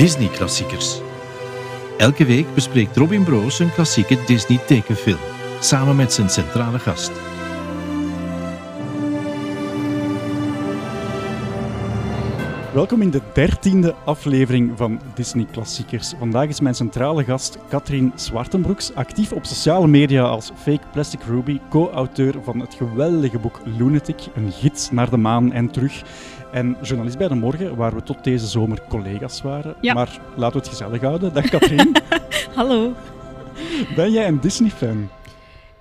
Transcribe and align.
Disney-klassiekers. 0.00 1.00
Elke 1.98 2.24
week 2.24 2.54
bespreekt 2.54 2.96
Robin 2.96 3.24
Broos 3.24 3.58
een 3.58 3.72
klassieke 3.72 4.18
Disney-tekenfilm, 4.26 5.18
samen 5.60 5.96
met 5.96 6.12
zijn 6.12 6.30
centrale 6.30 6.78
gast. 6.78 7.10
Welkom 12.74 13.02
in 13.02 13.10
de 13.10 13.20
dertiende 13.34 13.94
aflevering 14.04 14.72
van 14.76 15.00
Disney 15.14 15.46
Klassiekers. 15.52 16.12
Vandaag 16.18 16.48
is 16.48 16.60
mijn 16.60 16.74
centrale 16.74 17.24
gast 17.24 17.58
Katrien 17.68 18.12
Zwartenbroeks, 18.14 18.94
actief 18.94 19.32
op 19.32 19.44
sociale 19.44 19.86
media 19.86 20.22
als 20.22 20.50
Fake 20.54 20.86
Plastic 20.92 21.22
Ruby, 21.22 21.60
co-auteur 21.70 22.34
van 22.42 22.60
het 22.60 22.74
geweldige 22.74 23.38
boek 23.38 23.60
Lunatic, 23.64 24.26
een 24.34 24.52
gids 24.52 24.90
naar 24.90 25.10
de 25.10 25.16
maan 25.16 25.52
en 25.52 25.70
terug. 25.70 26.02
En 26.52 26.76
journalist 26.82 27.18
bij 27.18 27.28
De 27.28 27.34
Morgen, 27.34 27.76
waar 27.76 27.94
we 27.94 28.02
tot 28.02 28.24
deze 28.24 28.46
zomer 28.46 28.78
collega's 28.88 29.42
waren. 29.42 29.74
Ja. 29.80 29.94
Maar 29.94 30.18
laten 30.36 30.52
we 30.60 30.66
het 30.66 30.68
gezellig 30.68 31.00
houden. 31.00 31.32
Dag 31.32 31.48
Katrien. 31.48 31.92
Hallo. 32.54 32.92
ben 33.96 34.12
jij 34.12 34.28
een 34.28 34.40
Disney-fan? 34.40 35.08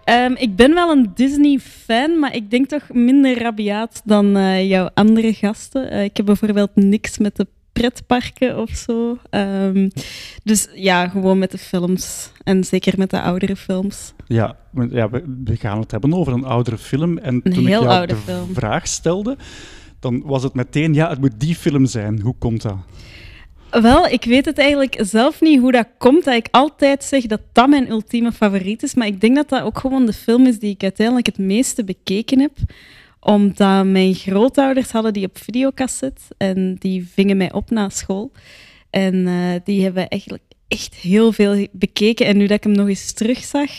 Ehm, 0.03 0.33
ik 0.37 0.55
ben 0.55 0.73
wel 0.73 0.91
een 0.91 1.11
Disney-fan, 1.15 2.19
maar 2.19 2.35
ik 2.35 2.51
denk 2.51 2.67
toch 2.67 2.83
minder 2.93 3.41
rabiaat 3.41 4.01
dan 4.05 4.37
eh, 4.37 4.69
jouw 4.69 4.89
andere 4.93 5.33
gasten. 5.33 5.91
Eh, 5.91 6.03
ik 6.03 6.17
heb 6.17 6.25
bijvoorbeeld 6.25 6.75
niks 6.75 7.17
met 7.17 7.35
de 7.35 7.47
pretparken 7.73 8.57
of 8.57 8.69
zo. 8.69 9.17
Ehm, 9.29 9.89
dus 10.43 10.67
ja, 10.73 11.07
gewoon 11.07 11.37
met 11.39 11.51
de 11.51 11.57
films. 11.57 12.31
En 12.43 12.63
zeker 12.63 12.93
met 12.97 13.09
de 13.09 13.21
oudere 13.21 13.55
films. 13.55 14.13
Ja, 14.27 14.55
ja 14.89 15.09
we, 15.09 15.23
we 15.43 15.55
gaan 15.55 15.79
het 15.79 15.91
hebben 15.91 16.13
over 16.13 16.33
een 16.33 16.43
oudere 16.43 16.77
film. 16.77 17.17
En 17.17 17.33
Een 17.43 17.53
toen 17.53 17.63
ik 17.63 17.69
jou 17.69 18.05
de 18.05 18.15
film. 18.15 18.53
vraag 18.53 18.87
stelde, 18.87 19.37
dan 19.99 20.21
was 20.25 20.43
het 20.43 20.53
meteen, 20.53 20.93
ja, 20.93 21.09
het 21.09 21.19
moet 21.19 21.39
die 21.39 21.55
film 21.55 21.85
zijn. 21.85 22.21
Hoe 22.21 22.35
komt 22.39 22.61
dat? 22.61 22.77
Wel, 23.69 24.07
ik 24.07 24.23
weet 24.23 24.45
het 24.45 24.57
eigenlijk 24.57 24.99
zelf 25.01 25.41
niet 25.41 25.59
hoe 25.59 25.71
dat 25.71 25.87
komt. 25.97 26.23
Dat 26.23 26.35
ik 26.35 26.47
altijd 26.51 27.03
zeg 27.03 27.25
dat 27.25 27.41
dat 27.51 27.69
mijn 27.69 27.89
ultieme 27.89 28.31
favoriet 28.31 28.83
is. 28.83 28.93
Maar 28.93 29.07
ik 29.07 29.21
denk 29.21 29.35
dat 29.35 29.49
dat 29.49 29.61
ook 29.61 29.79
gewoon 29.79 30.05
de 30.05 30.13
film 30.13 30.45
is 30.45 30.59
die 30.59 30.73
ik 30.73 30.83
uiteindelijk 30.83 31.25
het 31.25 31.37
meeste 31.37 31.83
bekeken 31.83 32.39
heb. 32.39 32.51
Omdat 33.19 33.85
mijn 33.85 34.13
grootouders 34.13 34.91
hadden 34.91 35.13
die 35.13 35.25
op 35.25 35.37
videocassette. 35.37 36.21
En 36.37 36.75
die 36.79 37.07
vingen 37.07 37.37
mij 37.37 37.51
op 37.51 37.69
na 37.69 37.89
school. 37.89 38.31
En 38.89 39.27
eh, 39.27 39.59
die 39.63 39.83
hebben 39.83 40.07
eigenlijk 40.07 40.43
echt 40.67 40.95
heel 40.95 41.31
veel 41.31 41.67
bekeken. 41.71 42.25
En 42.25 42.37
nu 42.37 42.47
dat 42.47 42.57
ik 42.57 42.63
hem 42.63 42.73
nog 42.73 42.87
eens 42.87 43.13
terugzag... 43.13 43.69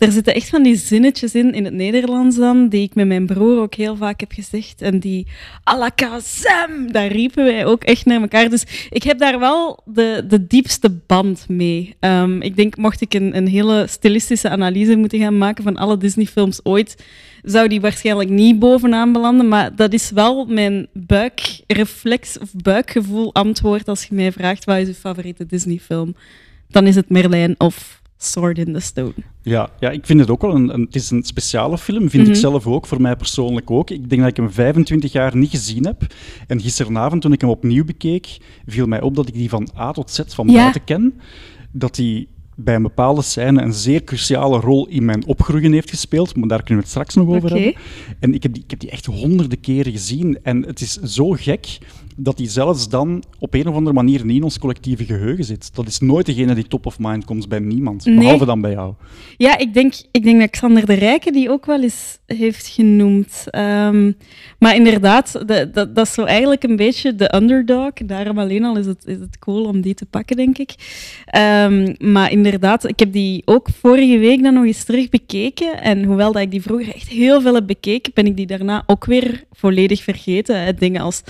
Er 0.00 0.12
zitten 0.12 0.34
echt 0.34 0.48
van 0.48 0.62
die 0.62 0.76
zinnetjes 0.76 1.34
in, 1.34 1.52
in 1.52 1.64
het 1.64 1.74
Nederlands 1.74 2.36
dan, 2.36 2.68
die 2.68 2.82
ik 2.82 2.94
met 2.94 3.06
mijn 3.06 3.26
broer 3.26 3.60
ook 3.60 3.74
heel 3.74 3.96
vaak 3.96 4.20
heb 4.20 4.32
gezegd. 4.32 4.82
En 4.82 4.98
die 4.98 5.26
alakazam, 5.64 6.92
daar 6.92 7.06
riepen 7.06 7.44
wij 7.44 7.66
ook 7.66 7.84
echt 7.84 8.04
naar 8.04 8.20
elkaar. 8.20 8.48
Dus 8.48 8.88
ik 8.90 9.02
heb 9.02 9.18
daar 9.18 9.38
wel 9.38 9.82
de, 9.84 10.24
de 10.28 10.46
diepste 10.46 10.90
band 11.06 11.48
mee. 11.48 11.96
Ehm, 11.98 12.40
ik 12.40 12.56
denk, 12.56 12.76
mocht 12.76 13.00
ik 13.00 13.14
een, 13.14 13.36
een 13.36 13.46
hele 13.46 13.86
stilistische 13.88 14.48
analyse 14.48 14.96
moeten 14.96 15.18
gaan 15.18 15.38
maken 15.38 15.64
van 15.64 15.76
alle 15.76 15.96
Disney-films 15.96 16.60
ooit, 16.62 17.04
zou 17.42 17.68
die 17.68 17.80
waarschijnlijk 17.80 18.30
niet 18.30 18.58
bovenaan 18.58 19.12
belanden. 19.12 19.48
Maar 19.48 19.76
dat 19.76 19.92
is 19.92 20.10
wel 20.10 20.46
mijn 20.46 20.86
buikreflex 20.92 22.38
of 22.38 22.48
buikgevoel 22.52 23.34
antwoord 23.34 23.88
als 23.88 24.04
je 24.04 24.14
mij 24.14 24.32
vraagt 24.32 24.64
wat 24.64 24.76
is 24.76 24.86
je 24.86 24.94
favoriete 24.94 25.46
Disney-film. 25.46 26.14
Dan 26.68 26.86
is 26.86 26.94
het 26.94 27.08
Merlijn 27.08 27.54
of 27.58 27.99
Sword 28.22 28.58
in 28.58 28.72
the 28.72 28.80
Stone. 28.80 29.12
Ja, 29.42 29.70
ja, 29.80 29.90
ik 29.90 30.06
vind 30.06 30.20
het 30.20 30.30
ook 30.30 30.42
wel 30.42 30.54
een, 30.54 30.74
een, 30.74 30.80
het 30.80 30.94
is 30.94 31.10
een 31.10 31.22
speciale 31.22 31.78
film, 31.78 32.10
vind 32.10 32.22
ik 32.22 32.28
Mhm. 32.32 32.38
zelf 32.40 32.66
ook, 32.66 32.86
voor 32.86 33.00
mij 33.00 33.16
persoonlijk 33.16 33.70
ook. 33.70 33.90
Ik 33.90 34.08
denk 34.08 34.20
dat 34.20 34.30
ik 34.30 34.36
hem 34.36 34.50
25 34.52 35.12
jaar 35.12 35.36
niet 35.36 35.50
gezien 35.50 35.86
heb. 35.86 36.06
En 36.46 36.60
gisteravond, 36.60 37.22
toen 37.22 37.32
ik 37.32 37.40
hem 37.40 37.50
opnieuw 37.50 37.84
bekeek, 37.84 38.36
viel 38.66 38.86
mij 38.86 39.00
op 39.00 39.14
dat 39.16 39.28
ik 39.28 39.34
die 39.34 39.48
van 39.48 39.68
A 39.78 39.92
tot 39.92 40.10
Z 40.10 40.20
van 40.26 40.48
Ja. 40.48 40.54
buiten 40.54 40.84
ken. 40.84 41.20
Dat 41.72 41.96
hij 41.96 42.26
bij 42.54 42.74
een 42.74 42.82
bepaalde 42.82 43.22
scène 43.22 43.62
een 43.62 43.72
zeer 43.72 44.04
cruciale 44.04 44.60
rol 44.60 44.86
in 44.88 45.04
mijn 45.04 45.26
opgroeien 45.26 45.72
heeft 45.72 45.90
gespeeld, 45.90 46.36
maar 46.36 46.48
daar 46.48 46.62
kunnen 46.62 46.76
we 46.76 46.80
het 46.80 46.90
straks 46.90 47.14
nog 47.14 47.28
over 47.28 47.50
hebben. 47.50 47.74
En 48.18 48.34
ik 48.34 48.42
heb, 48.42 48.52
die, 48.54 48.62
ik 48.62 48.70
heb 48.70 48.80
die 48.80 48.90
echt 48.90 49.06
honderden 49.06 49.60
keren 49.60 49.92
gezien. 49.92 50.38
En 50.42 50.62
het 50.62 50.80
is 50.80 50.92
zo 50.92 51.30
gek 51.30 51.78
dat 52.22 52.36
die 52.36 52.48
zelfs 52.48 52.88
dan 52.88 53.22
op 53.38 53.54
een 53.54 53.68
of 53.68 53.74
andere 53.74 53.94
manier 53.94 54.24
niet 54.24 54.36
in 54.36 54.42
ons 54.42 54.58
collectieve 54.58 55.04
geheugen 55.04 55.44
zit. 55.44 55.74
Dat 55.74 55.86
is 55.86 55.98
nooit 55.98 56.26
degene 56.26 56.54
die 56.54 56.66
top 56.66 56.86
of 56.86 56.98
mind 56.98 57.24
komt 57.24 57.48
bij 57.48 57.58
niemand, 57.58 58.04
Nee. 58.04 58.18
behalve 58.18 58.44
dan 58.44 58.60
bij 58.60 58.70
jou. 58.70 58.94
Ja, 59.36 59.58
ik 59.58 59.74
denk, 59.74 59.94
ik 60.10 60.22
denk 60.22 60.40
dat 60.40 60.50
Xander 60.50 60.86
de 60.86 60.94
Rijke 60.94 61.32
die 61.32 61.50
ook 61.50 61.66
wel 61.66 61.82
eens 61.82 62.18
heeft 62.26 62.66
genoemd. 62.66 63.44
Ehm, 63.46 64.12
maar 64.58 64.74
inderdaad, 64.74 65.32
de, 65.46 65.70
dat, 65.72 65.94
dat 65.94 66.06
is 66.06 66.12
zo 66.12 66.24
eigenlijk 66.24 66.62
een 66.62 66.76
beetje 66.76 67.14
de 67.14 67.34
underdog. 67.34 67.92
Daarom 67.92 68.38
alleen 68.38 68.64
al 68.64 68.76
is 68.76 68.86
het, 68.86 69.06
is 69.06 69.18
het 69.18 69.38
cool 69.38 69.64
om 69.64 69.80
die 69.80 69.94
te 69.94 70.06
pakken, 70.06 70.36
denk 70.36 70.58
ik. 70.58 70.74
Ehm, 71.24 71.94
maar 71.98 72.30
inderdaad, 72.30 72.88
ik 72.88 72.98
heb 72.98 73.12
die 73.12 73.42
ook 73.44 73.68
vorige 73.80 74.18
week 74.18 74.42
dan 74.42 74.54
nog 74.54 74.64
eens 74.64 74.84
terug 74.84 75.08
bekeken. 75.08 75.82
En 75.82 76.04
hoewel 76.04 76.32
dat 76.32 76.42
ik 76.42 76.50
die 76.50 76.62
vroeger 76.62 76.94
echt 76.94 77.08
heel 77.08 77.40
veel 77.40 77.54
heb 77.54 77.66
bekeken, 77.66 78.12
ben 78.14 78.26
ik 78.26 78.36
die 78.36 78.46
daarna 78.46 78.82
ook 78.86 79.04
weer 79.04 79.44
volledig 79.52 80.02
vergeten. 80.02 80.62
Hè. 80.62 80.74
Dingen 80.74 81.00
als 81.00 81.22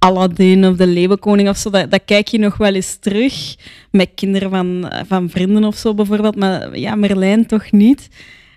Aladdin 0.00 0.66
of 0.66 0.76
de 0.76 0.86
Leeuwenkoning 0.86 1.48
of 1.48 1.56
zo, 1.56 1.70
dat, 1.70 1.90
dat 1.90 2.00
kijk 2.04 2.28
je 2.28 2.38
nog 2.38 2.56
wel 2.56 2.74
eens 2.74 2.96
terug. 2.96 3.56
Met 3.90 4.10
kinderen 4.14 4.50
van, 4.50 4.92
van 5.06 5.30
vrienden 5.30 5.64
of 5.64 5.76
zo 5.76 5.94
bijvoorbeeld. 5.94 6.36
Maar 6.36 6.78
ja, 6.78 6.94
Merlijn 6.94 7.46
toch 7.46 7.70
niet. 7.70 8.08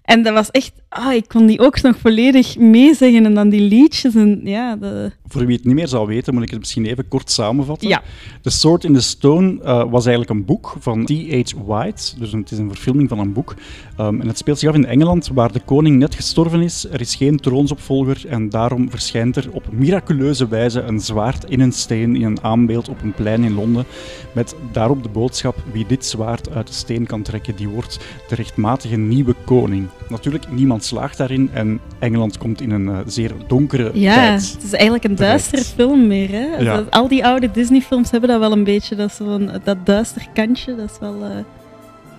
En 0.04 0.24
dat 0.24 0.34
was 0.34 0.52
echt... 0.52 0.72
Ah, 0.94 1.14
ik 1.14 1.28
kon 1.28 1.46
die 1.46 1.60
ook 1.60 1.82
nog 1.82 1.98
volledig 1.98 2.58
meezeggen. 2.58 3.26
En 3.26 3.34
dan 3.34 3.50
die 3.50 3.62
liedjes. 3.62 4.16
En 4.16 4.40
ja, 4.44 4.76
de... 4.76 5.12
Voor 5.28 5.46
wie 5.46 5.56
het 5.56 5.66
niet 5.66 5.76
meer 5.76 5.88
zou 5.88 6.08
weten, 6.08 6.34
moet 6.34 6.44
ik 6.44 6.50
het 6.50 6.60
misschien 6.60 6.86
even 6.86 7.08
kort 7.08 7.32
samenvatten. 7.32 7.88
Ja. 7.88 8.02
The 8.42 8.50
Sword 8.50 8.84
in 8.84 8.94
the 8.94 9.02
Stone 9.02 9.62
eh, 9.64 9.84
was 9.90 10.06
eigenlijk 10.06 10.30
een 10.30 10.46
boek 10.46 10.76
van 10.80 11.06
T.H. 11.06 11.52
White. 11.66 12.20
Dus 12.20 12.32
het 12.32 12.52
is 12.52 12.58
een 12.58 12.70
verfilming 12.70 13.10
van 13.10 13.20
een 13.20 13.34
boek. 13.34 13.56
Um, 14.00 14.22
en 14.22 14.28
het 14.28 14.38
speelt 14.38 14.60
zich 14.60 14.70
af 14.70 14.76
in 14.76 14.86
Engeland, 14.86 15.30
waar 15.34 15.52
de 15.52 15.60
koning 15.66 15.98
net 15.98 16.16
gestorven 16.16 16.62
is. 16.62 16.88
Er 16.92 17.02
is 17.02 17.16
geen 17.16 17.38
troonsopvolger 17.38 18.28
en 18.28 18.50
daarom 18.50 18.90
verschijnt 18.90 19.36
er 19.36 19.50
op 19.52 19.72
miraculeuze 19.72 20.48
wijze 20.48 20.82
een 20.82 21.00
zwaard 21.00 21.50
in 21.50 21.60
een 21.60 21.72
steen 21.72 22.16
in 22.16 22.24
een 22.24 22.44
aanbeeld 22.44 22.90
op 22.90 23.02
een 23.02 23.14
plein 23.14 23.44
in 23.44 23.54
Londen. 23.54 23.86
Met 24.34 24.56
daarop 24.72 25.04
de 25.04 25.10
boodschap: 25.10 25.56
wie 25.72 25.86
dit 25.86 26.06
zwaard 26.06 26.50
uit 26.50 26.68
de 26.68 26.74
steen 26.74 27.06
kan 27.06 27.22
trekken, 27.22 27.56
die 27.56 27.70
wordt 27.70 28.00
de 28.28 28.36
rechtmatige 28.36 28.98
nieuwe 28.98 29.36
koning. 29.46 29.88
Natuurlijk, 30.10 30.52
niemand 30.52 30.83
slaagt 30.86 31.18
daarin 31.18 31.50
en 31.54 31.80
Engeland 32.00 32.38
komt 32.38 32.62
in 32.62 32.72
een 32.72 32.88
eh, 32.90 32.98
zeer 33.06 33.32
donkere 33.48 33.92
Ja, 33.94 34.14
tijd. 34.16 34.52
het 34.54 34.64
is 34.64 34.74
eigenlijk 34.74 35.04
een 35.04 35.16
duistere 35.16 35.64
film 35.64 36.08
meer. 36.08 36.30
Hè? 36.32 36.58
Ja. 36.58 36.76
Dat- 36.76 36.92
al 36.92 37.08
die 37.08 37.26
oude 37.26 37.52
Disney-films 37.52 38.12
hebben 38.12 38.30
dat 38.30 38.40
wel 38.40 38.52
een 38.52 38.64
beetje. 38.64 38.96
Dat, 38.96 39.12
zo'n, 39.12 39.52
dat 39.64 39.78
duister 39.86 40.28
kantje, 40.34 40.76
dat 40.76 40.90
is 40.92 41.00
wel 41.00 41.24
eh, 41.24 41.30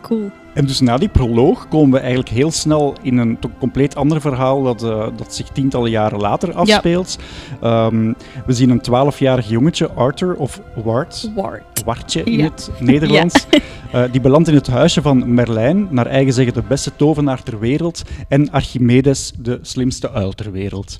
cool. 0.03 0.31
En 0.55 0.67
dus 0.67 0.81
na 0.81 0.97
die 0.97 1.09
proloog 1.09 1.69
komen 1.69 1.91
we 1.93 1.99
eigenlijk 1.99 2.29
heel 2.29 2.51
snel 2.51 2.95
in 3.03 3.19
een 3.19 3.39
compleet 3.59 3.97
ander 3.97 4.21
verhaal 4.21 4.63
dat, 4.63 4.83
eh, 4.83 5.07
dat 5.17 5.35
zich 5.35 5.49
tientallen 5.49 5.91
jaren 5.91 6.21
later 6.21 6.53
afspeelt. 6.55 7.19
Ehm, 7.61 8.13
we 8.47 8.53
zien 8.53 8.71
een 8.71 8.81
twaalfjarig 8.81 9.49
jongetje, 9.49 9.91
Arthur, 9.91 10.35
of 10.37 10.61
Wart, 10.85 11.31
Ward. 11.35 11.63
Wartje 11.85 12.23
in 12.23 12.33
Ja. 12.39 12.45
het 12.45 12.71
Nederlands. 12.81 13.47
Eh, 13.95 14.03
die 14.13 14.21
belandt 14.21 14.49
in 14.49 14.55
het 14.55 14.67
huisje 14.67 15.03
van 15.03 15.35
Merlijn, 15.35 15.87
naar 15.91 16.07
eigen 16.07 16.33
zeggen 16.33 16.55
de 16.55 16.63
beste 16.69 16.97
tovenaar 16.97 17.43
ter 17.43 17.59
wereld, 17.59 18.03
en 18.29 18.51
Archimedes, 18.51 19.33
de 19.39 19.59
slimste 19.63 20.11
uil 20.11 20.33
ter 20.33 20.53
wereld. 20.53 20.99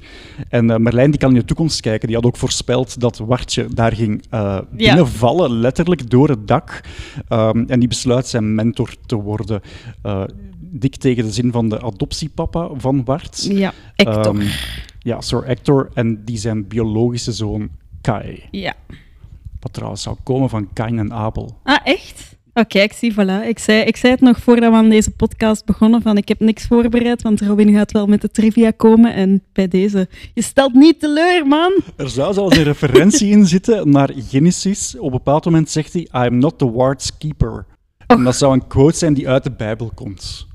En 0.49 0.71
eh, 0.71 0.77
Merlijn 0.77 1.11
die 1.11 1.21
kan 1.21 1.29
in 1.31 1.35
de 1.39 1.45
toekomst 1.45 1.81
kijken. 1.81 2.07
Die 2.07 2.17
had 2.17 2.27
ook 2.27 2.37
voorspeld 2.37 3.01
dat 3.01 3.19
Wartje 3.19 3.67
daar 3.75 3.93
ging 3.93 4.23
binnenvallen, 4.71 5.51
letterlijk 5.51 6.11
door 6.11 6.29
het 6.29 6.49
dak. 6.49 6.81
Ehm, 7.29 7.65
en 7.67 7.79
die 7.79 7.89
besluit 7.89 8.27
zijn 8.27 8.55
mentor 8.55 8.95
te 9.07 9.17
worden. 9.17 9.44
Eh, 10.03 10.25
dik 10.59 10.97
tegen 10.97 11.25
de 11.25 11.33
zin 11.33 11.53
van 11.53 11.69
de 11.69 11.81
adoptiepapa 11.81 12.69
van 12.77 13.05
Wart. 13.05 13.47
Ja, 13.51 13.73
Hector. 13.95 14.39
Ehm, 14.41 14.47
ja, 14.99 15.21
Sir 15.21 15.47
Hector 15.47 15.91
en 15.95 16.25
die 16.25 16.39
zijn 16.39 16.69
biologische 16.69 17.33
zoon 17.33 17.69
Kai. 18.01 18.43
ja. 18.51 18.75
Wat 19.61 19.73
trouwens 19.73 20.03
zou 20.03 20.17
komen 20.23 20.49
van 20.49 20.73
Kain 20.73 20.99
en 20.99 21.13
Abel. 21.13 21.59
Ah, 21.63 21.79
echt? 21.85 22.37
Oh, 22.55 22.65
kijk, 22.69 22.93
zie, 22.93 23.13
voilà. 23.13 23.47
Ik 23.49 23.59
zei, 23.59 23.83
ik 23.83 23.97
zei 23.97 24.13
het 24.13 24.21
nog 24.21 24.39
voordat 24.39 24.71
we 24.71 24.77
aan 24.77 24.89
deze 24.89 25.11
podcast 25.11 25.65
begonnen, 25.65 26.03
van 26.03 26.17
ik 26.17 26.29
heb 26.29 26.41
niks 26.41 26.67
voorbereid, 26.67 27.23
want 27.23 27.41
Robin 27.41 27.75
gaat 27.75 27.93
wel 27.93 28.07
met 28.07 28.21
de 28.21 28.31
trivia 28.31 28.71
komen. 28.71 29.15
En 29.15 29.43
bij 29.53 29.69
deze, 29.69 30.09
je 30.35 30.43
stelt 30.43 30.75
niet 30.75 31.01
teleur, 31.01 31.47
man. 31.47 31.73
Er 31.97 32.09
zou 32.09 32.35
zelfs 32.35 32.57
een 32.57 32.63
referentie 32.63 33.31
in 33.31 33.47
zitten 33.47 33.91
naar 33.91 34.11
Genesis. 34.17 34.97
Op 34.99 35.05
een 35.05 35.11
bepaald 35.11 35.45
moment 35.45 35.71
zegt 35.71 35.93
hij: 35.93 36.03
I 36.03 36.09
am 36.13 36.39
not 36.39 36.59
the 36.59 36.73
ward's 36.73 37.19
keeper. 37.19 37.67
En 38.19 38.25
dat 38.25 38.37
zou 38.37 38.53
een 38.53 38.67
quote 38.67 38.97
zijn 38.97 39.15
die 39.15 39.29
uit 39.29 39.45
de 39.45 39.51
Bijbel 39.51 39.91
komt. 39.95 40.47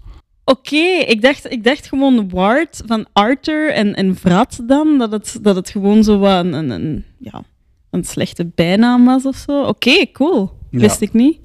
Oké, 0.45 0.85
ik, 1.07 1.21
dacht, 1.21 1.51
ik 1.51 1.63
dacht 1.63 1.87
gewoon 1.87 2.29
Ward 2.29 2.81
van 2.85 3.05
Arthur 3.13 3.71
en, 3.71 3.95
en 3.95 4.15
Vrat 4.15 4.59
dan, 4.67 4.97
dat 4.97 5.11
het, 5.11 5.39
dat 5.41 5.55
het 5.55 5.69
gewoon 5.69 6.03
zo 6.03 6.19
wat 6.19 6.45
een, 6.45 6.53
een, 6.53 6.69
een, 6.69 7.05
ja, 7.19 7.43
een 7.89 8.03
slechte 8.03 8.51
bijnaam 8.55 9.05
was 9.05 9.25
of 9.25 9.35
zo. 9.35 9.63
Oké, 9.63 10.11
cool. 10.11 10.57
Ja. 10.71 10.79
Wist 10.79 11.01
ik 11.01 11.13
niet. 11.13 11.39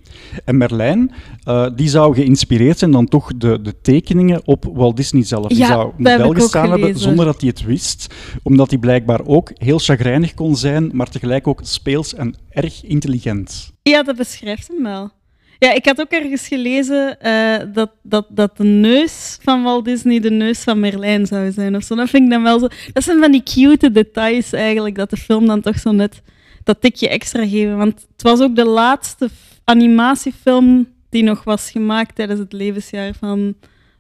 En 0.45 0.57
Merlijn, 0.57 1.13
uh, 1.49 1.67
die 1.75 1.89
zou 1.89 2.15
geïnspireerd 2.15 2.79
zijn 2.79 2.91
dan 2.91 3.09
toch 3.09 3.37
de, 3.37 3.63
de 3.63 3.81
tekeningen 3.81 4.41
op 4.45 4.65
Walt 4.73 4.97
Disney 4.97 5.25
zelf. 5.25 5.47
Die 5.47 5.59
ja, 5.59 5.67
zou 5.67 5.93
model 5.97 6.33
gestaan 6.33 6.71
hebben 6.71 6.99
zonder 6.99 7.25
dat 7.25 7.41
hij 7.41 7.49
het 7.49 7.65
wist. 7.65 8.15
Omdat 8.43 8.71
hij 8.71 8.79
blijkbaar 8.79 9.27
ook 9.27 9.51
heel 9.55 9.79
chagrijnig 9.79 10.35
kon 10.35 10.57
zijn, 10.57 10.91
maar 10.93 11.11
tegelijk 11.11 11.47
ook 11.47 11.61
speels 11.63 12.15
en 12.15 12.35
erg 12.51 12.85
intelligent. 12.85 13.73
Ja, 13.83 14.03
dat 14.03 14.17
beschrijft 14.17 14.69
hem 14.69 14.83
wel. 14.83 15.11
Ja, 15.65 15.73
ik 15.73 15.85
had 15.87 16.01
ook 16.01 16.11
ergens 16.11 16.49
gelezen 16.49 17.17
uh, 17.23 17.75
dat, 17.75 17.91
dat, 18.03 18.27
dat 18.29 18.57
de 18.57 18.65
neus 18.65 19.39
van 19.43 19.63
Walt 19.63 19.85
Disney 19.85 20.21
de 20.21 20.31
neus 20.31 20.61
van 20.61 20.81
Merlijn 20.81 21.27
zou 21.27 21.53
zijn. 21.53 21.77
Of 21.77 21.83
zo. 21.83 21.95
Dat 21.95 22.09
vind 22.11 22.25
ik 22.25 22.31
dan 22.31 22.43
wel 22.43 22.59
zo. 22.59 22.69
Dat 22.93 23.05
zijn 23.05 23.21
van 23.21 23.33
die 23.33 23.43
cute 23.43 23.91
details 23.91 24.53
eigenlijk, 24.53 24.95
dat 24.95 25.11
de 25.11 25.17
film 25.17 25.47
dan 25.47 25.61
toch 25.61 25.79
zo 25.79 25.93
net 25.93 26.23
dat 26.65 26.81
tikje 26.81 27.09
extra 27.09 27.47
geven. 27.47 27.77
Want 27.77 28.07
het 28.13 28.23
was 28.23 28.41
ook 28.41 28.57
de 28.57 28.65
laatste 28.65 29.29
animatiefilm 29.65 30.89
die 31.11 31.23
nog 31.23 31.45
was 31.45 31.71
gemaakt 31.71 32.15
tijdens 32.15 32.41
het 32.41 32.53
levensjaar 32.53 33.15
van 33.19 33.55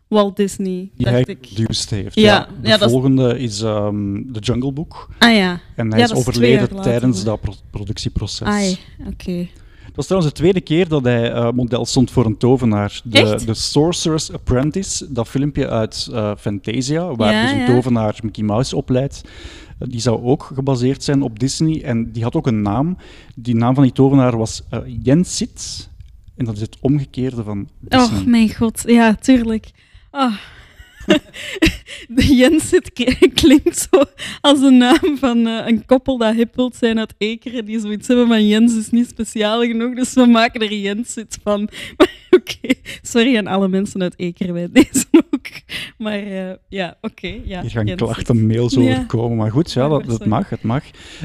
Walt 0.09 0.37
Disney. 0.37 0.91
Die 0.97 1.09
hij 1.09 1.25
geduurd 1.41 1.91
heeft. 1.91 2.15
Ja, 2.15 2.49
ja. 2.63 2.77
de 2.77 2.89
volgende 2.89 3.39
is 3.39 3.61
um, 3.61 4.33
The 4.33 4.41
Jungle 4.41 4.73
Book. 4.73 5.09
Ah 5.19 5.35
ja. 5.37 5.61
En 5.77 5.93
hij 5.93 6.03
is 6.03 6.13
overleden 6.13 6.83
tijdens 6.83 7.25
dat 7.25 7.41
productieproces. 7.71 8.47
Ah, 8.49 9.09
oké. 9.09 9.49
Het 9.95 10.07
was 10.07 10.07
trouwens 10.07 10.35
de 10.35 10.41
tweede 10.41 10.61
keer 10.61 10.89
dat 10.89 11.05
hij 11.05 11.31
uh, 11.33 11.51
model 11.51 11.87
stond 11.87 12.11
voor 12.11 12.27
een 12.27 12.37
tovenaar. 12.37 13.01
De, 13.05 13.43
The 13.47 13.55
Sorcerer's 13.55 14.33
Apprentice, 14.33 15.13
dat 15.13 15.29
filmpje 15.29 15.69
uit 15.69 16.09
uh, 16.11 16.33
Fantasia, 16.39 17.15
waar 17.15 17.43
dus 17.43 17.53
een 17.53 17.67
tovenaar 17.67 18.19
Mickey 18.23 18.45
Mouse 18.45 18.77
opleidt. 18.77 19.23
Uh, 19.79 19.89
die 19.89 20.01
zou 20.01 20.23
ook 20.23 20.51
gebaseerd 20.55 21.03
zijn 21.03 21.23
op 21.23 21.39
Disney 21.39 21.83
en 21.83 22.13
die 22.13 22.23
had 22.23 22.35
ook 22.35 22.47
een 22.47 22.63
naam. 22.63 22.97
Die 23.35 23.55
naam 23.55 23.75
van 23.75 23.83
die 23.83 23.93
tovenaar 23.93 24.37
was 24.37 24.63
Jensit. 25.03 25.89
En 26.37 26.45
dat 26.45 26.55
is 26.55 26.61
het 26.61 26.77
omgekeerde 26.81 27.43
van 27.43 27.69
Disney. 27.81 28.21
Oh 28.21 28.27
mijn 28.27 28.55
god, 28.55 28.83
ja, 28.87 29.15
tuurlijk. 29.15 29.71
Oh. 30.11 30.35
de 32.17 32.35
Jensit 32.35 32.93
klinkt 33.35 33.89
zo 33.91 34.03
als 34.41 34.61
de 34.61 34.71
naam 34.71 35.17
van 35.19 35.47
uh, 35.47 35.67
een 35.67 35.87
koppel 35.87 36.19
dat 36.19 36.35
hippelt 36.35 36.77
zijn 36.77 36.99
uit 36.99 37.15
Ekeren, 37.19 37.65
die 37.65 37.81
zoiets 37.81 38.09
hebben 38.09 38.27
van 38.27 38.47
Jens 38.47 38.77
is 38.77 38.91
niet 38.91 39.09
speciaal 39.09 39.63
genoeg, 39.63 39.95
dus 39.95 40.15
we 40.15 40.27
maken 40.27 40.61
er 40.61 40.73
Jensit 40.73 41.39
van. 41.43 41.69
oké, 42.37 42.75
sorry 43.03 43.37
aan 43.37 43.47
alle 43.47 43.69
mensen 43.69 44.03
uit 44.03 44.15
Ekeren 44.17 44.55
bij 44.55 44.69
deze 44.73 45.05
ook. 45.31 45.47
Maar 45.99 46.27
uh, 46.27 46.51
ja, 46.69 46.97
oké. 47.01 47.27
Okay, 47.27 47.43
ja, 47.45 47.61
Hier 47.61 47.71
gaan 47.71 47.97
klachten, 47.97 48.47
mails 48.47 48.79
over 48.79 49.07
komen, 49.07 49.37
maar 49.37 49.51
goed, 49.51 49.73
ja, 49.73 49.89
dat, 49.89 50.05
dat 50.05 50.27
mag, 50.27 50.51
het 50.51 50.63
mag. 50.63 50.85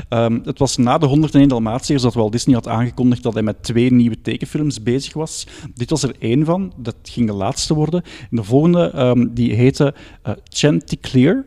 Um, 0.10 0.42
het 0.44 0.60
was 0.60 0.78
na 0.78 0.98
de 0.98 1.06
101 1.06 1.48
Dalmatiërs 1.48 2.02
dat 2.02 2.14
Walt 2.14 2.32
Disney 2.32 2.56
had 2.56 2.68
aangekondigd 2.68 3.24
dat 3.24 3.34
hij 3.34 3.44
met 3.44 3.64
twee 3.64 3.92
nieuwe 3.92 4.22
tekenfilms 4.22 4.84
bezig 4.84 5.14
was. 5.14 5.48
Dit 5.74 5.90
was 5.90 6.04
er 6.04 6.16
één 6.20 6.46
van, 6.46 6.74
dat 6.76 6.96
ging 7.04 7.28
de 7.28 7.34
laatste 7.34 7.74
worden. 7.74 8.04
En 8.04 8.36
de 8.36 8.44
volgende, 8.44 8.92
um, 8.96 9.34
die 9.34 9.54
heette 9.54 9.94
uh, 10.28 10.34
Chanticleer 10.44 11.46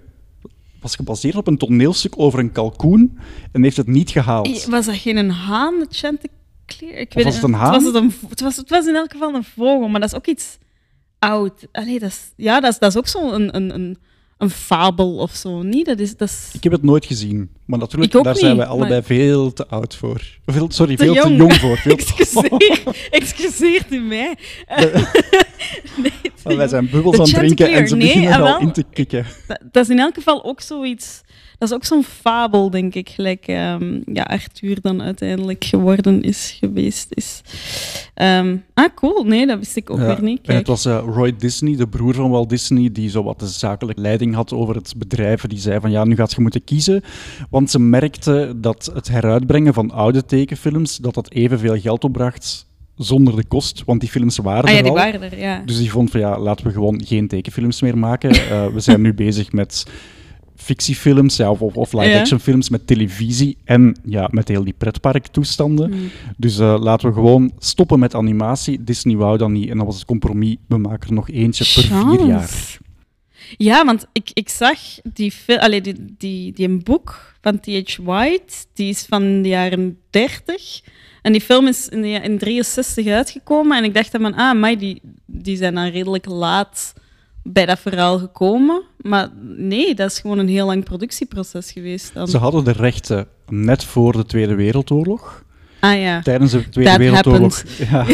was 0.81 0.97
gebaseerd 0.97 1.37
op 1.37 1.47
een 1.47 1.56
toneelstuk 1.56 2.14
over 2.17 2.38
een 2.38 2.53
kalkoen 2.53 3.19
en 3.53 3.62
heeft 3.62 3.76
het 3.76 3.87
niet 3.87 4.11
gehaald. 4.11 4.67
Was 4.67 4.87
dat 4.87 4.94
geen 4.94 5.31
haan, 5.31 5.87
Chanticleer? 5.91 6.41
Ik 6.80 7.12
weet 7.12 7.24
was 7.24 7.34
het 7.34 7.44
een 7.44 7.52
haan? 7.52 7.72
Het 7.72 7.82
was, 7.82 7.92
het, 7.92 8.02
een, 8.02 8.28
het, 8.28 8.40
was, 8.40 8.56
het 8.56 8.70
was 8.70 8.86
in 8.86 8.94
elk 8.94 9.12
geval 9.12 9.34
een 9.34 9.44
vogel, 9.44 9.88
maar 9.88 10.00
dat 10.00 10.10
is 10.10 10.16
ook 10.16 10.26
iets 10.26 10.58
oud. 11.19 11.66
Allee, 11.72 11.98
dat 11.98 12.08
is, 12.08 12.32
ja, 12.36 12.60
dat 12.60 12.72
is, 12.72 12.78
dat 12.78 12.90
is 12.90 12.96
ook 12.96 13.06
zo'n 13.06 13.34
een, 13.34 13.56
een, 13.56 13.74
een, 13.74 13.98
een 14.38 14.50
fabel 14.50 15.16
of 15.16 15.34
zo, 15.34 15.62
niet? 15.62 15.86
Dat 15.86 15.98
is, 15.98 16.16
dat 16.16 16.28
is... 16.28 16.50
Ik 16.52 16.62
heb 16.62 16.72
het 16.72 16.82
nooit 16.82 17.06
gezien, 17.06 17.50
maar 17.66 17.78
natuurlijk, 17.78 18.12
daar 18.12 18.36
zijn 18.36 18.56
wij 18.56 18.66
allebei 18.66 19.02
veel 19.02 19.52
te 19.52 19.66
oud 19.66 19.96
voor. 19.96 20.20
Veel, 20.46 20.70
sorry, 20.70 20.96
veel 20.96 21.14
te 21.14 21.34
jong 21.34 21.54
voor. 21.54 21.76
Veel 21.76 21.92
Excuseer, 21.96 23.08
excuseert 23.10 23.92
u 23.92 24.00
mij. 24.00 24.34
nee, 26.44 26.56
wij 26.56 26.68
zijn 26.68 26.90
bubbels 26.90 27.18
aan 27.18 27.25
het 27.25 27.34
drinken 27.34 27.72
en 27.72 27.88
ze 27.88 27.96
nee, 27.96 28.06
beginnen 28.06 28.32
ah, 28.32 28.54
al 28.54 28.60
in 28.60 28.72
te 28.72 28.84
kikken. 28.92 29.26
Dat, 29.46 29.58
dat 29.72 29.82
is 29.84 29.90
in 29.90 29.98
elk 29.98 30.14
geval 30.14 30.44
ook 30.44 30.60
zoiets 30.60 31.20
dat 31.62 31.70
is 31.70 31.76
ook 31.76 31.85
zo'n 31.85 32.05
fabel, 32.05 32.70
denk 32.70 32.94
ik, 32.94 33.09
gelijk 33.09 33.49
um, 33.49 34.03
ja, 34.12 34.23
Arthur 34.23 34.81
dan 34.81 35.03
uiteindelijk 35.03 35.64
geworden 35.64 36.23
is, 36.23 36.56
geweest 36.61 37.06
is. 37.11 37.43
Um, 38.14 38.64
ah, 38.75 38.88
cool. 38.94 39.25
Nee, 39.25 39.47
dat 39.47 39.59
wist 39.59 39.76
ik 39.76 39.91
ook 39.91 39.99
weer 39.99 40.23
niet. 40.23 40.41
En 40.47 40.56
het 40.56 40.67
was 40.67 40.87
uh, 40.87 41.03
Roy 41.06 41.37
Disney, 41.37 41.76
de 41.76 41.88
broer 41.88 42.14
van 42.14 42.31
Walt 42.31 42.49
Disney, 42.49 42.93
die 42.93 43.11
zo 43.11 43.23
wat 43.23 43.41
de 43.41 43.47
zakelijke 43.47 44.00
leiding 44.00 44.35
had 44.35 44.53
over 44.53 44.75
het 44.75 44.94
bedrijf. 44.97 45.47
Die 45.47 45.59
zei 45.59 45.81
van, 45.81 45.91
ja, 45.91 46.05
nu 46.05 46.17
gaat 46.17 46.32
je 46.32 46.41
moeten 46.41 46.64
kiezen. 46.64 47.03
Want 47.50 47.70
ze 47.70 47.79
merkte 47.79 48.55
dat 48.56 48.91
het 48.94 49.09
heruitbrengen 49.09 49.75
van 49.75 49.91
oude 49.91 50.25
tekenfilms, 50.25 50.97
dat 50.97 51.14
dat 51.14 51.31
evenveel 51.31 51.81
geld 51.81 52.05
opbracht 52.05 52.67
zonder 52.97 53.37
de 53.37 53.44
kost, 53.44 53.82
want 53.87 54.00
die 54.00 54.11
films 54.11 54.37
waren 54.37 54.64
ah, 54.64 54.70
ja, 54.70 54.76
er 54.76 54.82
die 54.82 54.91
al. 54.91 54.97
Waren 54.97 55.23
er, 55.23 55.38
ja. 55.38 55.62
Dus 55.64 55.79
die 55.79 55.91
vond 55.91 56.11
van 56.11 56.20
ja, 56.20 56.38
laten 56.38 56.67
we 56.67 56.73
gewoon 56.73 57.03
geen 57.05 57.29
tekenfilms 57.29 57.81
meer 57.81 57.99
maken. 57.99 58.31
Uh, 58.31 58.67
we 58.67 58.81
zijn 58.81 59.00
nu 59.00 59.14
bezig 59.26 59.53
met 59.53 59.85
fictiefilms 60.62 61.37
ja, 61.37 61.50
of, 61.50 61.61
of 61.61 61.93
live-action 61.93 62.41
films 62.41 62.69
met 62.69 62.87
televisie 62.87 63.56
en 63.64 63.97
ja, 64.05 64.29
met 64.31 64.49
heel 64.49 64.64
die 64.64 64.75
pretparktoestanden. 64.79 65.91
Mm. 65.91 66.11
Dus 66.37 66.59
uh, 66.59 66.76
laten 66.81 67.09
we 67.09 67.14
gewoon 67.14 67.53
stoppen 67.59 67.99
met 67.99 68.14
animatie. 68.14 68.85
Disney 68.85 69.17
wou 69.17 69.38
dat 69.38 69.49
niet 69.49 69.70
en 69.70 69.76
dat 69.76 69.87
was 69.87 69.94
het 69.94 70.05
compromis. 70.05 70.56
We 70.69 70.79
maken 70.79 71.09
er 71.09 71.14
nog 71.14 71.31
eentje 71.31 71.64
per 71.75 71.97
vier 71.97 72.26
jaar. 72.26 72.79
Ja, 73.56 73.85
want 73.85 74.06
ik, 74.12 74.31
ik 74.32 74.49
zag 74.49 74.79
die, 75.12 75.32
allee, 75.47 75.81
die, 75.81 76.14
die, 76.19 76.53
die 76.53 76.69
een 76.69 76.82
boek 76.82 77.35
van 77.41 77.61
T.H. 77.61 77.97
White, 78.03 78.55
die 78.75 78.88
is 78.88 79.06
van 79.09 79.43
de 79.43 79.49
jaren 79.49 79.99
30. 80.11 80.81
En 81.23 81.32
die 81.32 81.41
film 81.41 81.67
is 81.67 81.88
in, 81.88 82.03
de, 82.03 82.09
in 82.09 82.38
63 82.38 83.06
uitgekomen. 83.06 83.76
En 83.76 83.85
ik 83.85 83.94
dacht 83.94 84.12
dan 84.12 84.20
van, 84.20 84.35
ah, 84.35 84.59
maar 84.59 84.79
die, 84.79 85.00
die 85.26 85.56
zijn 85.56 85.75
dan 85.75 85.88
redelijk 85.88 86.26
laat 86.26 86.93
bij 87.43 87.67
dat 87.67 87.81
verhaal 87.81 88.19
gekomen. 88.19 88.82
Maar 89.02 89.28
nee, 89.56 89.94
dat 89.94 90.10
is 90.10 90.19
gewoon 90.19 90.38
een 90.38 90.49
heel 90.49 90.66
lang 90.66 90.84
productieproces 90.84 91.72
geweest. 91.72 92.14
Dan. 92.14 92.28
Ze 92.28 92.38
hadden 92.38 92.64
de 92.64 92.72
rechten 92.72 93.26
net 93.49 93.84
voor 93.84 94.12
de 94.12 94.25
Tweede 94.25 94.54
Wereldoorlog. 94.54 95.44
Ah 95.81 96.00
ja. 96.00 96.22
Tijdens 96.22 96.52
de 96.52 96.69
Tweede 96.69 96.96
Wereldoorlog. 96.96 97.62
Ja. 97.90 98.06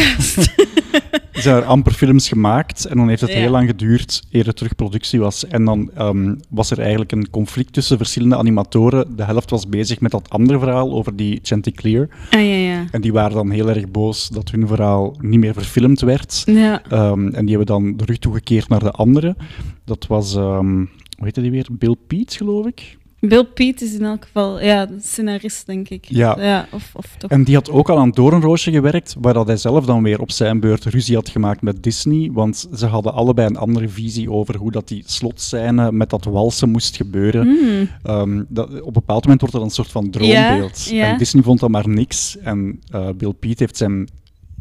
zijn 1.43 1.57
er 1.57 1.65
amper 1.65 1.93
films 1.93 2.29
gemaakt 2.29 2.85
en 2.85 2.97
dan 2.97 3.09
heeft 3.09 3.21
het 3.21 3.31
heel 3.31 3.51
lang 3.51 3.69
geduurd 3.69 4.23
eer 4.31 4.47
er 4.47 4.55
terug 4.55 4.75
productie 4.75 5.21
was. 5.21 5.47
En 5.47 5.65
dan 5.65 5.91
ehm, 5.95 6.35
was 6.49 6.71
er 6.71 6.79
eigenlijk 6.79 7.13
een 7.13 7.31
conflict 7.31 7.73
tussen 7.73 7.97
verschillende 7.97 8.37
animatoren. 8.37 9.17
De 9.17 9.25
helft 9.25 9.51
was 9.51 9.69
bezig 9.69 10.01
met 10.01 10.11
dat 10.11 10.31
andere 10.31 10.59
verhaal 10.59 10.93
over 10.93 11.17
die 11.17 11.39
Chanticleer. 11.43 12.09
Ah, 12.31 12.41
ja, 12.41 12.55
ja. 12.55 12.85
En 12.91 13.01
die 13.01 13.13
waren 13.13 13.35
dan 13.35 13.51
heel 13.51 13.69
erg 13.69 13.91
boos 13.91 14.29
dat 14.29 14.51
hun 14.51 14.67
verhaal 14.67 15.17
niet 15.21 15.41
meer 15.41 15.55
verfilmd 15.55 16.01
werd. 16.01 16.43
Ja. 16.47 16.83
Um, 16.93 17.35
en 17.35 17.47
die 17.47 17.57
hebben 17.57 17.67
dan 17.67 17.97
de 17.97 18.05
rug 18.05 18.19
toegekeerd 18.19 18.69
naar 18.69 18.83
de 18.83 18.91
andere. 18.91 19.37
Dat 19.85 20.07
was, 20.07 20.35
um, 20.35 20.91
hoe 21.17 21.25
heette 21.25 21.41
die 21.41 21.51
weer? 21.51 21.67
Bill 21.71 21.97
Peets, 22.07 22.37
geloof 22.37 22.67
ik. 22.67 22.98
Bill 23.21 23.45
Piet 23.45 23.81
is 23.81 23.95
in 23.95 24.05
elk 24.05 24.25
geval 24.25 24.63
ja, 24.63 24.87
de 24.87 24.99
scenarist, 25.03 25.67
denk 25.67 25.89
ik. 25.89 26.05
Ja. 26.09 26.37
ja 26.41 26.67
of, 26.73 26.91
of 26.95 27.15
toch. 27.19 27.31
En 27.31 27.45
die 27.45 27.55
had 27.55 27.71
ook 27.71 27.89
al 27.89 27.99
aan 27.99 28.11
Doornroosje 28.11 28.71
gewerkt, 28.71 29.17
waar 29.21 29.35
dat 29.35 29.47
hij 29.47 29.57
zelf 29.57 29.85
dan 29.85 30.03
weer 30.03 30.21
op 30.21 30.31
zijn 30.31 30.61
beurt 30.61 30.85
ruzie 30.85 31.15
had 31.15 31.29
gemaakt 31.29 31.63
met 31.63 31.83
Disney, 31.83 32.31
want 32.33 32.69
ze 32.75 32.87
hadden 32.87 33.13
allebei 33.13 33.49
een 33.49 33.57
andere 33.57 33.89
visie 33.89 34.31
over 34.31 34.57
hoe 34.57 34.71
dat 34.71 34.89
die 34.89 35.03
slotscène 35.07 35.93
met 35.93 36.11
dat 36.11 36.25
walsen 36.25 36.71
moest 36.71 36.97
gebeuren. 36.97 37.47
Mm. 37.47 37.89
Um, 38.05 38.47
dat, 38.49 38.81
op 38.81 38.87
een 38.87 38.93
bepaald 38.93 39.23
moment 39.23 39.41
wordt 39.41 39.55
dat 39.55 39.65
een 39.65 39.71
soort 39.71 39.91
van 39.91 40.11
droombeeld. 40.11 40.85
Ja, 40.85 40.97
ja. 40.97 41.13
En 41.13 41.19
Disney 41.19 41.43
vond 41.43 41.61
dat 41.61 41.71
maar 41.71 41.89
niks. 41.89 42.39
En 42.39 42.81
uh, 42.95 43.09
Bill 43.17 43.33
Piet 43.33 43.59
heeft 43.59 43.77
zijn, 43.77 44.09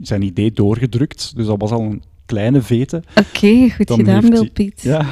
zijn 0.01 0.21
idee 0.21 0.51
doorgedrukt, 0.51 1.35
dus 1.35 1.45
dat 1.45 1.59
was 1.59 1.71
al 1.71 1.81
een 1.81 2.03
kleine 2.27 2.62
veten. 2.62 3.03
Oké, 3.15 3.69
goed 3.69 3.91
gedaan, 3.91 4.29
Bill 4.29 4.50
Piet. 4.50 4.81
Ja, 4.81 5.05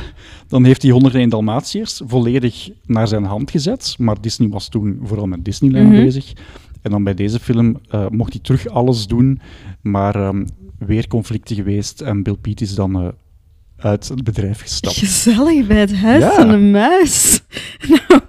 dan 0.48 0.64
heeft 0.66 0.82
hij 0.82 0.92
101 0.92 1.30
Dalmatiërs 1.30 2.02
volledig 2.08 2.70
naar 2.86 3.08
zijn 3.08 3.24
hand 3.24 3.52
gezet. 3.52 3.96
Maar 3.98 4.22
Disney 4.22 4.50
was 4.50 4.70
toen 4.70 5.00
vooral 5.04 5.26
met 5.28 5.46
Disneyland 5.46 5.90
Mhm. 5.92 6.04
bezig. 6.04 6.34
En 6.82 6.92
dan 6.92 7.04
bij 7.04 7.14
deze 7.14 7.40
film 7.40 7.80
eh, 7.90 8.06
mocht 8.10 8.34
hij 8.34 8.42
terug 8.42 8.68
alles 8.68 9.08
doen, 9.08 9.40
maar 9.82 10.16
ehm, 10.16 10.46
weer 10.80 11.08
conflicten 11.08 11.56
geweest. 11.56 12.02
En 12.02 12.24
Bill 12.24 12.36
Piet 12.42 12.62
is 12.62 12.76
dan 12.76 12.96
eh, 13.02 13.08
uit 13.78 14.08
het 14.08 14.24
bedrijf 14.24 14.62
gestapt. 14.62 14.98
Gezellig 14.98 15.68
bij 15.68 15.80
het 15.80 15.96
huis 15.96 16.24
Ja. 16.24 16.32
van 16.34 16.50
een 16.50 16.72
muis. 16.72 17.42
nou, 17.90 18.22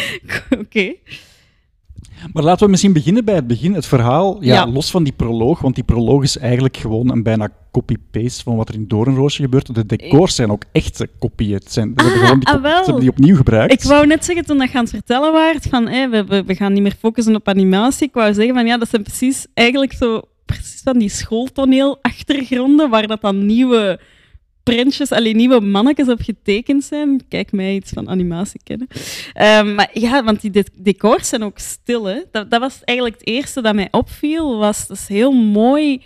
oké. 0.62 0.92
Maar 2.32 2.42
laten 2.42 2.64
we 2.64 2.70
misschien 2.70 2.92
beginnen 2.92 3.24
bij 3.24 3.34
het 3.34 3.46
begin. 3.46 3.74
Het 3.74 3.86
verhaal, 3.86 4.36
ja, 4.40 4.54
Ja. 4.54 4.66
los 4.66 4.90
van 4.90 5.02
die 5.04 5.12
proloog, 5.12 5.60
want 5.60 5.74
die 5.74 5.84
proloog 5.84 6.22
is 6.22 6.38
eigenlijk 6.38 6.76
gewoon 6.76 7.10
een 7.10 7.22
bijna 7.22 7.48
copy-paste 7.72 8.42
van 8.42 8.56
wat 8.56 8.68
er 8.68 8.74
in 8.74 8.88
Doornroosje 8.88 9.42
gebeurt. 9.42 9.74
De 9.74 9.86
decors 9.86 10.34
zijn 10.34 10.50
ook 10.50 10.64
echte 10.72 11.08
kopieën. 11.18 11.54
Het 11.54 11.72
zijn, 11.72 11.92
ze, 11.96 12.02
hebben 12.04 12.40
die, 12.40 12.48
ah, 12.48 12.62
wel. 12.62 12.78
ze 12.78 12.84
hebben 12.84 13.00
die 13.00 13.10
opnieuw 13.10 13.36
gebruikt. 13.36 13.72
Ik 13.72 13.82
wou 13.82 14.06
net 14.06 14.24
zeggen, 14.24 14.44
toen 14.44 14.58
dat 14.58 14.70
je 14.70 14.76
aan 14.76 14.84
het 14.84 14.92
vertellen 14.92 15.32
waard, 15.32 15.66
van 15.70 15.84
we, 15.84 16.24
we, 16.28 16.44
we 16.44 16.54
gaan 16.54 16.72
niet 16.72 16.82
meer 16.82 16.96
focussen 16.98 17.34
op 17.34 17.48
animatie. 17.48 18.06
Ik 18.06 18.14
wou 18.14 18.34
zeggen 18.34 18.54
van 18.54 18.66
ja, 18.66 18.78
dat 18.78 18.88
zijn 18.88 19.02
precies 19.02 19.46
eigenlijk 19.54 19.92
zo 19.92 20.20
precies 20.46 20.80
van 20.84 20.98
die 20.98 21.08
schooltoneel-achtergronden 21.08 22.90
waar 22.90 23.06
dat 23.06 23.20
dan 23.20 23.46
nieuwe 23.46 24.00
printjes, 24.62 25.12
alleen 25.12 25.36
nieuwe 25.36 25.60
mannetjes 25.60 26.08
op 26.08 26.20
getekend 26.20 26.84
zijn. 26.84 27.20
Kijk 27.28 27.52
mij 27.52 27.74
iets 27.74 27.90
van 27.90 28.08
animatie 28.08 28.60
kennen. 28.64 28.88
Ehm, 29.32 29.74
maar 29.74 29.90
ja, 29.92 30.24
want 30.24 30.40
die 30.40 30.50
de- 30.50 30.66
decors 30.76 31.28
zijn 31.28 31.42
ook 31.42 31.58
stil. 31.58 32.04
Hè. 32.04 32.20
Dat, 32.30 32.58
was 32.58 32.80
eigenlijk 32.84 33.18
het 33.18 33.28
eerste 33.28 33.60
dat 33.62 33.74
mij 33.74 33.88
opviel. 33.90 34.58
Was, 34.58 34.86
dat 34.86 34.96
is 34.96 35.08
heel 35.08 35.32
mooi 35.32 36.02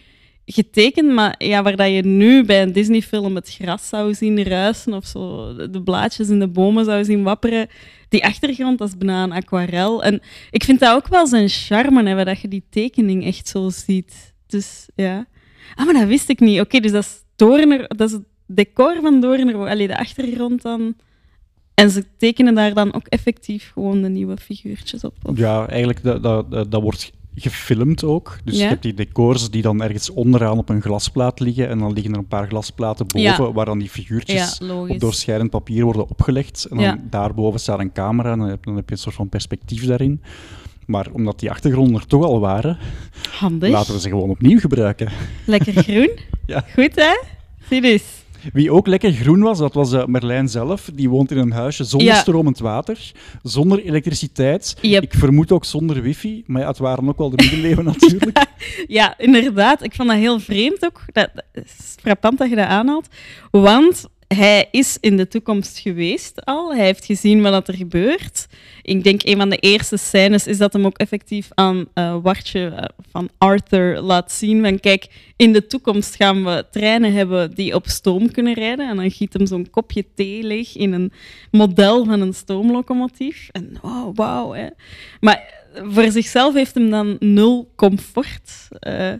getekend, 0.46 1.12
maar 1.12 1.34
ja, 1.38 1.62
waar 1.62 1.76
dat 1.76 1.90
je 1.92 2.02
nu 2.02 2.44
bij 2.44 2.62
een 2.62 2.72
Disney-film 2.72 3.34
het 3.34 3.54
gras 3.60 3.88
zou 3.88 4.14
zien 4.14 4.42
ruisen 4.42 4.94
of 4.94 5.06
zo, 5.06 5.54
de 5.70 5.82
blaadjes 5.82 6.28
in 6.28 6.38
de 6.38 6.48
bomen 6.48 6.84
zou 6.84 7.04
zien 7.04 7.22
wapperen. 7.22 7.68
Die 8.08 8.25
achtergrond, 8.25 8.78
dat 8.78 8.88
is 8.88 8.96
bijna 8.96 9.22
een 9.22 9.32
aquarel. 9.32 10.04
En 10.04 10.20
ik 10.50 10.64
vind 10.64 10.80
dat 10.80 10.94
ook 10.94 11.08
wel 11.08 11.26
zijn 11.26 11.48
charme, 11.48 12.08
hè, 12.08 12.25
dat 12.25 12.40
je 12.40 12.48
die 12.48 12.66
tekening 12.70 13.25
echt 13.25 13.48
zo 13.48 13.68
ziet. 13.68 14.34
Dus 14.46 14.88
ja. 14.94 15.26
Ah, 15.75 15.84
maar 15.84 15.94
dat 15.94 16.06
wist 16.06 16.28
ik 16.28 16.40
niet. 16.40 16.60
Oké, 16.60 16.80
dus 16.80 16.92
dat 16.92 17.02
is 17.02 17.25
Doorner, 17.36 17.84
dat 17.96 18.10
is 18.10 18.18
decor 18.47 18.99
van 19.03 19.21
Doorner, 19.21 19.55
allee, 19.69 19.87
de 19.87 19.99
achtergrond 19.99 20.62
dan. 20.62 20.95
En 21.75 21.91
ze 21.91 22.05
tekenen 22.17 22.55
daar 22.55 22.75
dan 22.75 22.95
ook 22.95 23.07
effectief 23.07 23.71
gewoon 23.73 24.03
de 24.03 24.09
nieuwe 24.09 24.37
figuurtjes 24.37 25.05
op. 25.05 25.15
of- 25.23 25.38
Ja, 25.38 25.69
eigenlijk, 25.69 26.03
dat, 26.03 26.23
dat, 26.23 26.71
dat, 26.71 26.83
wordt 26.83 27.12
gefilmd 27.35 28.05
ook. 28.05 28.38
Dus 28.45 28.57
Ja. 28.57 28.62
je 28.62 28.69
hebt 28.69 28.83
die 28.83 28.95
decors 28.95 29.50
die 29.50 29.62
dan 29.62 29.83
ergens 29.83 30.11
onderaan 30.11 30.59
op 30.59 30.69
een 30.69 30.83
glasplaat 30.83 31.41
liggen 31.41 31.69
en 31.69 31.79
dan 31.79 31.93
liggen 31.93 32.12
er 32.12 32.19
een 32.19 32.26
paar 32.29 32.47
glasplaten 32.49 33.07
boven 33.07 33.21
Ja. 33.45 33.53
waar 33.53 33.65
dan 33.65 33.79
die 33.79 33.88
figuurtjes 33.88 34.59
Ja, 34.59 34.75
op 34.75 35.00
doorschijnend 35.00 35.50
papier 35.50 35.85
worden 35.85 36.09
opgelegd. 36.09 36.65
En 36.71 36.76
dan 36.76 37.00
daarboven 37.11 37.61
staat 37.61 37.79
een 37.81 37.93
camera 37.93 38.33
en 38.33 38.38
dan 38.38 38.49
heb, 38.49 38.65
dan 38.65 38.76
heb 38.76 38.88
je 38.88 38.95
een 38.95 39.00
soort 39.00 39.15
van 39.15 39.29
perspectief 39.29 39.87
daarin. 39.87 40.23
Maar 40.87 41.07
omdat 41.12 41.38
die 41.41 41.50
achtergronden 41.50 42.00
er 42.00 42.07
toch 42.07 42.25
al 42.25 42.41
waren, 42.41 42.79
Handig. 43.31 43.71
laten 43.71 43.95
we 43.95 44.00
ze 44.00 44.09
gewoon 44.09 44.31
opnieuw 44.31 44.59
gebruiken. 44.59 45.12
Lekker 45.47 45.73
groen. 45.73 46.11
Ja. 46.47 46.65
Goed, 46.75 46.95
hè? 46.95 47.19
Zie 47.69 47.81
dus. 47.81 48.15
Wie 48.52 48.73
ook 48.73 48.87
lekker 48.87 49.12
groen 49.12 49.40
was, 49.40 49.59
dat 49.59 49.75
was 49.75 49.93
eh, 49.93 50.05
Merlijn 50.07 50.49
zelf. 50.49 50.90
Die 50.95 51.09
woont 51.09 51.31
in 51.31 51.37
een 51.38 51.52
huisje 51.52 51.85
zonder 51.85 52.09
Ja. 52.09 52.14
stromend 52.14 52.59
water, 52.59 53.12
zonder 53.43 53.85
elektriciteit. 53.85 54.76
Yep. 54.81 55.02
Ik 55.02 55.14
vermoed 55.14 55.52
ook 55.52 55.64
zonder 55.64 56.02
wifi, 56.02 56.43
maar 56.47 56.62
ja, 56.62 56.69
het 56.69 56.78
waren 56.78 57.09
ook 57.09 57.19
wel 57.19 57.31
de 57.31 57.37
middeleeuwen 57.43 57.85
natuurlijk. 57.95 58.47
Ja, 58.87 59.19
inderdaad. 59.19 59.83
Ik 59.83 59.95
vond 59.95 60.09
dat 60.09 60.19
heel 60.19 60.40
vreemd 60.40 60.85
ook. 60.85 61.00
Dat, 61.12 61.31
dat 61.35 61.45
is 61.64 61.95
frappant 62.00 62.38
dat 62.38 62.49
je 62.49 62.57
dat 62.57 62.66
aanhaalt. 62.69 63.09
Want 63.50 64.05
hij 64.28 64.68
is 64.71 64.99
in 65.00 65.16
de 65.16 65.28
toekomst 65.28 65.78
geweest 65.78 66.45
al. 66.45 66.75
Hij 66.75 66.85
heeft 66.85 67.04
gezien 67.04 67.42
wat 67.42 67.68
er 67.68 67.75
gebeurt. 67.75 68.47
Ik 68.83 69.04
denk 69.04 69.25
een 69.25 69.37
van 69.37 69.50
de 69.50 69.56
eerste 69.56 69.97
scènes 69.97 70.47
is 70.47 70.59
dat 70.59 70.73
hem 70.73 70.87
ook 70.87 70.99
effectief 70.99 71.49
aan 71.54 71.87
eh 71.95 72.16
Wartje 72.23 72.66
eh, 72.66 72.85
van 73.11 73.28
Arthur 73.38 74.00
laat 74.00 74.33
zien. 74.33 74.62
Van 74.62 74.80
kijk, 74.80 75.06
in 75.37 75.52
de 75.52 75.66
toekomst 75.66 76.16
gaan 76.16 76.45
we 76.45 76.64
treinen 76.71 77.12
hebben 77.12 77.54
die 77.54 77.75
op 77.75 77.87
stoom 77.87 78.30
kunnen 78.30 78.54
rijden. 78.54 78.88
En 78.88 78.97
dan 78.97 79.11
giet 79.11 79.33
hem 79.33 79.47
zo'n 79.47 79.71
kopje 79.71 80.04
thee 80.14 80.42
leeg 80.42 80.76
in 80.76 80.92
een 80.92 81.12
model 81.50 82.04
van 82.04 82.21
een 82.21 82.35
stoomlocomotief. 82.35 83.49
En 83.52 83.78
oh, 83.83 84.09
wauw. 84.14 84.54
Maar 85.21 85.64
voor 85.73 86.11
zichzelf 86.11 86.54
heeft 86.54 86.75
hem 86.75 86.90
dan 86.90 87.16
nul 87.18 87.73
comfort. 87.76 88.68
Eh, 88.71 89.12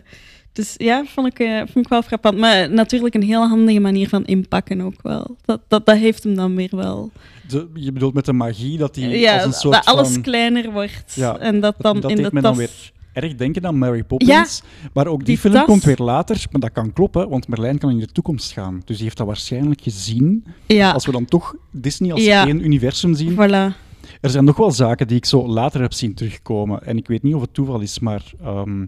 dus 0.57 0.73
ja, 0.77 1.03
vond 1.05 1.27
ik, 1.27 1.39
eh, 1.39 1.57
vond 1.57 1.85
ik 1.85 1.87
wel 1.87 2.01
frappant. 2.01 2.37
Maar 2.37 2.71
natuurlijk 2.71 3.15
een 3.15 3.23
heel 3.23 3.47
handige 3.47 3.79
manier 3.79 4.09
van 4.09 4.25
inpakken 4.25 4.81
ook 4.81 5.01
wel. 5.01 5.35
Dat, 5.45 5.61
dat, 5.67 5.85
dat 5.85 5.97
heeft 5.97 6.23
hem 6.23 6.35
dan 6.35 6.55
weer 6.55 6.75
wel. 6.75 7.11
De- 7.47 7.67
je 7.73 7.91
bedoelt 7.91 8.13
met 8.13 8.25
de 8.25 8.33
magie 8.33 8.77
dat 8.77 8.93
die 8.93 9.09
ja, 9.09 9.33
als 9.35 9.43
een 9.45 9.53
soort 9.53 9.73
dat 9.75 9.85
alles 9.85 10.11
van... 10.13 10.21
kleiner 10.21 10.71
wordt. 10.71 11.13
Ja, 11.15 11.37
en 11.37 11.59
dat 11.59 11.75
dan 11.77 11.99
dat 11.99 12.11
in 12.11 12.15
de 12.17 12.21
me 12.23 12.29
tas... 12.29 12.41
dan 12.41 12.55
weer 12.55 12.91
erg 13.13 13.35
denken 13.35 13.65
aan 13.65 13.77
Mary 13.77 14.03
Poppins. 14.03 14.61
Maar 14.93 15.07
ook 15.07 15.17
die, 15.17 15.25
die 15.25 15.37
film 15.37 15.53
tas. 15.53 15.65
komt 15.65 15.83
weer 15.83 15.97
later, 15.97 16.45
maar 16.51 16.61
dat 16.61 16.71
kan 16.71 16.93
kloppen, 16.93 17.29
want 17.29 17.47
Merlijn 17.47 17.77
kan 17.77 17.89
in 17.89 17.99
de 17.99 18.11
toekomst 18.11 18.51
gaan. 18.51 18.81
Dus 18.85 18.95
die 18.95 19.05
heeft 19.05 19.17
dat 19.17 19.27
waarschijnlijk 19.27 19.81
gezien. 19.81 20.45
Ja, 20.65 20.91
Als 20.91 21.05
we 21.05 21.11
dan 21.11 21.25
toch 21.25 21.55
Disney 21.71 22.11
als 22.11 22.23
Ja. 22.23 22.45
één 22.47 22.65
universum 22.65 23.15
zien. 23.15 23.31
voilà. 23.33 23.85
Er 24.21 24.29
zijn 24.29 24.45
nog 24.45 24.57
wel 24.57 24.71
zaken 24.71 25.07
die 25.07 25.17
ik 25.17 25.25
zo 25.25 25.47
later 25.47 25.81
heb 25.81 25.93
zien 25.93 26.13
terugkomen. 26.13 26.83
En 26.85 26.97
ik 26.97 27.07
weet 27.07 27.23
niet 27.23 27.33
of 27.35 27.41
het 27.41 27.53
toeval 27.53 27.79
is, 27.79 27.99
maar 27.99 28.23
ehm, 28.43 28.85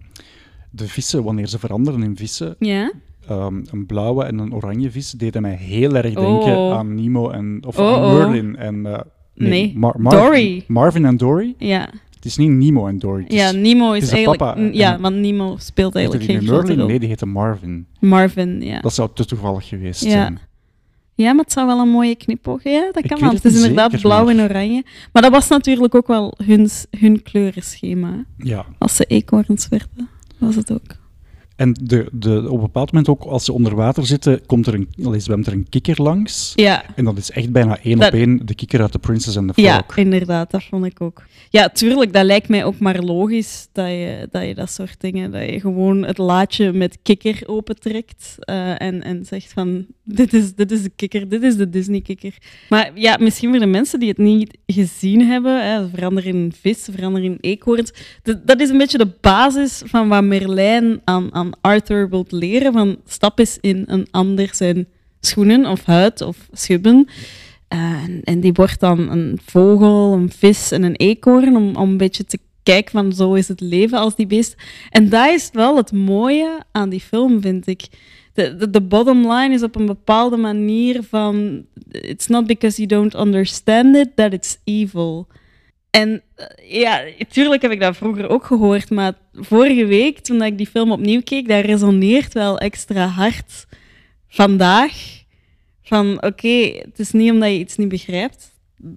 de 0.70 0.88
vissen, 0.88 1.24
wanneer 1.24 1.48
ze 1.48 1.60
veranderen 1.60 2.04
in 2.04 2.16
vissen, 2.18 2.56
Ja. 2.60 2.92
ehm, 3.28 3.62
een 3.72 3.86
blauwe 3.86 4.24
en 4.24 4.38
een 4.38 4.54
oranje 4.54 4.92
vis, 4.92 5.12
deden 5.12 5.42
mij 5.42 5.56
heel 5.56 5.96
erg 5.96 6.14
denken 6.14 6.58
Oh. 6.58 6.74
aan 6.78 6.96
Nemo 6.96 7.30
en 7.30 7.60
of 7.68 7.80
Oh, 7.80 7.88
aan 7.88 8.04
oh. 8.04 8.14
Merlin 8.14 8.56
en 8.58 8.86
eh, 8.86 9.00
Nee, 9.36 9.74
Mar- 9.78 9.96
Dory. 10.04 10.64
Marvin 10.68 11.06
en 11.06 11.18
Dory. 11.18 11.56
Ja. 11.58 11.90
Het 12.16 12.26
is 12.26 12.38
niet 12.38 12.50
Nemo 12.50 12.88
en 12.88 13.00
Dory. 13.00 13.24
Is, 13.28 13.36
ja, 13.36 13.52
Nemo 13.52 13.92
is, 13.94 14.12
eigenlijk... 14.12 14.74
ja, 14.76 15.00
want 15.00 15.16
Nemo 15.16 15.56
speelt 15.60 15.96
eigenlijk 15.96 16.26
geen 16.26 16.44
Merlin? 16.46 16.78
rol. 16.78 16.88
Nee, 16.88 17.00
die 17.00 17.08
heette 17.08 17.26
Marvin. 17.26 17.86
Marvin, 18.00 18.62
ja. 18.62 18.80
Dat 18.80 18.94
zou 18.94 19.10
te 19.14 19.26
toevallig 19.26 19.68
geweest 19.68 20.04
Ja. 20.04 20.10
zijn. 20.10 20.40
Ja, 21.14 21.34
maar 21.34 21.44
het 21.44 21.54
zou 21.54 21.68
wel 21.68 21.80
een 21.80 21.90
mooie 21.90 22.16
knipoog. 22.16 22.64
Ja, 22.64 22.90
dat 22.92 23.08
kan 23.08 23.20
wel. 23.20 23.30
het 23.32 23.46
is 23.46 23.56
inderdaad 23.56 23.92
zeker, 23.92 24.08
blauw 24.08 24.24
maar- 24.26 24.34
en 24.36 24.42
oranje. 24.50 24.84
Maar 25.14 25.22
dat 25.22 25.32
was 25.32 25.48
natuurlijk 25.48 25.96
ook 25.96 26.08
wel 26.08 26.34
hun, 26.44 26.70
hun 27.00 27.22
kleurenschema. 27.24 28.26
Ja. 28.38 28.66
Als 28.78 28.96
ze 28.96 29.06
eekhoorns 29.06 29.68
werden, 29.68 30.10
was 30.40 30.56
het 30.56 30.72
ook. 30.72 31.09
En 31.60 31.76
de, 31.82 32.08
de, 32.12 32.44
op 32.50 32.56
een 32.56 32.60
bepaald 32.60 32.92
moment 32.92 33.10
ook, 33.10 33.24
als 33.24 33.46
ze 33.46 33.54
onder 33.54 33.76
water 33.76 34.06
zitten, 34.06 34.46
komt 34.46 34.68
er 34.68 34.74
een, 34.74 34.90
allee, 35.04 35.20
zwemt 35.20 35.48
er 35.48 35.54
een 35.54 35.70
kikker 35.70 36.02
langs. 36.02 36.52
Ja, 36.56 36.84
En 36.96 37.06
dat 37.06 37.18
is 37.18 37.32
echt 37.32 37.52
bijna 37.52 37.78
één 37.84 37.98
Dat- 37.98 38.08
op 38.08 38.14
één 38.20 38.46
de 38.46 38.56
kikker 38.56 38.82
uit 38.82 38.92
The 38.92 39.00
Princess 39.00 39.38
and 39.38 39.48
the 39.48 39.54
Frog. 39.54 39.66
ja, 39.66 39.84
inderdaad. 39.96 40.52
Dat 40.52 40.64
vond 40.64 40.86
ik 40.86 41.02
ook. 41.02 41.24
Ja, 41.50 41.70
tuurlijk, 41.70 42.14
dat 42.14 42.26
lijkt 42.26 42.50
mij 42.50 42.66
ook 42.66 42.80
maar 42.80 43.00
logisch 43.00 43.68
dat 43.72 43.88
je 43.88 44.28
dat, 44.32 44.46
je 44.46 44.56
dat 44.56 44.72
soort 44.72 44.96
dingen, 45.02 45.32
dat 45.32 45.50
je 45.50 45.60
gewoon 45.60 46.04
het 46.06 46.18
laadje 46.18 46.72
met 46.74 46.98
kikker 47.04 47.42
opentrekt 47.46 48.36
eh, 48.40 48.82
en, 48.82 49.04
en 49.04 49.26
zegt 49.26 49.54
van, 49.54 49.86
dit 50.04 50.34
is, 50.34 50.56
dit 50.56 50.72
is 50.72 50.84
de 50.84 50.92
kikker, 50.96 51.30
dit 51.30 51.44
is 51.44 51.56
de 51.56 51.70
Disney-kikker. 51.70 52.34
Maar 52.70 52.92
ja, 52.96 53.18
misschien 53.20 53.50
voor 53.50 53.60
de 53.60 53.66
mensen 53.66 54.00
die 54.00 54.10
het 54.10 54.18
niet 54.18 54.58
gezien 54.66 55.22
hebben, 55.28 55.72
hè, 55.72 55.90
verander 55.90 56.26
in 56.26 56.54
vis, 56.62 56.88
verander 56.92 57.24
in 57.24 57.38
eekhoorns. 57.42 57.94
Dat, 58.24 58.48
dat 58.48 58.60
is 58.62 58.70
een 58.70 58.78
beetje 58.78 58.98
de 58.98 59.12
basis 59.22 59.82
van 59.86 60.08
wat 60.08 60.24
Merlijn 60.24 61.02
aan, 61.04 61.34
aan 61.34 61.49
Arthur 61.62 62.10
wilt 62.10 62.32
leren, 62.32 62.74
van 62.74 62.98
stap 63.06 63.40
eens 63.40 63.58
in 63.62 63.84
een 63.88 64.08
ander 64.12 64.50
zijn 64.56 64.88
schoenen 65.20 65.66
of 65.66 65.86
huid 65.86 66.22
of 66.22 66.38
schubben. 66.52 67.08
Eh, 67.68 68.04
en, 68.24 68.40
die 68.40 68.54
wordt 68.54 68.80
dan 68.80 69.12
een 69.12 69.40
vogel, 69.46 70.14
een 70.14 70.32
vis 70.32 70.72
en 70.72 70.84
een 70.84 70.96
eekhoorn 70.96 71.56
om, 71.56 71.76
om 71.76 71.90
een 71.90 71.98
beetje 71.98 72.26
te 72.26 72.40
kijken 72.64 72.92
van 72.92 73.14
zo 73.14 73.34
is 73.34 73.48
het 73.48 73.62
leven 73.62 74.00
als 74.00 74.16
die 74.16 74.28
beest. 74.28 74.56
En 74.90 75.10
dat 75.10 75.28
is 75.28 75.50
wel 75.54 75.78
het 75.78 75.92
mooie 75.92 76.60
aan 76.72 76.90
die 76.90 77.00
film, 77.00 77.42
vind 77.42 77.68
ik. 77.68 77.88
De, 78.34 78.56
de, 78.56 78.70
de 78.70 78.82
bottom 78.82 79.32
line 79.32 79.54
is 79.54 79.64
op 79.64 79.76
een 79.76 79.86
bepaalde 79.86 80.38
manier 80.38 81.04
van 81.04 81.66
it's 81.92 82.28
not 82.28 82.48
because 82.48 82.78
you 82.78 82.88
don't 82.88 83.16
understand 83.16 83.96
it 83.96 84.10
that 84.16 84.34
it's 84.34 84.58
evil. 84.64 85.28
En 85.90 86.22
eh, 86.36 86.82
ja, 86.82 87.04
tuurlijk 87.30 87.62
heb 87.62 87.72
ik 87.72 87.80
dat 87.80 87.98
vroeger 87.98 88.30
ook 88.30 88.46
gehoord, 88.46 88.90
maar 88.90 89.14
vorige 89.34 89.86
week, 89.86 90.20
toen 90.20 90.44
ik 90.44 90.58
die 90.58 90.68
film 90.68 90.92
opnieuw 90.92 91.22
keek, 91.22 91.48
dat 91.48 91.66
resoneert 91.66 92.34
wel 92.34 92.58
extra 92.58 93.06
hard 93.06 93.68
vandaag. 94.28 95.24
Van 95.82 96.24
oké, 96.24 96.82
het 96.82 97.00
is 97.00 97.12
niet 97.12 97.32
omdat 97.32 97.50
je 97.50 97.60
iets 97.60 97.78
niet 97.78 97.88
begrijpt 97.88 98.54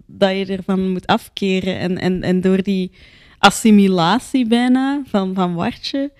dat 0.07 0.31
je 0.31 0.47
ervan 0.47 0.91
moet 0.91 1.07
afkeren. 1.07 1.79
En, 1.79 1.99
en, 1.99 2.23
en 2.23 2.41
door 2.41 2.63
die 2.63 2.91
assimilatie 3.39 4.47
bijna 4.47 5.03
van, 5.07 5.35
van 5.35 5.55
Wartje, 5.55 6.13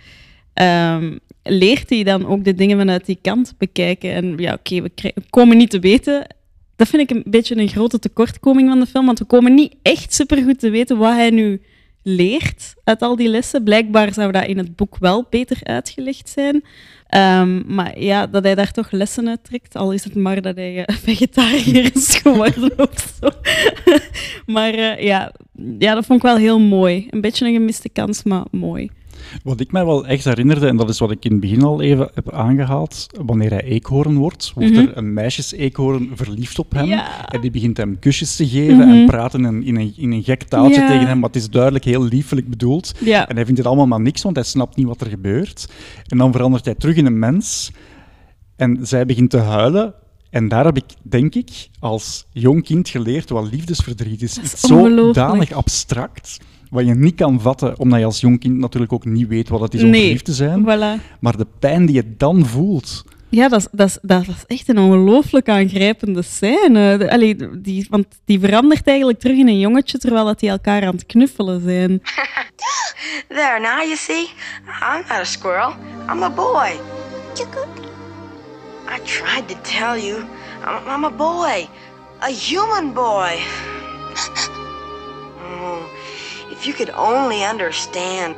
ehm, 0.55 1.17
leert 1.43 1.91
hij 1.91 2.03
dan 2.03 2.27
ook 2.27 2.45
de 2.45 2.55
dingen 2.55 2.79
vanuit 2.79 3.07
die 3.07 3.19
kant 3.23 3.55
bekijken. 3.59 4.13
En 4.13 4.35
ja, 4.37 4.53
oké, 4.53 4.83
we 4.83 5.13
komen 5.31 5.57
niet 5.57 5.71
te 5.71 5.79
weten. 5.79 6.27
Dat 6.77 6.89
vind 6.89 7.11
ik 7.11 7.17
een 7.17 7.25
beetje 7.27 7.57
een 7.57 7.69
grote 7.69 7.99
tekortkoming 7.99 8.69
van 8.69 8.81
de 8.81 8.87
film, 8.87 9.07
want 9.07 9.19
we 9.19 9.25
komen 9.25 9.55
niet 9.55 9.75
echt 9.83 10.15
supergoed 10.15 10.59
te 10.59 10.71
weten 10.71 10.99
wat 10.99 11.13
hij 11.13 11.31
nu 11.31 11.61
leert 12.03 12.75
uit 12.85 13.03
al 13.03 13.17
die 13.17 13.29
lessen. 13.29 13.65
Blijkbaar 13.65 14.13
zou 14.13 14.33
dat 14.33 14.47
in 14.47 14.59
het 14.59 14.77
boek 14.77 14.97
wel 14.99 15.27
beter 15.31 15.59
uitgelegd 15.63 16.29
zijn. 16.29 16.65
Ehm, 17.07 17.75
maar 17.75 18.01
ja, 18.01 18.27
dat 18.27 18.45
hij 18.45 18.55
daar 18.55 18.71
toch 18.71 18.91
lessen 18.91 19.29
uit 19.29 19.45
trekt, 19.45 19.77
al 19.77 19.93
is 19.93 20.05
het 20.05 20.15
maar 20.15 20.43
dat 20.43 20.57
hij 20.57 20.85
eh, 20.85 20.97
vegetariër 21.09 21.91
is 21.95 22.17
geworden 22.17 22.79
of 22.91 23.15
zo. 23.21 23.29
maar 24.53 24.75
eh, 24.75 25.05
ja, 25.05 25.33
ja, 25.79 25.95
dat 25.95 26.07
vond 26.07 26.19
ik 26.19 26.25
wel 26.25 26.37
heel 26.37 26.61
mooi. 26.61 27.07
Een 27.11 27.21
beetje 27.21 27.47
een 27.47 27.53
gemiste 27.53 27.89
kans, 27.89 28.23
maar 28.23 28.45
mooi. 28.51 28.91
Wat 29.45 29.61
ik 29.61 29.73
mij 29.73 29.85
wel 29.85 30.07
echt 30.07 30.25
herinnerde, 30.25 30.67
en 30.67 30.77
dat 30.77 30.89
is 30.89 30.99
wat 30.99 31.11
ik 31.11 31.25
in 31.25 31.31
het 31.31 31.41
begin 31.41 31.63
al 31.63 31.81
even 31.83 32.11
heb 32.15 32.33
aangehaald, 32.33 33.07
wanneer 33.25 33.51
hij 33.51 33.63
eekhoorn 33.65 34.17
wordt, 34.17 34.53
wordt 34.55 34.71
Mhm. 34.71 34.79
er 34.81 34.97
een 34.97 35.13
meisjes-eekhoorn 35.13 36.11
verliefd 36.15 36.59
op 36.59 36.73
hem. 36.73 36.87
Ja. 36.87 37.29
En 37.29 37.41
die 37.41 37.51
begint 37.51 37.77
hem 37.77 37.99
kusjes 37.99 38.37
te 38.37 38.49
geven 38.49 38.77
Mhm. 38.89 38.89
en 38.89 39.07
praten 39.07 39.45
in, 39.45 39.63
in, 39.65 39.77
een, 39.77 39.93
in 39.97 40.13
een 40.13 40.23
gek 40.23 40.43
taaltje 40.43 40.81
Ja. 40.81 40.87
tegen 40.89 41.07
hem, 41.07 41.19
maar 41.19 41.29
het 41.29 41.39
is 41.39 41.51
duidelijk 41.51 41.85
heel 41.85 42.03
liefelijk 42.05 42.49
bedoeld. 42.49 42.93
Ja, 43.01 43.29
En 43.29 43.35
hij 43.35 43.45
vindt 43.45 43.59
het 43.59 43.69
allemaal 43.69 43.87
maar 43.87 44.01
niks, 44.01 44.23
want 44.23 44.37
hij 44.37 44.45
snapt 44.45 44.77
niet 44.77 44.87
wat 44.87 45.01
er 45.01 45.07
gebeurt. 45.09 45.69
En 46.07 46.19
dan 46.19 46.33
verandert 46.33 46.65
hij 46.65 46.75
terug 46.75 46.97
in 46.97 47.07
een 47.07 47.19
mens. 47.19 47.71
En 48.57 48.79
zij 48.83 49.07
begint 49.07 49.31
te 49.31 49.39
huilen. 49.39 49.95
En 50.31 50.49
daar 50.49 50.65
heb 50.65 50.77
ik, 50.77 50.85
denk 51.03 51.35
ik, 51.35 51.69
als 51.79 52.27
jong 52.33 52.65
kind 52.65 52.89
geleerd 52.89 53.29
wat 53.31 53.51
liefdesverdriet 53.53 54.23
is. 54.23 54.35
Dat 54.35 54.45
is 54.45 54.53
Iets 54.53 54.61
zo 54.61 55.13
danig 55.13 55.53
abstract, 55.53 56.39
wat 56.73 56.87
je 56.87 56.95
niet 56.95 57.15
kan 57.15 57.41
vatten, 57.41 57.79
omdat 57.79 57.99
je 57.99 58.05
als 58.05 58.21
jong 58.21 58.41
kind 58.41 58.59
natuurlijk 58.59 58.93
ook 58.93 59.05
niet 59.05 59.29
weet 59.29 59.49
wat 59.49 59.61
het 59.61 59.75
is 59.75 59.83
om 59.83 59.91
Nee. 59.91 60.01
verliefd 60.03 60.25
te 60.25 60.33
zijn. 60.33 60.63
voilà. 60.65 61.19
Maar 61.21 61.37
de 61.37 61.47
pijn 61.59 61.87
die 61.87 61.95
je 61.95 62.15
dan 62.17 62.47
voelt... 62.47 63.05
Ja, 63.29 63.49
dat 63.49 63.61
is, 63.61 63.67
dat, 63.73 63.89
is, 63.89 63.99
dat 64.03 64.27
is 64.29 64.45
echt 64.47 64.69
een 64.69 64.79
ongelooflijk 64.79 65.49
aangrijpende 65.49 66.23
scène. 66.23 66.97
De- 66.99 67.11
allee, 67.11 67.37
die, 67.61 67.87
want 67.91 68.07
die 68.25 68.41
verandert 68.41 68.87
eigenlijk 68.87 69.19
terug 69.19 69.37
in 69.37 69.49
een 69.49 69.59
jongetje 69.59 69.99
terwijl 69.99 70.25
dat 70.25 70.41
die 70.41 70.51
elkaar 70.51 70.83
aan 70.87 70.95
het 70.95 71.07
knuffelen 71.07 71.61
zijn. 71.61 72.03
There, 73.29 73.61
now 73.61 73.79
you 73.83 73.97
see? 73.97 74.29
I'm 74.83 74.99
not 75.09 75.11
a 75.19 75.25
squirrel. 75.25 75.73
I'm 76.13 76.23
a 76.23 76.31
boy. 76.31 76.71
I 78.89 78.99
tried 79.05 79.49
to 79.49 79.55
tell 79.63 79.97
you. 80.07 80.19
I'm, 80.67 80.95
I'm 80.95 81.05
a 81.05 81.11
boy. 81.11 81.67
A 82.23 82.29
human 82.49 82.93
boy. 82.93 83.39
If 86.63 86.69
you 86.69 86.75
could 86.77 86.95
only 86.97 87.43
understand. 87.53 88.37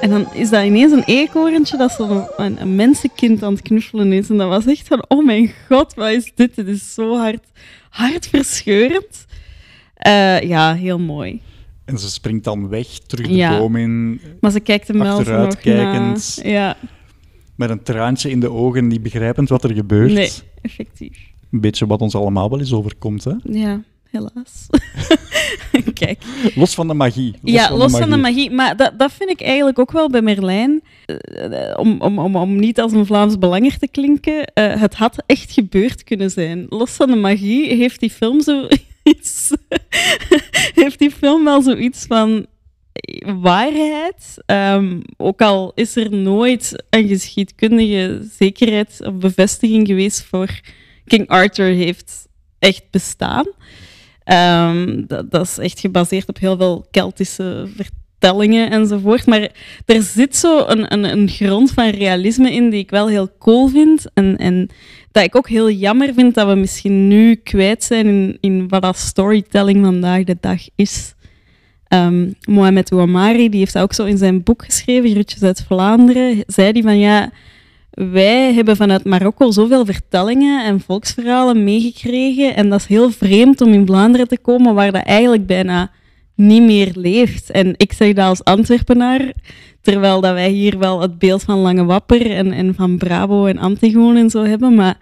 En 0.00 0.10
dan 0.10 0.32
is 0.34 0.50
dat 0.50 0.64
ineens 0.64 0.92
een 0.92 1.02
eekhoorntje 1.04 1.76
dat 1.76 1.92
zo 1.92 2.26
een, 2.36 2.60
een 2.60 2.74
mensenkind 2.74 3.42
aan 3.42 3.52
het 3.52 3.62
knuffelen 3.62 4.12
is. 4.12 4.28
En 4.30 4.36
dat 4.36 4.48
was 4.48 4.66
echt 4.66 4.88
van, 4.88 5.04
oh 5.08 5.24
mijn 5.24 5.50
god, 5.68 5.94
wat 5.94 6.10
is 6.10 6.32
dit? 6.34 6.54
Dit 6.54 6.66
is 6.68 6.94
zo 6.94 7.16
hard, 7.16 7.44
hartverscheurend. 7.90 9.26
Eh, 9.94 10.40
ja, 10.40 10.74
heel 10.74 10.98
mooi. 10.98 11.40
En 11.84 11.98
ze 11.98 12.10
springt 12.10 12.44
dan 12.44 12.68
weg, 12.68 12.86
terug 13.06 13.26
de 13.26 13.34
Ja. 13.34 13.58
boom 13.58 13.76
in, 13.76 14.20
Maar 14.40 14.50
ze 14.50 14.60
kijkt 14.60 14.88
hem 14.88 14.98
wel 14.98 15.06
nog 15.18 15.26
na. 15.26 15.36
Achteruitkijkend. 15.36 16.40
Ja, 16.42 16.76
met 17.56 17.70
een 17.70 17.82
traantje 17.82 18.30
in 18.30 18.40
de 18.40 18.50
ogen, 18.50 18.86
niet 18.86 19.02
begrijpend 19.02 19.48
wat 19.48 19.64
er 19.64 19.74
gebeurt. 19.74 20.12
nee, 20.12 20.30
effectief. 20.62 21.18
Een 21.54 21.60
beetje 21.60 21.86
wat 21.86 22.00
ons 22.00 22.14
allemaal 22.14 22.50
wel 22.50 22.58
eens 22.58 22.72
overkomt, 22.72 23.24
hè? 23.24 23.32
Ja, 23.42 23.80
helaas. 24.10 24.66
Kijk. 26.00 26.22
Los 26.54 26.74
van 26.74 26.88
de 26.88 26.94
magie. 26.94 27.34
ja, 27.42 27.76
los 27.76 27.92
van 27.98 28.10
de 28.10 28.16
magie. 28.16 28.50
Maar 28.50 28.76
dat, 28.76 28.98
dat 28.98 29.12
vind 29.12 29.30
ik 29.30 29.40
eigenlijk 29.40 29.78
ook 29.78 29.92
wel 29.92 30.10
bij 30.10 30.22
Merlijn. 30.22 30.82
Eh, 31.06 31.78
om, 31.78 32.00
om, 32.00 32.18
om, 32.18 32.36
om 32.36 32.56
niet 32.56 32.80
als 32.80 32.92
een 32.92 33.06
Vlaams 33.06 33.38
belanger 33.38 33.78
te 33.78 33.88
klinken. 33.88 34.44
eh, 34.44 34.80
het 34.80 34.94
had 34.94 35.22
echt 35.26 35.52
gebeurd 35.52 36.04
kunnen 36.04 36.30
zijn. 36.30 36.66
Los 36.68 36.90
van 36.90 37.10
de 37.10 37.16
magie 37.16 37.74
heeft 37.74 38.00
die 38.00 38.10
film 38.10 38.40
zoiets. 38.40 39.52
heeft 40.82 40.98
die 40.98 41.10
film 41.10 41.44
wel 41.44 41.62
zoiets 41.62 42.04
van 42.06 42.46
waarheid. 43.40 44.36
Ehm, 44.46 45.00
ook 45.16 45.40
al 45.40 45.72
is 45.74 45.96
er 45.96 46.12
nooit 46.12 46.84
een 46.90 47.08
geschiedkundige 47.08 48.28
zekerheid 48.38 49.00
of 49.06 49.14
bevestiging 49.14 49.86
geweest 49.86 50.22
voor 50.22 50.60
King 51.06 51.28
Arthur 51.28 51.74
heeft 51.74 52.28
echt 52.58 52.84
bestaan. 52.90 53.46
Ehm, 54.24 55.02
dat, 55.06 55.46
is 55.46 55.58
echt 55.58 55.80
gebaseerd 55.80 56.28
op 56.28 56.38
heel 56.38 56.56
veel 56.56 56.86
Keltische 56.90 57.68
vertellingen 57.76 58.70
enzovoort. 58.70 59.26
Maar 59.26 59.50
er 59.86 60.02
zit 60.02 60.36
zo 60.36 60.64
een, 60.66 60.92
een, 60.92 61.04
een 61.04 61.28
grond 61.28 61.70
van 61.70 61.88
realisme 61.88 62.52
in 62.52 62.70
die 62.70 62.80
ik 62.80 62.90
wel 62.90 63.08
heel 63.08 63.28
cool 63.38 63.68
vind. 63.68 64.06
En, 64.14 64.36
en 64.36 64.68
dat 65.12 65.24
ik 65.24 65.36
ook 65.36 65.48
heel 65.48 65.70
jammer 65.70 66.14
vind 66.14 66.34
dat 66.34 66.48
we 66.48 66.54
misschien 66.54 67.08
nu 67.08 67.34
kwijt 67.34 67.84
zijn 67.84 68.06
in, 68.06 68.38
in 68.40 68.68
wat 68.68 68.82
dat 68.82 68.96
storytelling 68.96 69.84
vandaag 69.84 70.24
de 70.24 70.36
dag 70.40 70.60
is. 70.74 71.14
Ehm 71.88 72.30
Mohamed 72.48 72.92
Ouamari, 72.92 73.48
die 73.48 73.58
heeft 73.58 73.72
dat 73.72 73.82
ook 73.82 73.92
zo 73.92 74.04
in 74.04 74.18
zijn 74.18 74.42
boek 74.42 74.64
geschreven, 74.64 75.12
Rutjes 75.12 75.42
uit 75.42 75.64
Vlaanderen, 75.66 76.44
zei 76.46 76.72
die 76.72 76.82
van 76.82 76.98
ja, 76.98 77.32
wij 77.94 78.52
hebben 78.52 78.76
vanuit 78.76 79.04
Marokko 79.04 79.50
zoveel 79.50 79.84
vertellingen 79.84 80.64
en 80.64 80.80
volksverhalen 80.80 81.64
meegekregen 81.64 82.56
en 82.56 82.68
dat 82.68 82.80
is 82.80 82.86
heel 82.86 83.10
vreemd 83.10 83.60
om 83.60 83.72
in 83.72 83.86
Vlaanderen 83.86 84.28
te 84.28 84.38
komen 84.38 84.74
waar 84.74 84.92
dat 84.92 85.04
eigenlijk 85.04 85.46
bijna 85.46 85.90
niet 86.34 86.62
meer 86.62 86.90
leeft. 86.94 87.50
En 87.50 87.74
ik 87.76 87.92
zeg 87.92 88.12
dat 88.12 88.26
als 88.26 88.44
Antwerpenaar, 88.44 89.32
terwijl 89.80 90.20
dat 90.20 90.32
wij 90.32 90.50
hier 90.50 90.78
wel 90.78 91.00
het 91.00 91.18
beeld 91.18 91.42
van 91.42 91.58
Lange 91.58 91.84
Wapper 91.84 92.30
en, 92.30 92.52
en 92.52 92.74
van 92.74 92.98
Bravo 92.98 93.46
en 93.46 93.58
Antigone 93.58 94.18
en 94.18 94.30
zo 94.30 94.44
hebben, 94.44 94.74
maar 94.74 94.98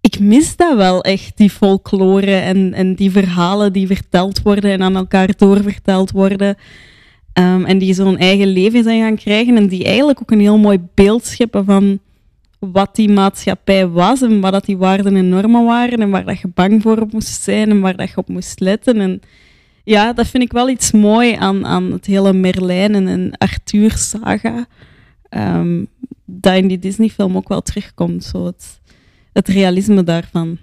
ik 0.00 0.18
mis 0.18 0.56
dat 0.56 0.76
wel 0.76 1.02
echt, 1.02 1.36
die 1.36 1.50
folklore 1.50 2.34
en, 2.34 2.74
en 2.74 2.94
die 2.94 3.10
verhalen 3.10 3.72
die 3.72 3.86
verteld 3.86 4.42
worden 4.42 4.70
en 4.70 4.82
aan 4.82 4.96
elkaar 4.96 5.28
doorverteld 5.36 6.10
worden. 6.10 6.56
Ehm, 7.32 7.64
en 7.64 7.78
die 7.78 7.94
zo'n 7.94 8.18
eigen 8.18 8.48
leven 8.48 8.82
zijn 8.82 9.00
gaan 9.00 9.16
krijgen 9.16 9.56
en 9.56 9.68
die 9.68 9.84
eigenlijk 9.84 10.20
ook 10.20 10.30
een 10.30 10.40
heel 10.40 10.58
mooi 10.58 10.78
beeld 10.94 11.26
scheppen 11.26 11.64
van 11.64 12.00
wat 12.60 12.94
die 12.96 13.08
maatschappij 13.08 13.88
was 13.88 14.22
en 14.22 14.40
wat 14.40 14.52
dat 14.52 14.64
die 14.64 14.76
waarden 14.76 15.16
en 15.16 15.28
normen 15.28 15.64
waren 15.64 15.98
en 15.98 16.10
waar 16.10 16.24
dat 16.24 16.40
je 16.40 16.48
bang 16.48 16.82
voor 16.82 17.06
moest 17.10 17.42
zijn 17.42 17.70
en 17.70 17.80
waar 17.80 17.96
dat 17.96 18.10
je 18.10 18.16
op 18.16 18.28
moest 18.28 18.60
letten. 18.60 19.00
En 19.00 19.20
ja, 19.84 20.12
dat 20.12 20.26
vind 20.26 20.42
ik 20.42 20.52
wel 20.52 20.68
iets 20.68 20.92
mooi 20.92 21.34
aan, 21.34 21.66
aan 21.66 21.92
het 21.92 22.06
hele 22.06 22.32
Merlijn 22.32 23.08
en, 23.08 23.32
Arthur-saga. 23.38 24.66
Ehm, 25.28 25.84
dat 26.24 26.56
in 26.56 26.68
die 26.68 26.78
Disney-film 26.78 27.36
ook 27.36 27.48
wel 27.48 27.62
terugkomt, 27.62 28.24
zo 28.24 28.52
het 29.32 29.48
realisme 29.48 30.04
daarvan. 30.04 30.58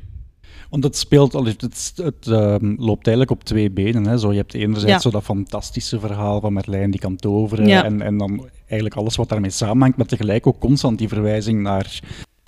Want 0.69 0.83
het 0.83 0.97
speelt, 0.97 1.33
al- 1.35 1.45
het, 1.45 1.61
het, 1.61 1.93
het, 1.95 2.27
ehm, 2.27 2.75
loopt 2.77 3.07
eigenlijk 3.07 3.31
op 3.31 3.43
twee 3.43 3.71
benen. 3.71 4.05
Hè. 4.05 4.17
Zo, 4.17 4.31
je 4.31 4.37
hebt 4.37 4.53
enerzijds 4.53 4.93
Ja. 4.93 4.99
zo 4.99 5.09
dat 5.09 5.23
fantastische 5.23 5.99
verhaal 5.99 6.39
van 6.41 6.53
Merlijn 6.53 6.91
die 6.91 6.99
kan 6.99 7.15
toveren. 7.15 7.67
Ja. 7.67 7.83
En, 7.83 8.01
en 8.01 8.17
dan 8.17 8.49
eigenlijk 8.59 8.95
alles 8.95 9.15
wat 9.15 9.29
daarmee 9.29 9.49
samenhangt, 9.49 9.97
maar 9.97 10.05
tegelijk 10.05 10.47
ook 10.47 10.59
constant 10.59 10.97
die 10.97 11.07
verwijzing 11.07 11.61
naar, 11.61 11.99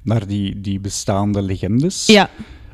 naar 0.03 0.27
die, 0.27 0.61
die 0.61 0.79
bestaande 0.79 1.41
legendes. 1.41 2.05
Ja, 2.05 2.29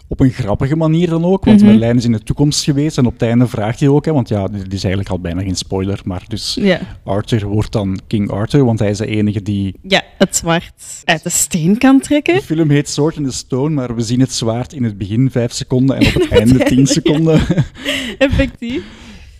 Op 0.07 0.19
een 0.19 0.29
grappige 0.31 0.75
manier 0.75 1.09
dan 1.09 1.25
ook, 1.25 1.45
want 1.45 1.61
Mhm. 1.61 1.69
Merlijn 1.69 1.97
is 1.97 2.05
in 2.05 2.11
de 2.11 2.23
toekomst 2.23 2.63
geweest 2.63 2.97
en 2.97 3.05
op 3.05 3.13
het 3.13 3.21
einde 3.21 3.47
vraagt 3.47 3.79
hij 3.79 3.89
ook, 3.89 4.05
hè, 4.05 4.13
want 4.13 4.29
ja, 4.29 4.47
dit 4.47 4.73
is 4.73 4.83
eigenlijk 4.83 5.09
al 5.09 5.19
bijna 5.19 5.41
geen 5.41 5.55
spoiler, 5.55 6.01
maar 6.03 6.23
dus. 6.27 6.59
Arthur 7.03 7.45
wordt 7.45 7.71
dan 7.71 7.99
King 8.07 8.29
Arthur, 8.31 8.65
want 8.65 8.79
hij 8.79 8.89
is 8.89 8.97
de 8.97 9.05
enige 9.07 9.41
die... 9.41 9.75
ja, 9.81 10.03
het 10.17 10.35
zwart 10.35 11.01
uit 11.03 11.23
de 11.23 11.29
steen 11.29 11.77
kan 11.77 11.99
trekken. 11.99 12.35
De 12.35 12.41
film 12.41 12.69
heet 12.69 12.89
Sword 12.89 13.15
in 13.15 13.23
the 13.23 13.31
Stone, 13.31 13.69
maar 13.69 13.95
we 13.95 14.01
zien 14.01 14.19
het 14.19 14.31
zwaard 14.31 14.73
in 14.73 14.83
het 14.83 14.97
begin 14.97 15.31
vijf 15.31 15.51
seconden 15.53 15.97
en 15.97 16.07
op 16.07 16.13
het 16.13 16.31
einde 16.39 16.57
tien 16.57 16.65
einde, 16.65 16.75
ja. 16.75 16.85
seconden. 16.85 17.41
Effectief. 18.17 18.83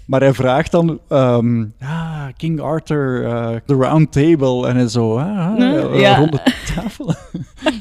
Maar 0.06 0.20
hij 0.22 0.34
vraagt 0.34 0.72
dan, 0.72 1.00
ehm, 1.10 1.66
ah, 1.80 2.26
King 2.38 2.60
Arthur, 2.60 3.26
eh, 3.26 3.56
the 3.66 3.74
round 3.74 4.12
table, 4.12 4.68
en 4.68 4.90
zo, 4.90 5.18
ah, 5.18 5.58
Nee, 5.58 5.78
eh, 5.80 6.00
ja. 6.00 6.18
rond 6.18 6.32
de 6.32 6.54
tafel. 6.76 7.10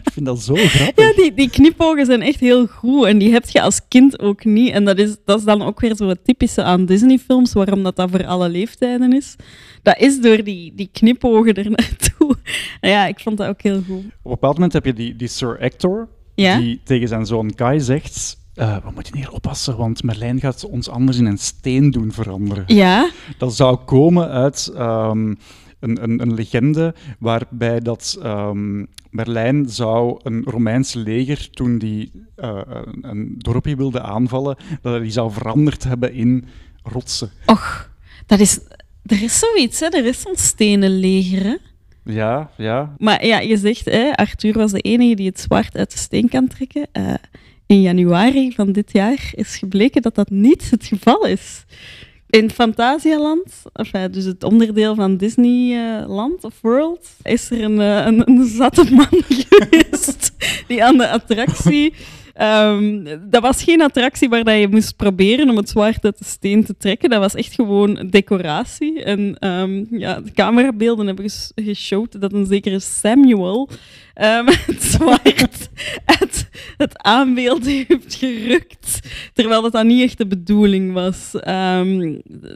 ik 0.04 0.10
vind 0.12 0.26
dat 0.26 0.40
zo 0.40 0.54
grappig. 0.54 1.04
Ja, 1.04 1.22
die, 1.22 1.34
die 1.34 1.50
knipogen 1.50 2.06
zijn 2.06 2.22
echt 2.22 2.40
heel 2.40 2.66
goed 2.66 3.04
en 3.04 3.18
die 3.18 3.32
heb 3.32 3.48
je 3.48 3.62
als 3.62 3.80
kind 3.88 4.20
ook 4.20 4.44
niet. 4.44 4.72
En 4.72 4.84
dat 4.84 4.98
is, 4.98 5.16
dat 5.24 5.38
is 5.38 5.44
dan 5.44 5.62
ook 5.62 5.80
weer 5.80 5.96
zo 5.96 6.08
het 6.08 6.24
typische 6.24 6.62
aan 6.62 6.86
Disney-films, 6.86 7.52
waarom 7.52 7.82
dat, 7.82 7.96
dat 7.96 8.10
voor 8.10 8.26
alle 8.26 8.48
leeftijden 8.48 9.12
is. 9.12 9.36
Dat 9.82 9.98
is 9.98 10.20
door 10.20 10.44
die, 10.44 10.72
die 10.74 10.88
knipogen 10.92 11.54
er 11.54 11.70
naartoe. 11.70 12.12
Ja, 12.80 13.06
ik 13.06 13.20
vond 13.20 13.36
dat 13.38 13.48
ook 13.48 13.62
heel 13.62 13.82
goed. 13.86 13.96
Op 13.98 14.04
een 14.04 14.30
bepaald 14.30 14.54
moment 14.54 14.72
heb 14.72 14.84
je 14.84 14.92
die, 14.92 15.16
die 15.16 15.28
Sir 15.28 15.56
Hector, 15.58 16.08
Ja? 16.34 16.58
die 16.58 16.80
tegen 16.84 17.08
zijn 17.08 17.26
zoon 17.26 17.54
Kai 17.54 17.80
zegt, 17.80 18.36
eh, 18.54 18.76
we 18.76 18.90
moeten 18.94 19.16
hier 19.16 19.32
oppassen, 19.32 19.76
want 19.76 20.02
Merlijn 20.02 20.40
gaat 20.40 20.64
ons 20.64 20.88
anders 20.88 21.18
in 21.18 21.26
een 21.26 21.38
steen 21.38 21.90
doen 21.90 22.12
veranderen. 22.12 22.64
Ja, 22.66 23.10
Dat 23.38 23.54
zou 23.54 23.76
komen 23.76 24.28
uit 24.28 24.70
ehm, 24.74 25.34
een, 25.80 26.02
een, 26.02 26.20
een 26.20 26.34
legende 26.34 26.94
waarbij 27.18 27.80
dat 27.80 28.18
ehm, 28.22 28.84
Merlijn 29.10 29.68
zou 29.68 30.20
een 30.22 30.42
Romeins 30.44 30.94
leger, 30.94 31.50
toen 31.50 31.78
die 31.78 32.10
eh, 32.36 32.60
een, 32.64 33.10
een 33.10 33.34
dorpje 33.38 33.76
wilde 33.76 34.00
aanvallen, 34.02 34.56
dat 34.82 34.92
hij 34.92 35.02
die 35.02 35.10
zou 35.10 35.32
veranderd 35.32 35.84
hebben 35.84 36.12
in 36.12 36.44
rotsen. 36.82 37.30
och, 37.46 37.90
dat 38.26 38.40
is... 38.40 38.60
Er 39.04 39.22
is 39.22 39.38
zoiets, 39.38 39.80
hè. 39.80 39.86
Er 39.86 40.04
is 40.06 40.20
zo'n 40.20 40.36
stenen 40.36 40.98
leger, 40.98 41.44
hè. 41.44 41.56
Ja, 42.04 42.50
ja. 42.56 42.94
Maar 42.98 43.26
ja, 43.26 43.38
je 43.40 43.56
zegt, 43.56 43.84
hè, 43.84 44.12
Arthur 44.12 44.52
was 44.52 44.72
de 44.72 44.80
enige 44.80 45.14
die 45.14 45.26
het 45.26 45.40
zwaard 45.40 45.76
uit 45.76 45.92
de 45.92 45.98
steen 45.98 46.28
kan 46.28 46.46
trekken. 46.46 46.86
Eh, 46.92 47.14
in 47.66 47.80
januari 47.80 48.52
van 48.52 48.72
dit 48.72 48.92
jaar 48.92 49.32
is 49.34 49.56
gebleken 49.56 50.02
dat 50.02 50.14
dat 50.14 50.30
niet 50.30 50.70
het 50.70 50.84
geval 50.84 51.26
is. 51.26 51.64
In 52.30 52.50
Fantasialand, 52.50 53.62
dus 54.10 54.24
het 54.24 54.44
onderdeel 54.44 54.94
van 54.94 55.16
Disneyland 55.16 56.44
of 56.44 56.58
World, 56.60 57.08
is 57.22 57.50
er 57.50 57.62
een, 57.62 57.80
eh, 57.80 58.06
een, 58.06 58.28
een 58.30 58.46
zatte 58.46 58.84
man 58.90 59.22
geweest 59.48 60.32
die 60.66 60.84
aan 60.84 60.96
de 60.96 61.08
attractie... 61.08 61.94
ehm, 62.34 63.04
dat 63.30 63.42
was 63.42 63.62
geen 63.62 63.82
attractie 63.82 64.28
waar 64.28 64.44
dat 64.44 64.58
je 64.58 64.68
moest 64.68 64.96
proberen 64.96 65.50
om 65.50 65.56
het 65.56 65.68
zwaard 65.68 66.04
uit 66.04 66.18
de 66.18 66.24
steen 66.24 66.64
te 66.64 66.76
trekken. 66.76 67.10
Dat 67.10 67.20
was 67.20 67.34
echt 67.34 67.54
gewoon 67.54 68.06
decoratie. 68.10 69.02
En 69.04 69.36
ehm, 69.38 69.84
ja, 69.90 70.20
de 70.20 70.32
camerabeelden 70.32 71.06
hebben 71.06 71.24
ges- 71.24 71.52
dat 72.10 72.32
een 72.32 72.46
zekere 72.46 72.80
Samuel 72.80 73.68
ehm, 74.14 74.46
het 74.72 74.82
zwaard 74.82 75.68
uit 76.04 76.48
het 76.76 77.02
aanbeeld 77.02 77.66
heeft 77.66 78.14
gerukt. 78.14 79.00
Terwijl 79.32 79.62
dat 79.62 79.72
dan 79.72 79.86
niet 79.86 80.02
echt 80.02 80.18
de 80.18 80.26
bedoeling 80.26 80.92
was. 80.92 81.30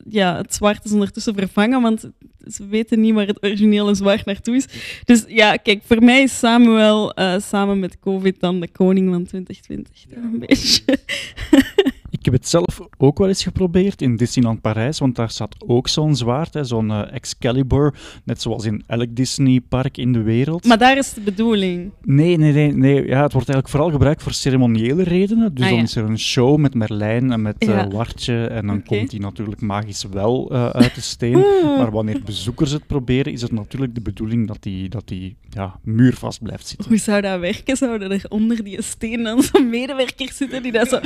Ja, 0.08 0.36
het 0.36 0.54
zwaard 0.54 0.84
is 0.84 0.92
ondertussen 0.92 1.34
vervangen, 1.34 1.82
want 1.82 2.10
ze 2.52 2.66
weten 2.66 3.00
niet 3.00 3.14
waar 3.14 3.26
het 3.26 3.44
originele 3.44 3.94
zwaard 3.94 4.24
naartoe 4.24 4.56
is. 4.56 4.66
Dus 5.04 5.24
ja, 5.28 5.56
kijk, 5.56 5.82
voor 5.84 6.02
mij 6.02 6.22
is 6.22 6.38
Samuel 6.38 7.12
eh, 7.12 7.34
samen 7.40 7.78
met 7.78 7.98
COVID 7.98 8.40
dan 8.40 8.61
de 8.61 8.68
koning 8.68 9.11
van 9.11 9.24
2020. 9.24 10.04
toch 10.08 10.24
Een 10.24 10.38
beetje. 10.38 10.82
Ik 12.18 12.24
heb 12.24 12.35
het 12.35 12.48
zelf 12.48 12.81
ook 12.98 13.18
wel 13.18 13.28
eens 13.28 13.42
geprobeerd 13.42 14.02
in 14.02 14.16
Disneyland 14.16 14.61
Parijs, 14.61 14.98
want 14.98 15.16
daar 15.16 15.31
staat 15.31 15.54
ook 15.66 15.88
zo'n 15.88 16.16
zwaard, 16.16 16.57
zo'n 16.61 16.90
eh, 16.90 17.14
Excalibur, 17.14 17.94
net 18.24 18.42
zoals 18.42 18.64
in 18.64 18.83
elk 18.87 19.07
Disneypark 19.16 19.96
in 19.96 20.12
de 20.12 20.22
wereld. 20.22 20.64
Maar 20.64 20.78
daar 20.78 20.96
is 20.96 21.12
de 21.12 21.20
bedoeling. 21.20 21.90
Nee, 22.02 22.37
nee, 22.37 22.52
nee. 22.52 22.72
nee. 22.72 22.94
Ja, 23.07 23.22
het 23.22 23.33
wordt 23.33 23.48
eigenlijk 23.48 23.68
vooral 23.68 23.90
gebruikt 23.90 24.22
voor 24.22 24.33
ceremoniële 24.33 25.02
redenen. 25.02 25.54
Dus 25.54 25.64
Ah, 25.64 25.70
dan 25.70 25.78
ja. 25.78 25.85
is 25.85 25.96
er 25.96 26.04
een 26.04 26.18
show 26.18 26.57
met 26.59 26.74
Merlijn 26.74 27.33
en 27.33 27.42
met 27.42 27.59
eh. 27.59 27.85
Wartje. 27.90 28.46
En 28.46 28.66
dan 28.66 28.83
komt 28.83 29.11
hij 29.11 29.20
natuurlijk 29.20 29.61
magisch 29.61 30.04
wel 30.11 30.50
eh, 30.50 30.68
uit 30.68 30.94
de 30.94 31.00
steen. 31.00 31.35
Oeh. 31.37 31.78
Maar 31.78 31.90
wanneer 31.90 32.20
bezoekers 32.24 32.70
het 32.70 32.87
proberen, 32.87 33.33
is 33.33 33.42
het 33.42 33.52
natuurlijk 33.52 33.94
de 33.94 34.00
bedoeling 34.00 34.46
dat 34.46 34.57
die, 34.61 34.88
dat 34.88 35.09
die 35.09 35.37
ja, 35.50 35.78
muurvast 35.83 36.42
blijft 36.42 36.68
zitten. 36.68 36.88
Hoe 36.88 36.98
zou 36.98 37.20
dat 37.20 37.40
werken? 37.40 37.76
Zouden 37.76 38.11
er 38.11 38.24
onder 38.28 38.64
die 38.64 38.83
steen 38.83 39.22
dan 39.22 39.42
zo'n 39.42 39.68
medewerkers 39.68 40.37
zitten 40.37 40.62
die 40.62 40.72
dat 40.72 40.88
zo... 40.88 40.98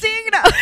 Tegen 0.00 0.30
nou! 0.30 0.52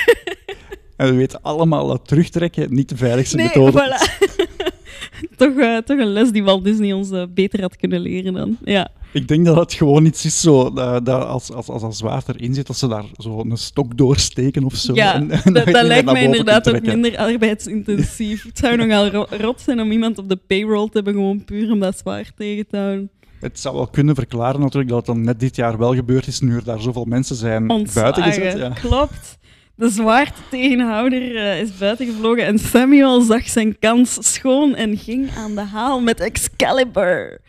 En 0.97 1.07
we 1.07 1.15
weten 1.15 1.43
allemaal 1.43 1.87
dat 1.87 2.09
terugtrekken 2.09 2.75
niet 2.75 2.89
de 2.89 2.97
veiligste 2.97 3.37
Nee, 3.37 3.45
methode 3.47 3.99
is. 4.01 4.47
toch, 5.37 5.57
eh, 5.59 5.77
toch 5.77 5.99
een 5.99 6.13
les 6.13 6.31
die 6.31 6.43
Walt 6.45 6.65
Disney 6.65 6.93
ons 6.93 7.11
eh, 7.11 7.23
beter 7.35 7.61
had 7.61 7.77
kunnen 7.77 8.01
leren 8.01 8.33
dan. 8.33 8.57
Ja. 8.65 8.89
Ik 9.13 9.29
denk 9.29 9.45
dat 9.47 9.57
het 9.57 9.73
gewoon 9.73 10.05
iets 10.05 10.25
is 10.25 10.41
zo, 10.41 10.73
dat, 10.73 11.07
dat 11.07 11.25
als, 11.27 11.53
als, 11.53 11.69
als 11.69 11.83
dat 11.83 11.97
zwaard 11.97 12.29
erin 12.29 12.55
zit, 12.55 12.67
dat 12.67 12.77
ze 12.77 12.89
daar 12.89 13.05
zo 13.19 13.41
een 13.41 13.57
stok 13.57 13.97
doorsteken 13.97 14.65
of 14.65 14.75
zo. 14.75 14.95
Ja, 14.95 15.15
en- 15.15 15.31
en 15.31 15.53
dat, 15.53 15.67
dat 15.67 15.87
lijkt 15.87 16.13
mij 16.13 16.23
inderdaad 16.23 16.69
ook 16.75 16.83
minder 16.83 17.17
arbeidsintensief. 17.17 18.43
Het 18.49 18.59
zou 18.59 18.77
nogal 18.77 19.09
ro- 19.09 19.27
rot 19.31 19.61
zijn 19.61 19.81
om 19.81 19.91
iemand 19.93 20.19
op 20.19 20.29
de 20.29 20.37
payroll 20.47 20.87
te 20.87 20.91
hebben, 20.93 21.13
gewoon 21.13 21.45
puur 21.45 21.71
om 21.73 21.81
dat 21.81 21.99
zwaar 21.99 22.31
tegen 22.37 22.67
te 22.67 22.77
houden. 22.77 23.11
Het 23.41 23.61
zou 23.61 23.75
wel 23.75 23.87
kunnen 23.87 24.15
verklaren 24.15 24.61
natuurlijk 24.61 24.91
dat 24.91 25.07
het 25.07 25.07
dan 25.07 25.25
net 25.25 25.41
dit 25.41 25.57
jaar 25.57 25.79
wel 25.79 25.95
gebeurd 25.95 26.27
is, 26.27 26.41
nu 26.41 26.57
er 26.57 26.65
daar 26.65 26.81
zoveel 26.81 27.05
mensen 27.05 27.37
zijn. 27.37 27.71
Ontslagen. 27.71 28.59
Ja. 28.59 28.69
Klopt. 28.69 29.39
De 29.75 29.89
zwaardtegenhouder 29.89 31.37
eh, 31.37 31.61
is 31.61 31.77
buiten 31.79 32.07
gevlogen 32.07 32.47
en 32.47 32.59
Samuel 32.59 33.21
zag 33.21 33.49
zijn 33.49 33.79
kans 33.79 34.33
schoon 34.33 34.75
en 34.75 34.97
ging 34.97 35.31
aan 35.37 35.55
de 35.55 35.61
haal 35.61 36.01
met 36.01 36.21
Excalibur. 36.21 37.41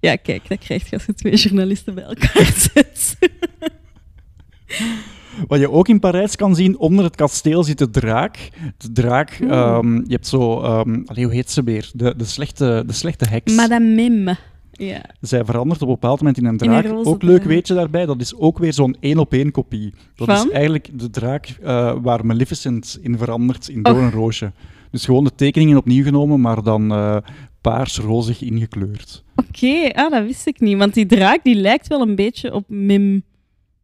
Ja, 0.00 0.16
kijk, 0.16 0.48
dat 0.48 0.58
krijg 0.58 0.90
je 0.90 0.96
als 0.96 1.04
je 1.04 1.14
twee 1.14 1.36
journalisten 1.36 1.94
bij 1.94 2.04
elkaar 2.04 2.52
zet. 2.72 3.18
Wat 5.48 5.60
je 5.60 5.70
ook 5.70 5.88
in 5.88 6.00
Parijs 6.00 6.36
kan 6.36 6.54
zien, 6.54 6.78
onder 6.78 7.04
het 7.04 7.16
kasteel 7.16 7.64
zit 7.64 7.78
de 7.78 7.90
draak. 7.90 8.50
De 8.76 8.92
draak, 8.92 9.30
ehm, 9.30 9.94
je 9.94 10.12
hebt 10.12 10.26
zo, 10.26 10.54
allee, 11.06 11.24
hoe 11.24 11.34
heet 11.34 11.50
ze 11.50 11.62
weer? 11.62 11.90
De, 11.94 12.16
de, 12.16 12.24
slechte, 12.24 12.82
de 12.86 12.92
slechte 12.92 13.28
heks. 13.28 13.54
Madame 13.54 13.86
Mim. 13.86 14.36
Ja. 14.78 15.04
Zij 15.20 15.44
verandert 15.44 15.82
op 15.82 15.88
een 15.88 15.94
bepaald 15.94 16.18
moment 16.18 16.38
in 16.38 16.44
een 16.44 16.56
draak. 16.56 16.86
ook 17.06 17.22
leuk 17.22 17.44
weet 17.44 17.68
je 17.68 17.74
daarbij, 17.74 18.06
dat 18.06 18.20
is 18.20 18.34
ook 18.34 18.58
weer 18.58 18.72
zo'n 18.72 18.96
één-op-één 19.00 19.50
kopie. 19.50 19.94
Dat 20.14 20.26
Van? 20.28 20.46
is 20.46 20.50
eigenlijk 20.52 20.98
de 20.98 21.10
draak 21.10 21.46
eh, 21.62 21.94
waar 22.02 22.26
Maleficent 22.26 22.98
in 23.02 23.18
verandert 23.18 23.68
in 23.68 23.86
Och. 23.86 23.92
Doornroosje. 23.92 24.52
Dus 24.90 25.04
gewoon 25.04 25.24
de 25.24 25.34
tekeningen 25.34 25.76
opnieuw 25.76 26.04
genomen, 26.04 26.40
maar 26.40 26.62
dan 26.62 26.90
eh 26.92 27.16
paars-rozig 27.60 28.42
ingekleurd. 28.42 29.24
Oké, 29.36 29.90
ah, 29.92 30.10
dat 30.10 30.24
wist 30.24 30.46
ik 30.46 30.60
niet. 30.60 30.78
Want 30.78 30.94
die 30.94 31.06
draak 31.06 31.44
die 31.44 31.54
lijkt 31.54 31.86
wel 31.88 32.00
een 32.00 32.14
beetje 32.14 32.54
op 32.54 32.64
Mim. 32.68 33.22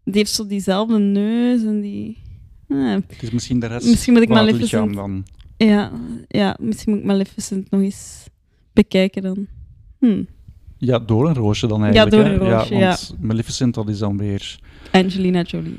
Die 0.05 0.15
heeft 0.17 0.31
zo 0.31 0.47
diezelfde 0.47 0.99
neus 0.99 1.63
en 1.63 1.81
die... 1.81 2.23
Ah, 2.69 2.97
misschien 3.33 3.61
de 3.61 3.67
rest 3.67 3.87
Misschien 3.89 4.13
moet 4.13 4.23
ik 4.23 4.29
van 4.29 4.37
Maleficent- 4.37 4.95
dan. 4.95 5.25
ja, 5.57 5.93
ja, 6.29 6.57
misschien 6.61 6.93
moet 6.93 7.01
ik 7.01 7.07
Maleficent 7.07 7.71
nog 7.71 7.81
eens 7.81 8.27
bekijken 8.73 9.23
dan. 9.23 9.47
Hm. 9.99 10.23
Ja, 10.85 10.99
door 10.99 11.29
een 11.29 11.35
roosje 11.35 11.67
dan 11.67 11.85
eigenlijk. 11.85 12.41
hè. 12.41 12.79
Ja. 12.79 12.87
Want 12.89 13.15
Maleficent, 13.21 13.75
dat 13.75 13.89
is 13.89 13.99
dan 13.99 14.17
weer... 14.17 14.59
Angelina 14.91 15.43
Jolie. 15.43 15.77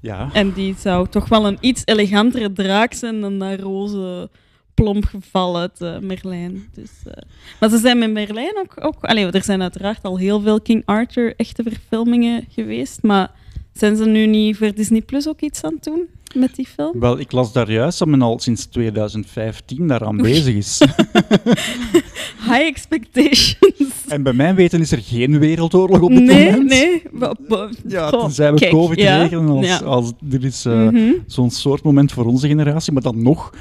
Ja, 0.00 0.30
En 0.32 0.52
die 0.52 0.74
zou 0.78 1.08
toch 1.08 1.28
wel 1.28 1.46
een 1.46 1.56
iets 1.60 1.82
elegantere 1.84 2.52
draak 2.52 2.92
zijn 2.92 3.20
dan 3.20 3.38
dat 3.38 3.60
roze 3.60 4.28
plomp 4.74 5.04
geval 5.04 5.58
uit 5.58 5.80
eh, 5.80 5.98
Merlijn. 5.98 6.68
Dus, 6.72 6.90
eh, 7.04 7.22
Maar 7.60 7.68
ze 7.68 7.78
zijn 7.78 7.98
met 7.98 8.12
Merlijn 8.12 8.58
ook... 8.58 8.84
ook 8.84 9.04
allee, 9.04 9.30
er 9.30 9.42
zijn 9.44 9.62
uiteraard 9.62 10.02
al 10.02 10.18
heel 10.18 10.40
veel 10.40 10.60
King 10.60 10.82
Arthur 10.84 11.34
echte 11.36 11.62
verfilmingen 11.62 12.44
geweest, 12.50 13.02
maar 13.02 13.30
zijn 13.78 13.96
ze 13.96 14.04
nu 14.06 14.26
niet 14.26 14.56
voor 14.56 14.74
Disney 14.74 15.00
Plus 15.00 15.28
ook 15.28 15.40
iets 15.40 15.62
aan 15.62 15.74
het 15.74 15.84
doen 15.84 16.06
met 16.34 16.54
die 16.54 16.66
film? 16.66 17.00
wel, 17.00 17.18
ik 17.18 17.32
las 17.32 17.52
daar 17.52 17.70
juist 17.70 17.98
dat 17.98 18.08
men 18.08 18.22
al 18.22 18.38
sinds 18.38 18.66
2015 18.66 19.86
daaraan 19.86 20.16
bezig 20.16 20.54
is. 20.54 20.80
High 22.48 22.66
expectations. 22.66 23.92
en 24.08 24.22
bij 24.22 24.32
mijn 24.32 24.54
weten 24.54 24.80
is 24.80 24.92
er 24.92 25.02
geen 25.02 25.38
wereldoorlog 25.38 26.00
op 26.00 26.10
dit 26.10 26.22
Nee, 26.22 26.50
moment. 26.50 26.68
nee. 26.68 27.02
Wa- 27.12 27.70
Ja, 27.86 28.10
tenzij 28.10 28.52
we 28.52 28.58
kijk, 28.58 28.72
COVID 28.72 28.98
ja, 29.00 29.22
regelen 29.22 29.48
als, 29.48 29.66
ja. 29.66 29.78
als 29.78 30.12
er 30.30 30.44
is 30.44 30.64
eh, 30.64 30.88
Mhm. 30.88 31.10
zo'n 31.26 31.50
soort 31.50 31.82
moment 31.82 32.12
voor 32.12 32.24
onze 32.26 32.48
generatie, 32.48 32.92
maar 32.92 33.02
dan 33.02 33.22
nog, 33.22 33.54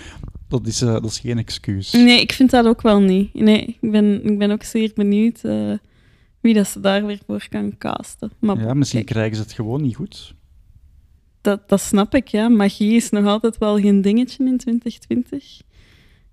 dat 0.49 0.67
is, 0.67 0.81
eh, 0.81 0.91
dat 0.93 1.05
is 1.05 1.19
geen 1.19 1.37
excuus. 1.37 1.91
Nee, 1.91 2.21
ik 2.21 2.31
vind 2.31 2.49
dat 2.49 2.65
ook 2.65 2.81
wel 2.81 2.99
niet. 2.99 3.33
Nee, 3.33 3.77
ik 3.81 3.91
ben, 3.91 4.25
ik 4.25 4.37
ben 4.37 4.51
ook 4.51 4.63
zeer 4.63 4.91
benieuwd 4.95 5.39
eh, 5.43 5.71
wie 6.47 6.55
dat 6.55 6.67
ze 6.67 6.79
daar 6.79 7.05
weer 7.05 7.19
voor 7.27 7.47
kan 7.49 7.77
casten. 7.77 8.31
Maar 8.39 8.59
Ja, 8.59 8.73
misschien 8.73 9.03
kijk, 9.03 9.11
krijgen 9.11 9.35
ze 9.35 9.41
het 9.41 9.51
gewoon 9.51 9.81
niet 9.81 9.95
goed. 9.95 10.35
dat, 11.41 11.69
dat 11.69 11.81
snap 11.81 12.15
ik, 12.15 12.27
ja. 12.27 12.47
Magie 12.49 12.95
is 12.95 13.09
nog 13.09 13.25
altijd 13.25 13.57
wel 13.57 13.79
geen 13.79 14.01
dingetje 14.01 14.45
in 14.45 14.57
2020. 14.57 15.61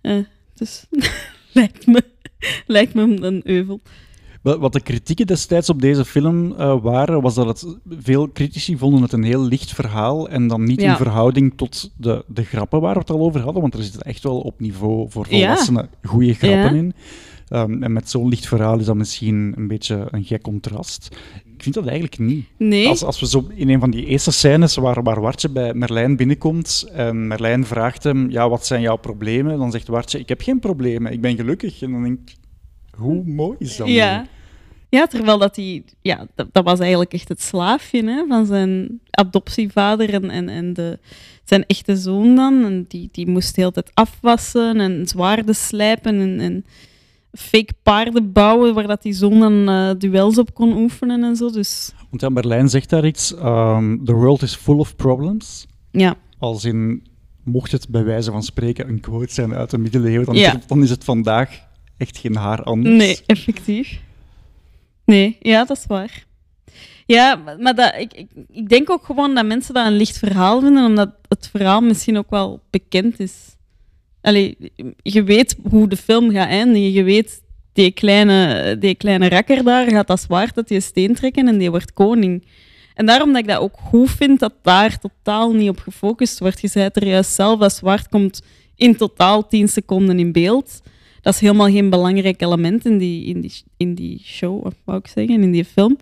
Eh, 0.00 0.16
dus 0.54 0.86
lijkt, 1.52 1.86
me, 1.86 2.02
lijkt 2.66 2.94
me 2.94 3.02
een 3.02 3.40
euvel. 3.44 3.80
Wat 4.42 4.72
de 4.72 4.80
kritieken 4.80 5.26
destijds 5.26 5.68
op 5.68 5.80
deze 5.80 6.04
film 6.04 6.52
eh, 6.52 6.82
waren, 6.82 7.20
was 7.22 7.34
dat 7.34 7.46
het, 7.46 7.76
veel 7.88 8.32
critici 8.32 8.76
vonden 8.78 9.02
het 9.02 9.12
een 9.12 9.22
heel 9.22 9.42
licht 9.44 9.72
verhaal 9.74 10.28
en 10.28 10.46
dan 10.48 10.64
niet 10.64 10.80
Ja. 10.80 10.90
in 10.90 10.96
verhouding 10.96 11.52
tot 11.56 11.90
de, 11.96 12.24
de 12.28 12.44
grappen 12.44 12.80
waar 12.80 12.92
we 12.94 13.00
het 13.00 13.10
al 13.10 13.20
over 13.20 13.40
hadden, 13.40 13.62
want 13.62 13.74
er 13.74 13.82
zitten 13.82 14.00
echt 14.02 14.22
wel 14.22 14.40
op 14.40 14.60
niveau 14.60 15.10
voor 15.10 15.26
Ja. 15.30 15.38
volwassenen 15.38 15.88
goede 16.02 16.34
grappen 16.34 16.74
Ja. 16.74 16.82
in. 16.82 16.92
Ehm, 17.54 17.82
en 17.82 17.92
met 17.92 18.10
zo'n 18.10 18.28
licht 18.28 18.46
verhaal 18.46 18.78
is 18.78 18.84
dat 18.84 18.96
misschien 18.96 19.52
een 19.56 19.68
beetje 19.68 20.08
een 20.10 20.24
gek 20.24 20.42
contrast. 20.42 21.08
Ik 21.56 21.62
vind 21.62 21.74
dat 21.74 21.86
eigenlijk 21.86 22.18
niet. 22.18 22.46
Nee, 22.56 22.88
Als, 22.88 23.02
als 23.02 23.20
we 23.20 23.26
zo 23.26 23.46
in 23.54 23.68
een 23.68 23.80
van 23.80 23.90
die 23.90 24.06
eerste 24.06 24.30
scènes 24.30 24.74
waar, 24.74 25.02
waar 25.02 25.20
Wartje 25.20 25.48
bij 25.48 25.74
Merlijn 25.74 26.16
binnenkomt 26.16 26.88
en 26.92 27.26
Merlijn 27.26 27.66
vraagt 27.66 28.02
hem, 28.02 28.30
ja, 28.30 28.48
wat 28.48 28.66
zijn 28.66 28.80
jouw 28.80 28.96
problemen? 28.96 29.58
Dan 29.58 29.70
zegt 29.70 29.88
Wartje, 29.88 30.18
ik 30.18 30.28
heb 30.28 30.40
geen 30.40 30.58
problemen, 30.58 31.12
ik 31.12 31.20
ben 31.20 31.36
gelukkig. 31.36 31.82
En 31.82 31.90
dan 31.92 32.02
denk 32.02 32.18
ik, 32.24 32.34
hoe 32.96 33.24
mooi 33.24 33.56
is 33.58 33.76
dat 33.76 33.86
nu? 33.86 33.92
ja. 33.92 34.26
Ja, 34.88 35.06
terwijl 35.06 35.38
dat 35.38 35.56
hij... 35.56 35.82
Ja, 36.02 36.26
dat, 36.34 36.48
dat 36.52 36.64
was 36.64 36.78
eigenlijk 36.78 37.12
echt 37.12 37.28
het 37.28 37.42
slaafje 37.42 38.04
hè, 38.04 38.24
van 38.28 38.46
zijn 38.46 39.00
adoptievader 39.10 40.14
en, 40.14 40.30
en, 40.30 40.48
en 40.48 40.72
de, 40.72 40.98
zijn 41.44 41.66
echte 41.66 41.96
zoon 41.96 42.34
dan. 42.34 42.64
En 42.64 42.84
die, 42.88 43.08
die 43.12 43.28
moest 43.28 43.54
de 43.54 43.60
hele 43.60 43.72
tijd 43.72 43.90
afwassen 43.94 44.80
en 44.80 45.06
zwaarden 45.06 45.54
slijpen 45.54 46.20
en, 46.20 46.40
en 46.40 46.64
fake 47.34 47.72
paarden 47.82 48.32
bouwen 48.32 48.74
waar 48.74 48.86
dat 48.86 49.02
die 49.02 49.12
zoon 49.12 49.40
dan 49.40 49.68
eh, 49.68 49.90
duels 49.98 50.38
op 50.38 50.54
kon 50.54 50.72
oefenen 50.76 51.24
en 51.24 51.36
zo. 51.36 51.50
Dus 51.50 51.92
Want 52.10 52.22
ja, 52.22 52.28
Merlijn 52.28 52.68
zegt 52.68 52.90
daar 52.90 53.06
iets, 53.06 53.34
ehm, 53.34 54.04
the 54.04 54.12
world 54.12 54.42
is 54.42 54.54
full 54.54 54.78
of 54.78 54.96
problems. 54.96 55.66
ja, 55.90 56.14
Als 56.38 56.64
in, 56.64 57.06
mocht 57.44 57.72
het 57.72 57.88
bij 57.88 58.04
wijze 58.04 58.30
van 58.30 58.42
spreken 58.42 58.88
een 58.88 59.00
quote 59.00 59.32
zijn 59.32 59.54
uit 59.54 59.70
de 59.70 59.78
middeleeuwen, 59.78 60.26
dan, 60.26 60.34
Ja. 60.34 60.46
is, 60.46 60.52
het, 60.52 60.68
dan 60.68 60.82
is 60.82 60.90
het 60.90 61.04
vandaag 61.04 61.60
echt 61.96 62.18
geen 62.18 62.36
haar 62.36 62.62
anders. 62.62 62.96
nee, 62.96 63.18
effectief. 63.26 64.00
Nee, 65.04 65.36
ja, 65.40 65.64
dat 65.64 65.76
is 65.76 65.86
waar. 65.86 66.24
Ja, 67.06 67.34
maar 67.34 67.58
maar 67.58 67.74
dat, 67.74 67.94
ik, 67.98 68.12
ik, 68.12 68.30
ik 68.50 68.68
denk 68.68 68.90
ook 68.90 69.04
gewoon 69.04 69.34
dat 69.34 69.46
mensen 69.46 69.74
dat 69.74 69.86
een 69.86 69.96
licht 69.96 70.18
verhaal 70.18 70.60
vinden, 70.60 70.84
omdat 70.84 71.10
het 71.28 71.48
verhaal 71.52 71.80
misschien 71.80 72.18
ook 72.18 72.30
wel 72.30 72.60
bekend 72.70 73.20
is. 73.20 73.53
Allee, 74.24 74.56
je 75.02 75.22
weet 75.22 75.56
hoe 75.70 75.88
de 75.88 75.96
film 75.96 76.30
gaat 76.30 76.48
eindigen. 76.48 76.92
Je 76.92 77.02
weet, 77.02 77.42
die 77.72 77.90
kleine, 77.90 78.76
die 78.78 78.94
kleine 78.94 79.28
rakker 79.28 79.64
daar 79.64 79.90
gaat 79.90 80.06
dat 80.06 80.20
zwaard 80.20 80.56
uit 80.56 80.68
die 80.68 80.80
steen 80.80 81.14
trekken 81.14 81.48
en 81.48 81.58
die 81.58 81.70
wordt 81.70 81.92
koning. 81.92 82.46
En 82.94 83.06
daarom 83.06 83.32
dat 83.32 83.42
ik 83.42 83.48
dat 83.48 83.58
ook 83.58 83.76
goed 83.76 84.10
vind 84.10 84.40
dat 84.40 84.54
daar 84.62 84.98
totaal 84.98 85.52
niet 85.52 85.68
op 85.68 85.78
gefocust 85.78 86.38
wordt. 86.38 86.60
Je 86.60 86.68
zei 86.68 86.84
het 86.84 86.96
er 86.96 87.06
juist 87.06 87.30
zelf, 87.30 87.58
dat 87.58 87.74
zwaard 87.74 88.08
komt 88.08 88.42
in 88.76 88.96
totaal 88.96 89.46
10 89.46 89.68
seconden 89.68 90.18
in 90.18 90.32
beeld. 90.32 90.80
Dat 91.20 91.34
is 91.34 91.40
helemaal 91.40 91.70
geen 91.70 91.90
belangrijk 91.90 92.42
element 92.42 92.84
in 92.84 92.98
die, 92.98 93.24
in 93.24 93.40
die, 93.40 93.62
in 93.76 93.94
die 93.94 94.20
show, 94.24 94.66
of 94.66 94.74
wou 94.84 94.98
ik 94.98 95.06
zeggen, 95.06 95.42
in 95.42 95.52
die 95.52 95.64
film. 95.64 95.98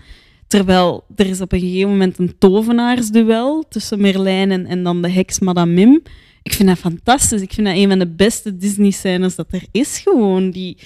Terwijl 0.47 1.05
er 1.17 1.27
is 1.27 1.41
op 1.41 1.53
een 1.53 1.61
gegeven 1.61 1.91
moment 1.91 2.19
een 2.19 2.39
tovenaarsduel 2.39 3.65
tussen 3.69 4.01
Merlijn 4.01 4.51
en, 4.51 4.67
en 4.67 4.83
dan 4.83 5.03
de 5.03 5.11
heks 5.11 5.39
Madame 5.39 5.73
Mim. 5.73 6.03
Ik 6.43 6.53
vind 6.53 6.69
dat 6.69 6.79
fantastisch. 6.79 7.41
Ik 7.41 7.53
vind 7.53 7.67
dat 7.67 7.77
een 7.77 7.89
van 7.89 7.99
de 7.99 8.09
beste 8.09 8.57
Disney-scènes 8.57 9.35
dat 9.35 9.47
er 9.51 9.63
is 9.71 9.99
gewoon. 9.99 10.51
Die, 10.51 10.77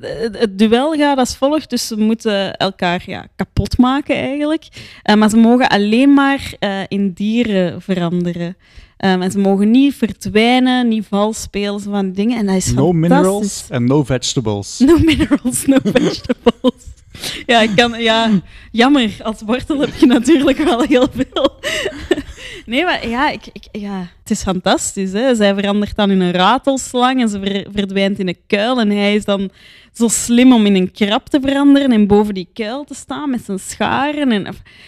het, 0.00 0.38
het 0.38 0.58
duel 0.58 0.92
gaat 0.92 1.18
als 1.18 1.36
volgt, 1.36 1.70
dus 1.70 1.86
ze 1.86 1.96
moeten 1.96 2.56
elkaar 2.56 3.02
ja, 3.06 3.26
kapot 3.36 3.78
maken 3.78 4.16
eigenlijk. 4.16 4.66
Eh, 5.02 5.14
maar 5.14 5.30
ze 5.30 5.36
mogen 5.36 5.68
alleen 5.68 6.14
maar 6.14 6.54
eh, 6.58 6.80
in 6.88 7.12
dieren 7.12 7.82
veranderen. 7.82 8.56
Um, 8.98 9.22
en 9.22 9.30
ze 9.30 9.38
mogen 9.38 9.70
niet 9.70 9.94
verdwijnen, 9.94 10.88
niet 10.88 11.06
vals 11.08 11.40
spelen, 11.40 11.80
zo 11.80 11.90
van 11.90 12.12
dingen. 12.12 12.38
En 12.38 12.46
dat 12.46 12.54
is 12.54 12.72
No 12.72 12.92
minerals 12.92 13.66
en 13.70 13.84
no 13.84 14.04
vegetables. 14.04 14.78
No 14.86 14.98
minerals, 14.98 15.66
no 15.66 15.78
vegetables. 15.94 16.82
Ja, 17.46 17.60
ik 17.60 17.70
kan, 17.76 18.00
ja, 18.00 18.30
jammer. 18.70 19.16
Als 19.22 19.42
wortel 19.46 19.80
heb 19.80 19.94
je 19.94 20.06
natuurlijk 20.06 20.58
wel 20.58 20.82
heel 20.82 21.06
veel. 21.14 21.52
Nee, 22.66 22.84
maar 22.84 23.08
ja, 23.08 23.30
ik, 23.30 23.46
ik, 23.52 23.64
ja, 23.72 23.98
het 24.20 24.30
is 24.30 24.42
fantastisch. 24.42 25.12
Hè? 25.12 25.34
Zij 25.34 25.54
verandert 25.54 25.96
dan 25.96 26.10
in 26.10 26.20
een 26.20 26.32
ratelslang 26.32 27.20
en 27.20 27.28
ze 27.28 27.40
ver- 27.40 27.66
verdwijnt 27.72 28.18
in 28.18 28.28
een 28.28 28.38
kuil. 28.46 28.80
En 28.80 28.90
hij 28.90 29.14
is 29.14 29.24
dan 29.24 29.50
zo 29.92 30.08
slim 30.08 30.52
om 30.52 30.66
in 30.66 30.74
een 30.74 30.92
krab 30.92 31.28
te 31.28 31.40
veranderen 31.42 31.92
en 31.92 32.06
boven 32.06 32.34
die 32.34 32.48
kuil 32.52 32.84
te 32.84 32.94
staan 32.94 33.30
met 33.30 33.44
zijn 33.44 33.58
scharen. 33.58 34.32
En, 34.32 34.46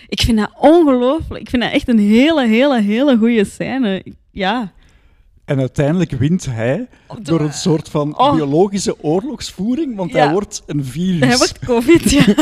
ik 0.09 0.21
vind 0.21 0.39
dat 0.39 0.51
ongelooflijk. 0.59 1.41
Ik 1.41 1.51
vind 1.51 1.63
dat 1.63 1.73
echt 1.73 1.89
een 1.89 1.99
hele, 1.99 2.47
hele, 2.47 2.81
hele 2.81 3.17
goede 3.17 3.45
scène. 3.45 4.05
Ja. 4.31 4.73
En 5.45 5.59
uiteindelijk 5.59 6.11
wint 6.11 6.47
hij 6.47 6.87
door 7.23 7.41
een 7.41 7.53
soort 7.53 7.89
van 7.89 8.19
Oh. 8.19 8.33
biologische 8.35 9.03
oorlogsvoering, 9.03 9.97
want 9.97 10.13
Ja. 10.13 10.19
hij 10.25 10.33
wordt 10.33 10.63
een 10.67 10.85
virus. 10.85 11.29
Hij 11.29 11.37
wordt 11.37 11.59
COVID, 11.59 12.11
ja. 12.11 12.25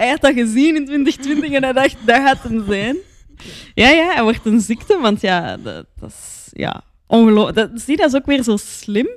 hij 0.00 0.08
had 0.08 0.20
dat 0.20 0.32
gezien 0.34 0.76
in 0.76 0.84
2020 0.84 1.50
en 1.50 1.62
hij 1.62 1.72
dacht, 1.72 1.96
dat 2.04 2.16
gaat 2.16 2.42
hem 2.42 2.64
zijn. 2.68 2.96
Ja, 3.74 3.88
ja, 3.88 4.12
hij 4.14 4.22
wordt 4.22 4.46
een 4.46 4.60
ziekte, 4.60 4.98
want 5.00 5.20
ja, 5.20 5.56
dat, 5.56 5.86
dat 6.00 6.10
is 6.10 6.48
ja, 6.52 6.84
ongelooflijk. 7.06 7.56
Dat, 7.56 7.80
zie, 7.80 7.96
dat 7.96 8.08
is 8.08 8.14
ook 8.14 8.26
weer 8.26 8.42
zo 8.42 8.56
slim. 8.56 9.08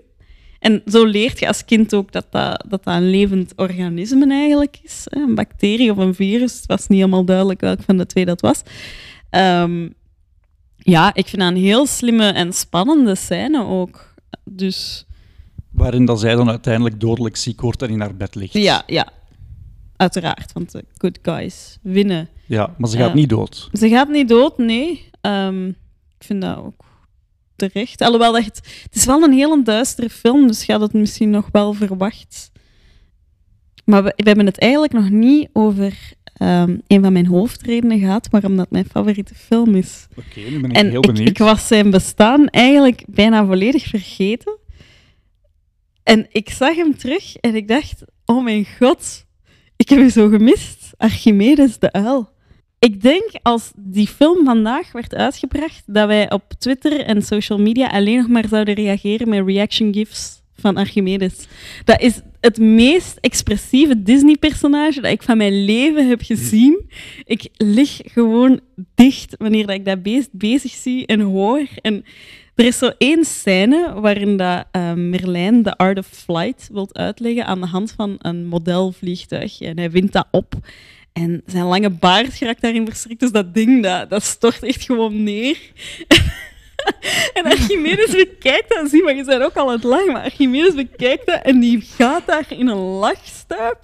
En 0.60 0.82
zo 0.86 1.06
leert 1.06 1.40
je 1.40 1.48
als 1.48 1.66
kind 1.66 1.94
ook 1.94 2.12
dat 2.12 2.26
dat, 2.30 2.66
dat, 2.70 2.84
dat 2.84 2.96
een 2.96 3.10
levend 3.10 3.54
organisme 3.56 4.34
eigenlijk 4.34 4.80
is. 4.84 5.06
hè. 5.10 5.22
Een 5.22 5.36
bacterie 5.36 5.92
of 5.92 5.98
een 5.98 6.16
virus. 6.16 6.56
Het 6.56 6.66
was 6.66 6.88
niet 6.88 7.00
helemaal 7.00 7.26
duidelijk 7.26 7.62
welk 7.62 7.82
van 7.82 7.98
de 7.98 8.06
twee 8.06 8.26
dat 8.26 8.42
was. 8.42 8.62
Ehm, 9.30 9.90
ja, 10.76 11.14
ik 11.14 11.28
vind 11.28 11.42
dat 11.42 11.52
een 11.52 11.58
heel 11.58 11.86
slimme 11.86 12.28
en 12.28 12.54
spannende 12.54 13.16
scène 13.16 13.66
ook. 13.66 14.14
Dus... 14.44 15.06
Waarin 15.72 16.06
dat 16.06 16.20
zij 16.20 16.36
dan 16.36 16.50
uiteindelijk 16.50 17.00
dodelijk 17.00 17.36
ziek 17.36 17.62
wordt 17.62 17.82
en 17.82 17.90
in 17.90 18.00
haar 18.00 18.16
bed 18.16 18.36
ligt. 18.36 18.54
Ja, 18.54 18.84
ja. 18.86 19.08
Uiteraard, 19.96 20.54
want 20.54 20.72
de 20.72 20.84
good 20.98 21.20
guys 21.22 21.78
winnen. 21.82 22.30
Ja, 22.50 22.76
maar 22.78 22.90
ze 22.90 22.98
gaat 22.98 23.14
niet 23.14 23.30
dood. 23.30 23.70
Ze 23.74 23.90
gaat 23.90 24.10
niet 24.10 24.28
dood, 24.28 24.58
nee. 24.58 25.10
Ehm, 25.22 25.68
ik 25.68 26.24
vind 26.26 26.42
dat 26.42 26.58
ook 26.58 26.86
terecht. 27.56 28.02
Alhoewel, 28.02 28.32
dat 28.32 28.46
het, 28.46 28.82
het 28.84 28.96
is 28.96 29.06
wel 29.06 29.24
een 29.24 29.34
hele 29.34 29.64
duistere 29.64 30.10
film, 30.10 30.48
dus 30.48 30.66
je 30.66 30.72
had 30.72 30.82
het 30.82 30.94
misschien 30.94 31.30
nog 31.30 31.50
wel 31.52 31.74
verwacht. 31.74 32.52
Maar 33.86 34.04
we, 34.04 34.14
we 34.16 34.28
hebben 34.28 34.46
het 34.46 34.60
eigenlijk 34.60 34.94
nog 34.94 35.10
niet 35.10 35.50
over 35.54 36.14
ehm, 36.34 36.78
een 36.88 37.02
van 37.02 37.14
mijn 37.14 37.28
hoofdredenen 37.28 38.00
gehad 38.00 38.28
waarom 38.30 38.58
dat 38.58 38.72
mijn 38.72 38.86
favoriete 38.86 39.36
film 39.36 39.76
is. 39.76 40.08
Oké, 40.18 40.40
nu 40.40 40.60
ben 40.62 40.70
ik 40.70 40.76
En 40.78 40.90
heel 40.90 41.00
ik, 41.00 41.06
benieuwd. 41.06 41.30
ik 41.30 41.38
was 41.38 41.68
zijn 41.68 41.90
bestaan 41.90 42.48
eigenlijk 42.48 43.04
bijna 43.08 43.46
volledig 43.46 43.84
vergeten. 43.84 44.58
En 46.04 46.28
ik 46.32 46.50
zag 46.50 46.76
hem 46.76 46.98
terug 46.98 47.36
en 47.36 47.56
ik 47.56 47.68
dacht, 47.68 48.04
oh 48.26 48.44
mijn 48.44 48.66
god, 48.80 49.26
ik 49.76 49.90
heb 49.90 50.00
je 50.00 50.10
zo 50.10 50.28
gemist. 50.30 50.92
Archimedes 50.98 51.80
de 51.80 51.92
uil. 51.92 52.38
Ik 52.80 53.02
denk 53.02 53.30
als 53.42 53.72
die 53.76 54.08
film 54.08 54.46
vandaag 54.46 54.92
werd 54.92 55.16
uitgebracht, 55.16 55.84
dat 55.86 56.08
wij 56.08 56.32
op 56.32 56.44
Twitter 56.58 57.00
en 57.00 57.22
social 57.22 57.60
media 57.60 57.88
alleen 57.88 58.18
nog 58.18 58.28
maar 58.28 58.48
zouden 58.48 58.74
reageren 58.74 59.30
met 59.30 59.46
reaction 59.46 59.94
gifs 59.94 60.42
van 60.56 60.78
Archimedes. 60.78 61.48
Dat 61.84 62.02
is 62.02 62.22
het 62.42 62.58
meest 62.58 63.18
expressieve 63.22 64.04
Disney-personage 64.04 65.02
dat 65.02 65.12
ik 65.12 65.24
van 65.24 65.38
mijn 65.38 65.64
leven 65.66 66.08
heb 66.08 66.22
gezien. 66.22 66.90
Ik 67.24 67.48
lig 67.58 68.00
gewoon 68.04 68.60
dicht 68.96 69.36
wanneer 69.38 69.66
dat 69.66 69.76
ik 69.76 69.86
dat 69.86 70.04
beest 70.04 70.30
bezig 70.32 70.72
zie 70.72 71.06
en 71.06 71.20
hoor. 71.20 71.68
En 71.82 72.06
er 72.60 72.66
is 72.66 72.78
zo 72.78 72.92
één 72.98 73.26
scène 73.26 73.94
waarin 74.02 74.38
dat, 74.38 74.66
eh, 74.72 74.94
Merlijn 74.94 75.64
de 75.64 75.78
Art 75.78 75.98
of 75.98 76.08
Flight 76.08 76.70
wilt 76.72 76.98
uitleggen 76.98 77.46
aan 77.46 77.62
de 77.62 77.68
hand 77.68 77.94
van 77.96 78.16
een 78.18 78.46
modelvliegtuig. 78.46 79.62
En 79.62 79.78
hij 79.78 79.92
wint 79.92 80.12
dat 80.12 80.28
op. 80.32 80.54
En 81.14 81.42
zijn 81.46 81.66
lange 81.66 81.90
baard 81.90 82.40
raakt 82.40 82.62
daarin 82.62 82.86
verstrikt. 82.86 83.20
Dus 83.20 83.32
dat 83.32 83.54
ding, 83.54 83.84
dat, 83.84 84.10
dat 84.10 84.24
stort 84.24 84.64
echt 84.64 84.84
gewoon 84.84 85.24
neer. 85.24 85.58
en 87.34 87.46
Archimedes 87.46 88.12
bekijkt 88.12 88.70
dat. 88.70 88.90
Zie, 88.90 89.04
maar 89.04 89.16
je 89.16 89.24
bent 89.24 89.44
ook 89.44 89.56
al 89.56 89.72
het 89.72 89.84
lachen. 89.84 90.12
Maar 90.12 90.24
Archimedes 90.24 90.74
bekijkt 90.74 91.26
dat 91.26 91.42
en 91.42 91.60
die 91.60 91.82
gaat 91.82 92.26
daar 92.26 92.46
in 92.50 92.68
een 92.68 92.78
lachstuip. 92.78 93.80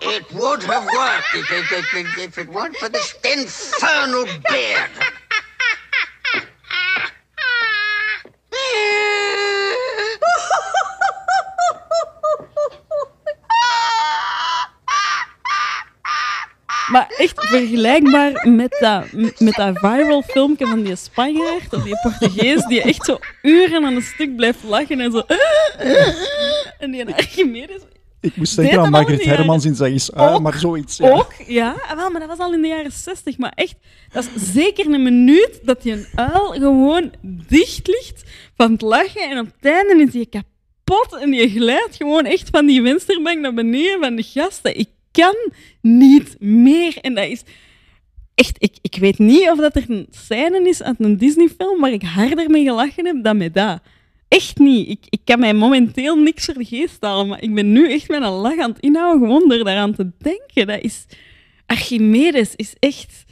It 0.00 0.30
would 0.32 0.62
have 0.64 0.84
worked 0.84 1.34
if, 1.34 1.72
if, 1.72 2.18
if, 2.18 2.38
it 2.38 2.48
weren't 2.48 2.76
for 2.76 2.88
this 2.88 3.14
infernal 3.22 4.26
beard. 4.50 4.90
Maar 16.90 17.06
echt 17.16 17.40
vergelijkbaar 17.40 18.48
met 18.48 18.76
dat, 18.80 19.12
met 19.38 19.54
dat 19.54 19.78
viral 19.78 20.22
filmpje 20.22 20.66
van 20.66 20.82
die 20.82 20.96
Spanjaard 20.96 21.72
of 21.72 21.82
die 21.82 21.98
Portugees 22.02 22.64
die 22.64 22.82
echt 22.82 23.04
zo 23.04 23.18
uren 23.42 23.84
aan 23.84 23.94
een 23.94 24.02
stuk 24.02 24.36
blijft 24.36 24.62
lachen 24.62 25.00
en 25.00 25.12
zo... 25.12 25.22
En 26.78 26.90
die 26.90 27.14
Archimedes 27.14 27.82
Ik 28.24 28.36
moest 28.36 28.56
denken 28.56 28.78
aan 28.80 28.90
jaren- 28.92 29.28
Hermans 29.28 29.64
in 29.64 29.74
Zeg 29.74 29.88
eens 29.88 30.14
Ook- 30.14 30.40
maar 30.40 30.58
zoiets. 30.58 30.96
Ja. 30.96 31.10
ook, 31.10 31.32
ja. 31.46 31.74
Ah, 31.88 31.96
Wel, 31.96 32.10
maar 32.10 32.20
dat 32.20 32.28
was 32.28 32.38
al 32.38 32.52
in 32.54 32.60
de 32.62 32.68
jaren 32.68 32.92
60. 32.92 33.38
Maar 33.38 33.52
echt, 33.54 33.74
dat 34.12 34.28
is 34.34 34.52
zeker 34.52 34.86
een 34.86 35.02
minuut 35.02 35.60
dat 35.62 35.82
die 35.82 35.92
een 35.92 36.06
uil 36.14 36.46
gewoon 36.52 37.12
dicht 37.48 37.86
ligt 37.86 38.22
van 38.56 38.72
het 38.72 38.80
lachen 38.82 39.30
en 39.30 39.38
op 39.38 39.46
het 39.60 39.72
einde 39.72 40.02
is 40.02 40.10
die 40.10 40.26
kapot 40.26 41.20
en 41.20 41.30
die 41.30 41.48
glijdt 41.50 41.96
gewoon 41.96 42.24
echt 42.24 42.48
van 42.50 42.66
die 42.66 42.82
vensterbank 42.82 43.38
naar 43.40 43.54
beneden 43.54 44.00
van 44.00 44.16
de 44.16 44.22
gasten. 44.22 44.78
Ik 44.78 44.88
kan 45.12 45.36
niet 45.80 46.36
meer. 46.40 46.96
En 47.00 47.14
dat 47.14 47.26
is 47.28 47.42
echt, 48.34 48.56
ik, 48.58 48.76
ik 48.80 48.96
weet 49.00 49.18
niet 49.18 49.50
of 49.50 49.58
dat 49.58 49.76
er 49.76 49.84
een 49.88 50.06
scène 50.10 50.68
is 50.68 50.82
uit 50.82 50.96
een 50.98 51.16
Disney-film 51.16 51.80
waar 51.80 51.92
ik 51.92 52.02
harder 52.02 52.50
mee 52.50 52.64
gelachen 52.64 53.06
heb 53.06 53.16
dan 53.24 53.36
met 53.36 53.54
dat. 53.54 53.80
Echt 54.28 54.58
niet. 54.58 54.88
Ik, 54.88 55.04
ik 55.08 55.20
kan 55.24 55.40
mij 55.40 55.54
momenteel 55.54 56.16
niks 56.16 56.44
voor 56.44 56.54
de 56.54 56.64
geest 56.64 57.02
halen, 57.02 57.26
maar 57.26 57.42
ik 57.42 57.54
ben 57.54 57.72
nu 57.72 57.92
echt 57.92 58.08
met 58.08 58.22
een 58.22 58.28
lach 58.28 58.58
aan 58.58 58.70
het 58.70 58.80
inhouden, 58.80 59.28
gewoon 59.28 59.48
door 59.48 59.64
daaraan 59.64 59.94
te 59.94 60.10
denken. 60.18 60.66
Dat 60.66 60.82
is... 60.82 61.04
Archimedes 61.66 62.56
is 62.56 62.74
echt 62.78 63.24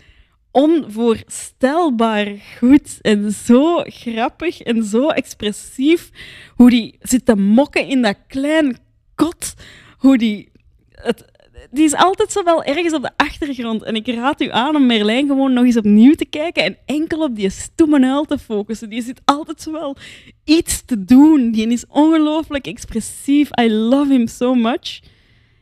onvoorstelbaar 0.51 2.27
goed 2.59 2.99
en 3.01 3.33
zo 3.33 3.83
grappig 3.85 4.61
en 4.61 4.85
zo 4.85 5.09
expressief. 5.09 6.11
Hoe 6.55 6.71
die 6.71 6.97
zit 7.01 7.27
te 7.27 7.37
mokken 7.37 7.87
in 7.87 8.03
dat 8.03 8.17
klein 8.29 8.79
kot. 9.15 9.55
Hoe 9.99 10.19
die... 10.19 10.51
Het, 10.91 11.32
die 11.70 11.85
is 11.85 11.94
altijd 11.94 12.33
zo 12.33 12.44
wel 12.44 12.64
ergens 12.64 12.94
op 12.94 13.03
de 13.03 13.11
achtergrond. 13.16 13.83
En 13.83 13.94
ik 13.94 14.07
raad 14.07 14.40
u 14.40 14.51
aan 14.51 14.77
om 14.77 14.87
Merlijn 14.87 15.27
gewoon 15.27 15.53
nog 15.53 15.64
eens 15.64 15.77
opnieuw 15.77 16.14
te 16.14 16.25
kijken 16.25 16.64
en 16.64 16.77
enkel 16.87 17.22
op 17.22 17.37
die 17.37 17.51
stoeme 17.51 18.07
uil 18.07 18.25
te 18.25 18.38
focussen. 18.38 18.88
Die 18.88 19.03
zit 19.03 19.20
altijd 19.25 19.61
zo 19.61 19.72
wel 19.72 19.96
iets 20.44 20.85
te 20.85 21.05
doen. 21.05 21.51
Die 21.51 21.68
is 21.68 21.87
ongelooflijk 21.87 22.66
expressief. 22.66 23.48
I 23.61 23.72
love 23.72 24.12
him 24.12 24.27
so 24.27 24.55
much. 24.55 25.01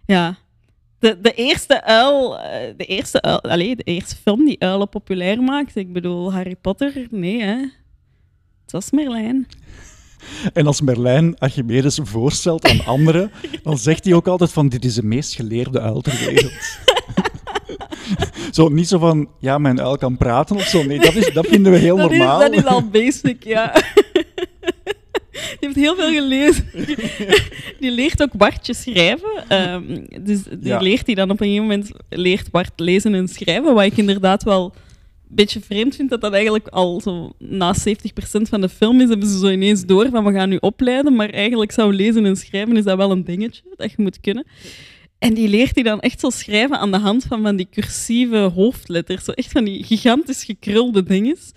Ja. 0.07 0.37
De, 0.99 1.21
de 1.21 1.33
eerste 1.33 1.85
uil, 1.85 2.39
eh, 2.39 2.75
de 2.77 2.85
eerste 2.85 3.23
uil, 3.23 3.41
allee, 3.41 3.77
de 3.77 3.83
eerste 3.83 4.17
film 4.17 4.45
die 4.45 4.61
uilen 4.61 4.89
populair 4.89 5.43
maakt. 5.43 5.77
Ik 5.77 5.93
bedoel, 5.93 6.33
Harry 6.33 6.57
Potter, 6.57 7.07
nee 7.11 7.43
hè. 7.43 7.57
Het 8.63 8.73
was 8.73 8.91
Merlijn. 8.91 9.47
En 10.53 10.67
als 10.67 10.81
Merlijn 10.81 11.39
Archimedes 11.39 11.99
voorstelt 12.03 12.69
aan 12.69 12.85
anderen, 12.85 13.31
dan 13.63 13.79
zegt 13.79 14.05
hij 14.05 14.15
ook 14.15 14.27
altijd 14.27 14.53
van 14.53 14.69
dit 14.69 14.85
is 14.85 14.95
de 14.95 15.05
meest 15.05 15.35
geleerde 15.35 15.81
uil 15.81 16.01
ter 16.01 16.19
wereld. 16.27 16.53
zo, 18.57 18.69
niet 18.69 18.89
zo 18.89 18.99
van, 18.99 19.29
ja, 19.39 19.59
mijn 19.59 19.81
uil 19.81 19.97
kan 19.99 20.17
praten 20.17 20.57
of 20.57 20.63
zo. 20.67 20.83
Nee, 20.83 20.99
dat, 20.99 21.15
is, 21.15 21.33
dat 21.33 21.47
vinden 21.47 21.73
we 21.73 21.79
heel 21.79 21.97
dat 21.97 22.11
normaal. 22.11 22.43
Is, 22.43 22.49
dat 22.51 22.57
is 22.59 22.65
al 22.65 22.89
basic, 22.89 23.45
ja. 23.45 23.73
Die 25.61 25.69
heeft 25.69 25.75
heel 25.77 25.97
veel 25.97 26.13
gelezen. 26.13 26.65
Die 27.81 27.91
leert 27.91 28.23
ook 28.23 28.33
Bartje 28.33 28.75
schrijven. 28.75 29.45
Ehm, 29.49 29.83
dus 30.21 30.43
die 30.43 30.59
Ja. 30.69 30.81
leert 30.81 31.07
hij 31.07 31.15
dan 31.15 31.31
op 31.31 31.41
een 31.41 31.47
gegeven 31.47 31.67
moment 31.69 31.91
leert 32.09 32.51
Bart 32.51 32.73
lezen 32.77 33.15
en 33.15 33.29
schrijven. 33.29 33.75
Wat 33.75 33.85
ik 33.85 33.97
inderdaad 33.97 34.43
wel 34.43 34.75
beetje 35.35 35.61
vreemd 35.61 35.97
vind, 35.97 36.11
dat 36.11 36.21
dat 36.21 36.33
eigenlijk 36.33 36.69
al 36.69 37.01
zo 37.01 37.33
na 37.39 37.75
70% 37.79 37.83
van 38.43 38.61
de 38.61 38.69
film 38.69 39.01
is. 39.01 39.09
Hebben 39.09 39.29
ze 39.29 39.39
zo 39.39 39.49
ineens 39.49 39.85
door 39.87 40.09
van 40.11 40.25
we 40.25 40.33
gaan 40.33 40.49
nu 40.49 40.57
opleiden. 40.57 41.15
Maar 41.15 41.31
eigenlijk 41.31 41.73
zou 41.73 41.95
lezen 41.95 42.27
en 42.27 42.37
schrijven 42.37 42.77
is 42.77 42.85
dat 42.85 42.97
wel 42.97 43.11
een 43.11 43.25
dingetje 43.25 43.63
dat 43.77 43.91
je 43.91 44.03
moet 44.03 44.21
kunnen. 44.21 44.47
En 45.19 45.35
die 45.35 45.49
leert 45.49 45.75
hij 45.75 45.85
dan 45.85 46.01
echt 46.01 46.21
zo 46.21 46.31
schrijven 46.31 46.79
aan 46.79 46.91
de 46.91 46.99
hand 46.99 47.25
van, 47.25 47.43
van 47.43 47.57
die 47.57 47.69
cursieve 47.71 48.37
hoofdletters. 48.37 49.25
Zo 49.25 49.33
echt 49.33 49.53
van 49.53 49.65
die 49.65 49.85
gigantisch 49.85 50.45
gekrulde 50.45 51.03
dinges. 51.03 51.53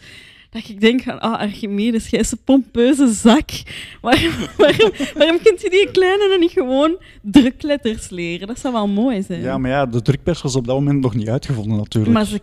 Dat 0.50 0.70
ik 0.70 0.82
denk 0.82 1.02
van, 1.02 1.20
ah, 1.20 1.40
Archimedes, 1.40 2.10
jij 2.10 2.20
is 2.20 2.32
een 2.32 2.44
pompeuze 2.44 3.14
zak. 3.14 3.50
Waarom, 4.02 4.32
waarom, 4.58 4.92
waarom 5.16 5.40
kunt 5.44 5.62
je 5.62 5.70
die 5.70 5.92
kleine 5.92 6.28
dan 6.30 6.40
niet 6.40 6.52
gewoon 6.52 6.98
drukletters 7.22 8.10
leren? 8.10 8.48
Dat 8.48 8.60
zou 8.60 8.74
wel 8.74 8.88
mooi 8.88 9.22
zijn. 9.22 9.42
Ja, 9.42 9.58
maar 9.58 9.72
ja, 9.72 9.86
de 9.86 10.02
drukpers 10.02 10.42
was 10.42 10.56
op 10.56 10.68
dat 10.68 10.76
moment 10.76 11.02
nog 11.02 11.16
niet 11.16 11.30
uitgevonden 11.30 11.78
natuurlijk. 11.78 12.14
Maar 12.14 12.26
ze, 12.26 12.40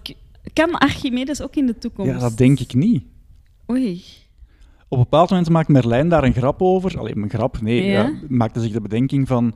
kan 0.52 0.78
Archimedes 0.78 1.42
ook 1.42 1.56
in 1.56 1.66
de 1.66 1.78
toekomst? 1.78 2.12
ja, 2.12 2.18
dat 2.18 2.36
denk 2.36 2.60
ik 2.60 2.74
niet. 2.74 3.02
Oei. 3.70 4.02
Op 4.88 4.98
een 4.98 5.04
bepaald 5.04 5.30
moment 5.30 5.48
maakt 5.48 5.68
Merlijn 5.68 6.08
daar 6.08 6.24
een 6.24 6.32
grap 6.34 6.62
over. 6.62 6.98
Alleen 6.98 7.22
een 7.22 7.30
grap, 7.30 7.60
nee. 7.60 7.84
Ja. 7.84 8.02
Ja. 8.02 8.12
maakte 8.28 8.60
zich 8.60 8.72
de 8.72 8.80
bedenking 8.80 9.28
van... 9.28 9.54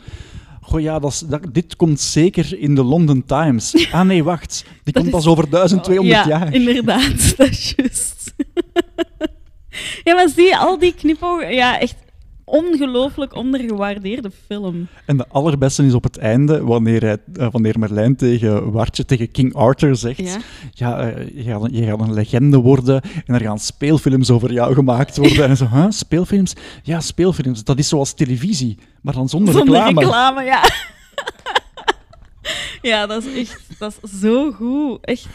Goh 0.61 0.81
ja, 0.81 0.99
dat 0.99 1.25
dit 1.53 1.77
komt 1.77 2.01
zeker 2.01 2.59
in 2.59 2.75
de 2.75 2.83
London 2.85 3.25
Times. 3.25 3.73
Ah 3.93 4.07
nee, 4.07 4.25
wacht. 4.25 4.65
Die 4.83 4.93
komt 4.93 5.07
is- 5.07 5.13
pas 5.13 5.27
over 5.27 5.51
1200 5.51 6.07
ja, 6.25 6.29
jaar. 6.29 6.55
inderdaad, 6.55 7.37
dat 7.37 7.49
is 7.49 7.73
juist. 7.77 8.35
ja, 10.05 10.15
maar 10.15 10.29
zie 10.29 10.45
je, 10.45 10.59
al 10.59 10.79
die 10.79 10.95
knipogen, 10.95 11.55
ja, 11.55 11.81
echt 11.81 11.97
ongelooflijk 12.59 13.35
ondergewaardeerde 13.35 14.31
film. 14.47 14.87
En 15.07 15.17
de 15.17 15.29
allerbeste 15.29 15.85
is 15.87 15.95
op 15.95 16.05
het 16.05 16.19
einde, 16.19 16.63
wanneer, 16.65 17.01
hij, 17.03 17.17
eh, 17.37 17.49
wanneer 17.51 17.79
Merlijn 17.79 18.17
tegen 18.17 18.73
Wartje, 18.73 19.05
tegen 19.05 19.31
King 19.31 19.55
Arthur 19.55 19.97
zegt... 19.97 20.19
Ja. 20.19 20.37
Ja, 20.73 20.99
eh, 21.01 21.29
je, 21.35 21.43
gaat, 21.43 21.63
een- 21.65 21.73
je 21.75 21.85
gaat 21.87 22.01
een 22.01 22.13
legende 22.15 22.57
worden 22.57 23.01
en 23.27 23.35
er 23.35 23.41
gaan 23.41 23.59
speelfilms 23.59 24.31
over 24.31 24.53
jou 24.53 24.75
gemaakt 24.75 25.17
worden. 25.17 25.49
En 25.49 25.57
zo, 25.57 25.67
huh, 25.73 25.87
speelfilms? 25.89 26.53
Ja, 26.83 27.01
speelfilms. 27.01 27.65
Dat 27.65 27.79
is 27.79 27.89
zoals 27.89 28.13
televisie, 28.15 28.79
maar 29.03 29.15
dan 29.15 29.29
zonder, 29.29 29.55
Zonder 29.55 29.75
reclame. 29.75 30.01
reclame, 30.01 30.43
ja. 30.43 30.61
ja, 32.91 33.07
dat 33.07 33.25
is 33.25 33.35
echt, 33.49 33.79
dat 33.79 33.99
is 34.03 34.21
zo 34.21 34.53
goed. 34.53 34.99
Echt, 35.01 35.27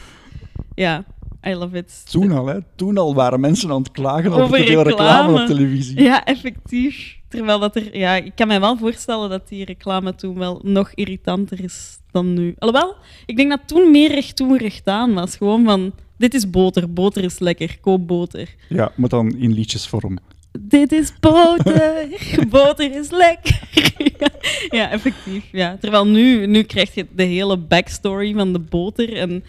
ja, 0.75 1.03
I 1.47 1.53
love 1.53 1.77
it. 1.77 2.05
Toen 2.11 2.31
al, 2.31 2.45
hè. 2.45 2.59
Toen 2.75 2.97
al 2.97 3.13
waren 3.13 3.39
mensen 3.39 3.69
aan 3.71 3.81
het 3.81 3.91
klagen 3.91 4.31
over, 4.31 4.57
veel 4.57 4.83
reclame. 4.83 4.89
reclame. 4.89 5.41
op 5.41 5.47
televisie. 5.47 6.01
Ja, 6.01 6.25
effectief. 6.25 7.17
Terwijl 7.27 7.59
dat 7.59 7.75
er, 7.75 7.97
ja, 7.97 8.15
ik 8.15 8.31
kan 8.35 8.47
me 8.47 8.59
wel 8.59 8.77
voorstellen 8.77 9.29
dat 9.29 9.47
die 9.47 9.65
reclame 9.65 10.15
toen 10.15 10.37
wel 10.37 10.61
nog 10.63 10.91
irritanter 10.93 11.63
is 11.63 11.99
dan 12.11 12.33
nu. 12.33 12.55
Alhoewel, 12.57 12.95
ik 13.25 13.35
denk 13.35 13.49
dat 13.49 13.59
toen 13.65 13.91
meer 13.91 14.11
recht 14.11 14.35
toe 14.35 14.57
recht 14.57 14.87
aan 14.87 15.13
was. 15.13 15.35
Gewoon 15.35 15.63
van, 15.65 15.93
dit 16.17 16.33
is 16.33 16.49
boter, 16.49 16.93
boter 16.93 17.23
is 17.23 17.39
lekker, 17.39 17.77
koop 17.79 18.07
boter. 18.07 18.55
Ja, 18.69 18.91
maar 18.95 19.09
dan 19.09 19.35
in 19.37 19.53
liedjesvorm. 19.53 20.17
Dit 20.59 20.91
is 20.91 21.13
boter, 21.19 22.07
boter 22.49 22.95
is 22.95 23.09
lekker. 23.09 23.59
ja, 24.19 24.29
ja, 24.69 24.91
effectief. 24.91 25.43
Ja. 25.51 25.77
Terwijl 25.79 26.07
nu, 26.07 26.45
nu 26.45 26.63
krijg 26.63 26.93
je 26.93 27.05
de 27.15 27.23
hele 27.23 27.57
backstory 27.57 28.33
van 28.33 28.53
de 28.53 28.59
boter 28.59 29.13
en 29.13 29.43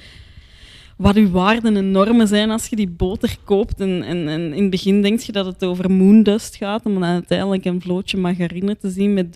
wat 1.00 1.16
uw 1.16 1.30
waarden 1.30 1.76
en 1.76 1.90
normen 1.90 2.28
zijn 2.28 2.50
als 2.50 2.66
je 2.66 2.76
die 2.76 2.88
boter 2.88 3.36
koopt. 3.44 3.80
En, 3.80 4.02
en, 4.02 4.28
en 4.28 4.52
in 4.52 4.62
het 4.62 4.70
begin 4.70 5.02
denk 5.02 5.20
je 5.20 5.32
dat 5.32 5.46
het 5.46 5.64
over 5.64 5.90
moondust 5.90 6.56
gaat, 6.56 6.84
om 6.84 6.92
dan 6.92 7.04
uiteindelijk 7.04 7.64
een 7.64 7.80
vlootje 7.80 8.16
margarine 8.16 8.76
te 8.76 8.90
zien 8.90 9.14
met 9.14 9.26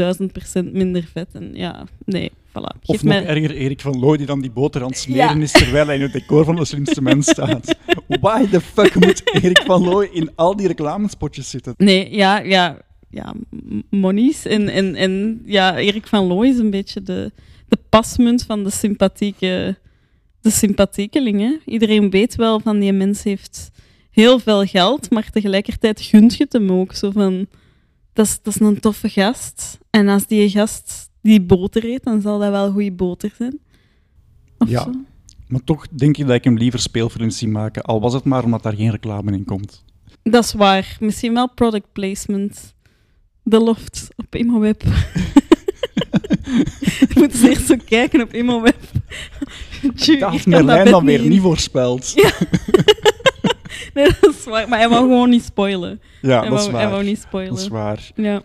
1000% 0.61 0.73
minder 0.73 1.09
vet. 1.13 1.29
En 1.33 1.51
ja, 1.53 1.85
nee, 2.05 2.31
voilà. 2.49 2.79
Of 2.85 3.03
nog 3.03 3.03
mij... 3.03 3.27
erger, 3.27 3.51
Erik 3.51 3.81
van 3.81 3.99
Looy 3.99 4.17
die 4.17 4.27
dan 4.27 4.41
die 4.41 4.51
boter 4.51 4.83
aan 4.83 4.89
het 4.89 4.99
smeren 4.99 5.37
Ja. 5.37 5.43
is 5.43 5.53
terwijl 5.53 5.87
hij 5.87 5.95
in 5.95 6.03
het 6.03 6.13
decor 6.13 6.45
van 6.45 6.57
de 6.57 6.65
slimste 6.65 7.03
mens 7.03 7.29
staat. 7.29 7.77
Why 8.21 8.47
the 8.47 8.61
fuck 8.61 8.95
moet 8.95 9.23
Erik 9.43 9.63
van 9.67 9.85
Looy 9.85 10.09
in 10.13 10.31
al 10.35 10.57
die 10.57 10.67
reclamespotjes 10.67 11.51
zitten? 11.51 11.75
Nee, 11.77 12.15
ja, 12.15 12.39
ja, 12.39 12.79
ja, 13.11 13.35
monies. 13.91 14.47
En, 14.47 14.69
en, 14.69 14.95
en 14.95 15.43
ja, 15.45 15.77
Erik 15.77 16.07
van 16.07 16.27
Looy 16.27 16.49
is 16.49 16.59
een 16.59 16.71
beetje 16.71 17.03
de, 17.03 17.33
de 17.69 17.79
pasmunt 17.89 18.43
van 18.43 18.65
de 18.65 18.71
sympathieke, 18.71 19.77
de 20.45 20.51
sympathiekeling. 20.51 21.41
Hè? 21.41 21.57
Iedereen 21.73 22.11
weet 22.11 22.35
wel 22.35 22.61
van 22.61 22.79
die 22.79 22.93
mens 22.93 23.23
heeft 23.23 23.71
heel 24.11 24.39
veel 24.39 24.65
geld, 24.65 25.11
maar 25.11 25.31
tegelijkertijd 25.31 26.01
gunt 26.01 26.37
je 26.37 26.45
het 26.45 26.53
hem 26.53 26.73
ook. 26.73 26.95
Zo 26.95 27.11
van, 27.11 27.47
dat 28.13 28.27
is, 28.27 28.39
dat 28.43 28.55
is 28.55 28.61
een 28.61 28.81
toffe 28.81 29.09
gast. 29.09 29.79
En 29.91 30.09
als 30.09 30.27
die 30.27 30.49
gast 30.51 31.11
die 31.23 31.41
boter 31.43 31.85
eet, 31.85 32.05
dan 32.05 32.21
zal 32.21 32.39
dat 32.39 32.51
wel 32.51 32.73
goede 32.73 32.93
boter 32.93 33.33
zijn. 33.37 33.59
Of 34.59 34.69
Ja. 34.69 34.83
zo. 34.83 34.91
Maar 35.49 35.65
toch 35.65 35.89
denk 35.89 36.17
ik 36.17 36.27
dat 36.27 36.37
ik 36.37 36.45
hem 36.45 36.57
liever 36.59 36.81
speelfilms 36.81 37.39
zie 37.39 37.49
maken, 37.49 37.83
al 37.83 38.01
was 38.01 38.13
het 38.13 38.25
maar 38.25 38.45
omdat 38.45 38.63
daar 38.63 38.75
geen 38.75 38.91
reclame 38.91 39.33
in 39.33 39.45
komt. 39.45 39.85
Dat 40.23 40.45
is 40.45 40.53
waar. 40.53 40.97
Misschien 41.01 41.35
wel 41.35 41.51
product 41.55 41.93
placement. 41.93 42.75
De 43.43 43.59
loft 43.59 44.09
op 44.17 44.35
ImmoWeb. 44.35 44.83
Je 44.83 44.93
moet 47.15 47.33
eens 47.33 47.43
eerst 47.43 47.67
zo 47.67 47.75
kijken 47.85 48.23
op 48.23 48.33
ImmoWeb. 48.35 48.77
Tju, 49.95 50.19
Dat 50.19 50.47
Merlijn 50.47 50.91
dan 50.91 51.05
weer 51.05 51.21
niet 51.21 51.41
voorspeld. 51.41 52.15
Nee, 53.95 54.07
dat 54.21 54.35
is 54.39 54.45
waar. 54.45 54.69
Maar 54.69 54.79
hij 54.79 54.89
wou 54.89 55.01
gewoon 55.03 55.29
niet 55.31 55.45
spoilen. 55.45 56.01
Ja, 56.23 56.41
hij, 56.41 56.49
dat 56.49 56.59
is 56.59 56.65
hij 56.65 56.73
waar. 56.75 56.91
wou 56.91 57.05
niet 57.05 57.21
spoilen. 57.21 57.55
Dat 57.55 57.63
is 57.63 57.69
waar. 57.69 58.11
Ja. 58.15 58.43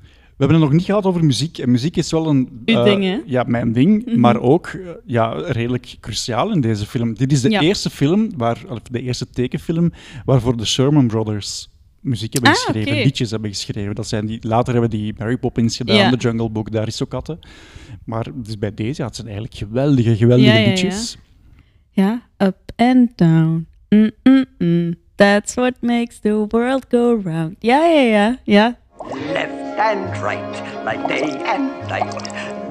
We 0.00 0.46
hebben 0.46 0.56
het 0.56 0.64
nog 0.66 0.72
niet 0.72 0.84
gehad 0.84 1.04
over 1.04 1.24
muziek. 1.24 1.58
En 1.58 1.70
muziek 1.70 1.96
is 1.96 2.10
wel 2.10 2.26
een... 2.26 2.62
Uw 2.64 2.76
eh, 2.76 2.84
ding, 2.84 3.04
hè? 3.04 3.18
Ja, 3.26 3.42
mijn 3.46 3.72
ding. 3.72 4.06
Mhm. 4.06 4.20
Maar 4.20 4.40
ook 4.40 4.66
eh, 4.66 4.80
ja, 5.04 5.32
redelijk 5.46 5.96
cruciaal 6.00 6.52
in 6.52 6.60
deze 6.60 6.86
film. 6.86 7.14
Dit 7.14 7.32
is 7.32 7.40
de 7.40 7.50
Ja. 7.50 7.60
eerste 7.60 7.90
film, 7.90 8.30
waar, 8.36 8.58
of 8.68 8.78
de 8.82 9.02
eerste 9.02 9.30
tekenfilm, 9.30 9.92
waarvoor 10.24 10.56
de 10.56 10.66
Sherman 10.66 11.06
Brothers 11.06 11.68
muziek 12.00 12.32
hebben 12.32 12.50
Ah, 12.50 12.56
geschreven, 12.56 12.92
liedjes 13.02 13.30
hebben 13.30 13.50
geschreven. 13.50 13.94
Dat 13.94 14.08
zijn 14.08 14.26
die, 14.26 14.38
later 14.46 14.72
hebben 14.72 14.90
die 14.90 15.14
Mary 15.18 15.36
Poppins 15.36 15.76
gedaan, 15.76 15.96
Ja. 15.96 16.10
de 16.10 16.16
Jungle 16.16 16.50
Book, 16.50 16.72
daar 16.72 16.86
is 16.86 16.96
zo 16.96 17.04
katten. 17.06 17.38
Maar 18.04 18.26
dus 18.34 18.58
bij 18.58 18.74
deze, 18.74 19.00
ja, 19.00 19.06
het 19.06 19.14
zijn 19.16 19.26
eigenlijk 19.28 19.56
geweldige, 19.58 20.16
geweldige 20.16 20.48
Ja, 20.50 20.54
ja, 20.54 20.60
ja. 20.60 20.68
liedjes. 20.68 21.16
ja, 21.90 22.22
up 22.38 22.56
and 22.76 23.10
down. 23.18 23.66
Mm, 23.88 24.10
mm, 24.22 24.44
mm. 24.58 24.94
That's 25.14 25.54
what 25.54 25.74
makes 25.80 26.18
the 26.20 26.44
world 26.48 26.84
go 26.88 27.20
round. 27.24 27.56
Ja, 27.58 27.84
ja, 27.86 28.00
ja. 28.00 28.38
ja. 28.44 28.78
left 29.32 29.78
and 29.78 30.22
right, 30.22 30.62
like 30.84 31.06
day 31.08 31.30
and 31.44 31.88
night. 31.88 32.28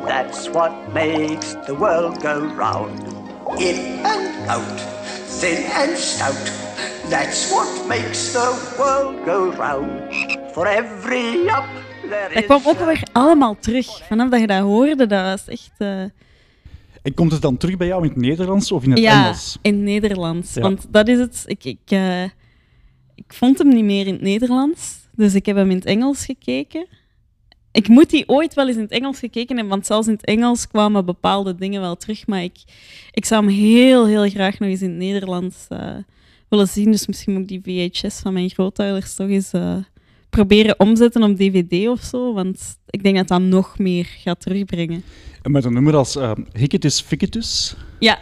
That's 0.08 0.50
what 0.50 0.72
makes 0.94 1.56
the 1.66 1.76
world 1.78 2.22
go 2.22 2.48
round. 2.58 3.02
In 3.58 3.76
and 4.04 4.48
out, 4.50 4.80
thin 5.40 5.66
and 5.76 5.98
stout. 5.98 6.52
That's 7.10 7.50
what 7.50 7.88
makes 7.88 8.32
the 8.32 8.74
world 8.78 9.16
go 9.26 9.52
round. 9.58 9.90
For 10.52 10.66
every 10.68 11.48
up 11.48 11.66
there 12.10 12.28
Dat 12.34 12.38
is. 12.38 12.46
kwam 12.46 12.62
ook 12.66 12.80
weer 12.80 13.04
allemaal 13.12 13.56
terug. 13.60 13.88
Vanaf 14.08 14.30
dat 14.30 14.40
je 14.40 14.48
dat 14.48 14.60
hoorde, 14.62 15.08
dat 15.08 15.22
was 15.24 15.48
echt... 15.48 15.72
eh, 15.78 16.02
En 17.02 17.14
komt 17.16 17.32
het 17.32 17.42
dan 17.42 17.58
terug 17.58 17.78
bij 17.78 17.88
jou 17.88 18.04
in 18.04 18.10
het 18.10 18.18
Nederlands 18.18 18.72
of 18.72 18.84
in 18.84 18.90
het 18.90 19.00
ja, 19.00 19.24
Engels? 19.24 19.58
in 19.62 19.74
het 19.74 19.84
Nederlands. 19.84 20.54
Ja. 20.54 20.62
Want 20.62 20.86
dat 20.90 21.08
is 21.08 21.20
het. 21.20 21.44
Ik, 21.46 21.64
ik, 21.64 21.80
eh, 21.86 22.24
ik 23.16 23.34
vond 23.34 23.58
hem 23.58 23.68
niet 23.68 23.84
meer 23.84 24.08
in 24.08 24.14
het 24.14 24.22
Nederlands. 24.22 24.98
Dus 25.16 25.34
ik 25.34 25.46
heb 25.46 25.56
hem 25.56 25.70
in 25.70 25.76
het 25.78 25.86
Engels 25.86 26.26
gekeken. 26.26 26.88
Ik 27.72 27.88
moet 27.88 28.10
die 28.10 28.24
ooit 28.30 28.54
wel 28.54 28.68
eens 28.68 28.76
in 28.76 28.82
het 28.82 28.92
Engels 28.92 29.20
gekeken 29.20 29.56
hebben, 29.56 29.68
want 29.74 29.86
zelfs 29.86 30.08
in 30.08 30.14
het 30.14 30.26
Engels 30.26 30.68
kwamen 30.68 31.06
bepaalde 31.06 31.56
dingen 31.56 31.82
wel 31.82 31.96
terug. 31.96 32.28
Maar 32.28 32.44
ik, 32.44 32.58
ik 33.12 33.26
zou 33.26 33.46
hem 33.46 33.54
heel, 33.54 34.06
heel 34.06 34.30
graag 34.30 34.60
nog 34.60 34.70
eens 34.70 34.82
in 34.82 34.90
het 34.90 34.98
Nederlands 34.98 35.66
eh, 35.70 35.96
willen 36.50 36.68
zien. 36.68 36.92
Dus 36.92 37.08
misschien 37.08 37.34
moet 37.34 37.52
ik 37.52 37.64
die 37.64 37.90
VHS 37.92 38.20
van 38.20 38.34
mijn 38.34 38.50
grootouders 38.50 39.16
toch 39.16 39.30
eens 39.30 39.52
eh, 39.52 39.76
proberen 40.30 40.80
omzetten 40.80 41.24
op 41.24 41.38
DVD 41.38 41.88
of 41.88 42.02
zo. 42.02 42.34
Want 42.34 42.78
ik 42.90 43.04
denk 43.04 43.16
dat 43.16 43.28
dat 43.28 43.42
nog 43.42 43.78
meer 43.78 44.06
gaat 44.06 44.42
terugbrengen. 44.42 45.04
En 45.42 45.52
met 45.52 45.66
een 45.66 45.74
nummer 45.74 45.96
als 45.96 46.16
uh, 46.16 46.32
Hicketus 46.54 47.02
Ficketus 47.02 47.76
Ja, 48.00 48.20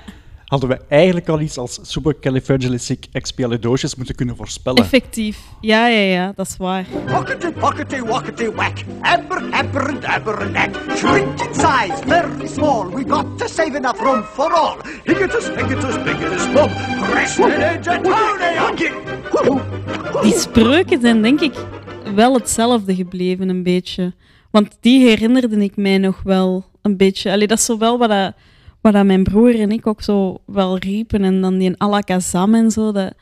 hadden 0.47 0.69
we 0.69 0.79
eigenlijk 0.89 1.29
al 1.29 1.39
iets 1.39 1.57
als 1.57 1.79
supercalifragilisticexpialidocious 1.81 3.95
moeten 3.95 4.15
kunnen 4.15 4.36
voorspellen. 4.36 4.83
effectief. 4.83 5.39
Ja, 5.62 5.88
ja, 5.88 5.99
ja, 5.99 6.33
dat 6.36 6.47
is 6.47 6.57
waar. 6.57 6.86
Pockety, 7.05 7.51
pockety, 7.51 7.99
wockety, 7.99 8.51
whack. 8.51 8.77
Abber, 9.01 9.43
abber, 9.51 9.89
and 9.89 10.05
abber, 10.05 10.41
and 10.41 10.51
knack. 10.51 10.97
Shrink 10.97 11.41
in 11.41 11.53
size, 11.53 11.93
very 12.05 12.47
small. 12.47 12.89
We 12.89 13.03
got 13.07 13.39
to 13.39 13.47
save 13.47 13.75
enough 13.75 13.99
room 13.99 14.23
for 14.23 14.53
all. 14.53 14.77
And 15.05 15.17
edge 17.62 17.89
and 17.89 18.03
Tony 18.03 18.91
Die 20.21 20.39
spreuken 20.39 21.01
zijn 21.01 21.21
denk 21.21 21.39
ik 21.39 21.53
wel 22.15 22.33
hetzelfde 22.33 22.95
gebleven, 22.95 23.49
een 23.49 23.63
beetje. 23.63 24.13
Want 24.51 24.77
die 24.81 25.07
herinnerde 25.07 25.63
ik 25.63 25.75
mij 25.75 25.97
nog 25.97 26.21
wel 26.23 26.65
een 26.81 26.97
beetje. 26.97 27.31
Allee, 27.31 27.47
dat 27.47 27.57
is 27.57 27.65
zo 27.65 27.77
wel 27.77 27.97
wat, 27.97 28.10
dat, 28.10 28.33
wat 28.81 28.93
dat 28.93 29.05
mijn 29.05 29.23
broer 29.23 29.59
en 29.59 29.71
ik 29.71 29.87
ook 29.87 30.01
zo 30.01 30.37
wel 30.45 30.77
riepen. 30.77 31.23
En 31.23 31.41
dan 31.41 31.57
die 31.57 31.81
alakazam 31.81 32.55
en 32.55 32.71
zo, 32.71 32.91
dat, 32.91 33.13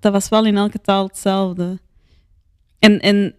dat 0.00 0.12
was 0.12 0.28
wel 0.28 0.46
in 0.46 0.56
elke 0.56 0.80
taal 0.80 1.06
hetzelfde. 1.06 1.80
En, 2.78 3.00
en 3.00 3.34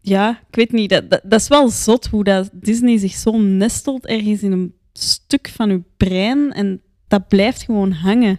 ja, 0.00 0.30
ik 0.48 0.54
weet 0.56 0.72
niet, 0.72 0.90
dat, 0.90 1.10
dat, 1.10 1.20
dat 1.24 1.40
is 1.40 1.48
wel 1.48 1.68
zot 1.68 2.06
hoe 2.06 2.24
dat 2.24 2.50
Disney 2.52 2.98
zich 2.98 3.12
zo 3.12 3.38
nestelt 3.38 4.06
ergens 4.06 4.42
in 4.42 4.52
een 4.52 4.74
stuk 4.92 5.48
van 5.48 5.70
uw 5.70 5.84
brein. 5.96 6.52
En 6.52 6.80
dat 7.08 7.28
blijft 7.28 7.62
gewoon 7.62 7.92
hangen. 7.92 8.38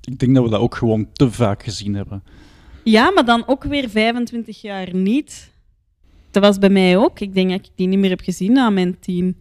Ik 0.00 0.18
denk 0.18 0.34
dat 0.34 0.44
we 0.44 0.50
dat 0.50 0.60
ook 0.60 0.74
gewoon 0.74 1.08
te 1.12 1.30
vaak 1.30 1.62
gezien 1.62 1.94
hebben. 1.94 2.22
Ja, 2.84 3.10
maar 3.10 3.24
dan 3.24 3.46
ook 3.46 3.64
weer 3.64 3.88
25 3.88 4.60
jaar 4.60 4.94
niet. 4.94 5.50
Dat 6.30 6.42
was 6.42 6.58
bij 6.58 6.70
mij 6.70 6.96
ook. 6.96 7.20
Ik 7.20 7.34
denk 7.34 7.50
dat 7.50 7.58
ik 7.58 7.70
die 7.74 7.86
niet 7.86 7.98
meer 7.98 8.10
heb 8.10 8.20
gezien 8.20 8.52
na 8.52 8.70
mijn 8.70 8.98
tien. 8.98 9.36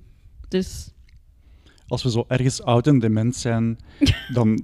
Dus 0.47 0.90
Als 1.91 2.03
we 2.03 2.11
zo 2.11 2.25
ergens 2.27 2.63
oud 2.63 2.87
en 2.87 2.99
dement 2.99 3.35
zijn, 3.35 3.77
dan... 4.33 4.63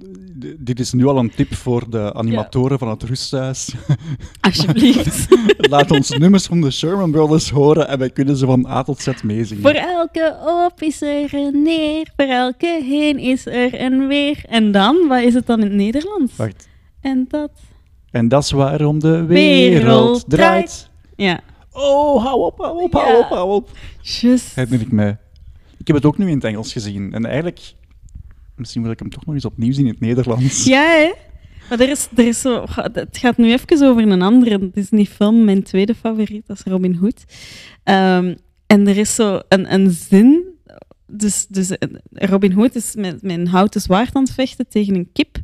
Dit 0.58 0.80
is 0.80 0.92
nu 0.92 1.06
al 1.06 1.18
een 1.18 1.30
tip 1.34 1.54
voor 1.54 1.90
de 1.90 2.14
animatoren 2.14 2.78
van 2.78 2.88
het 2.88 3.02
rusthuis. 3.02 3.74
alsjeblieft. 4.40 5.28
Laat 5.70 5.90
ons 5.90 6.10
nummers 6.10 6.46
van 6.46 6.60
de 6.60 6.70
Sherman 6.70 7.10
Brothers 7.10 7.50
horen 7.50 7.88
en 7.88 7.98
wij 7.98 8.10
kunnen 8.10 8.36
ze 8.36 8.46
van 8.46 8.66
A 8.66 8.82
tot 8.82 9.00
Z 9.00 9.08
meezingen. 9.22 9.62
voor 9.62 9.70
elke 9.72 10.36
op 10.66 10.82
is 10.82 11.02
er 11.02 11.34
een 11.34 11.62
neer, 11.62 12.10
voor 12.16 12.26
elke 12.26 12.80
heen 12.84 13.18
is 13.18 13.46
er 13.46 13.80
een 13.80 14.06
weer. 14.06 14.44
En 14.48 14.72
dan, 14.72 15.08
wat 15.08 15.20
is 15.22 15.34
het 15.34 15.46
dan 15.46 15.58
in 15.60 15.66
het 15.66 15.74
Nederlands? 15.74 16.36
Wacht. 16.36 16.68
En 17.00 17.24
dat... 17.28 17.50
En 18.10 18.28
dat 18.28 18.42
is 18.42 18.50
waarom 18.50 18.98
de 18.98 19.24
wereld, 19.24 19.82
Wereld 19.84 20.24
draait. 20.28 20.90
Ja, 21.16 21.40
Oh, 21.72 22.24
hou 22.24 22.40
op, 22.44 22.58
hou 22.58 22.82
op, 22.82 22.92
hou 22.92 23.08
Ja. 23.12 23.18
op, 23.18 23.28
hou 23.28 23.54
op. 23.54 23.70
juist. 24.02 24.54
Herinner 24.54 24.80
ik 24.80 24.92
mij. 24.92 25.16
Ik 25.78 25.86
heb 25.86 25.96
het 25.96 26.04
ook 26.04 26.18
nu 26.18 26.28
in 26.28 26.34
het 26.34 26.44
Engels 26.44 26.72
gezien. 26.72 27.12
En 27.12 27.24
eigenlijk, 27.24 27.74
misschien 28.56 28.82
wil 28.82 28.90
ik 28.90 28.98
hem 28.98 29.10
toch 29.10 29.26
nog 29.26 29.34
eens 29.34 29.44
opnieuw 29.44 29.72
zien 29.72 29.84
in 29.84 29.90
het 29.90 30.00
Nederlands. 30.00 30.64
Ja, 30.64 30.82
hè? 30.82 31.12
Maar 31.68 31.80
er 31.80 31.88
is, 31.88 32.08
er 32.16 32.26
is 32.26 32.40
zo... 32.40 32.64
Het 32.92 33.18
gaat 33.18 33.36
nu 33.36 33.52
even 33.52 33.86
over 33.88 34.02
een 34.02 34.22
andere 34.22 34.70
Disney-film, 34.70 35.44
mijn 35.44 35.62
tweede 35.62 35.94
favoriet, 35.94 36.46
dat 36.46 36.56
is 36.56 36.72
Robin 36.72 36.94
Hood. 36.94 37.24
Ehm, 37.84 38.34
en 38.66 38.86
er 38.86 38.96
is 38.96 39.14
zo 39.14 39.40
een, 39.48 39.72
een 39.72 39.90
zin... 39.90 40.56
Dus, 41.06 41.46
dus 41.46 41.70
eh, 41.70 41.88
Robin 42.12 42.52
Hood 42.52 42.74
is 42.74 42.94
met, 42.94 43.18
een 43.22 43.46
houten 43.46 43.80
zwaard 43.80 44.14
aan 44.14 44.22
het 44.22 44.32
vechten 44.32 44.68
tegen 44.68 44.94
een 44.94 45.12
kip. 45.12 45.38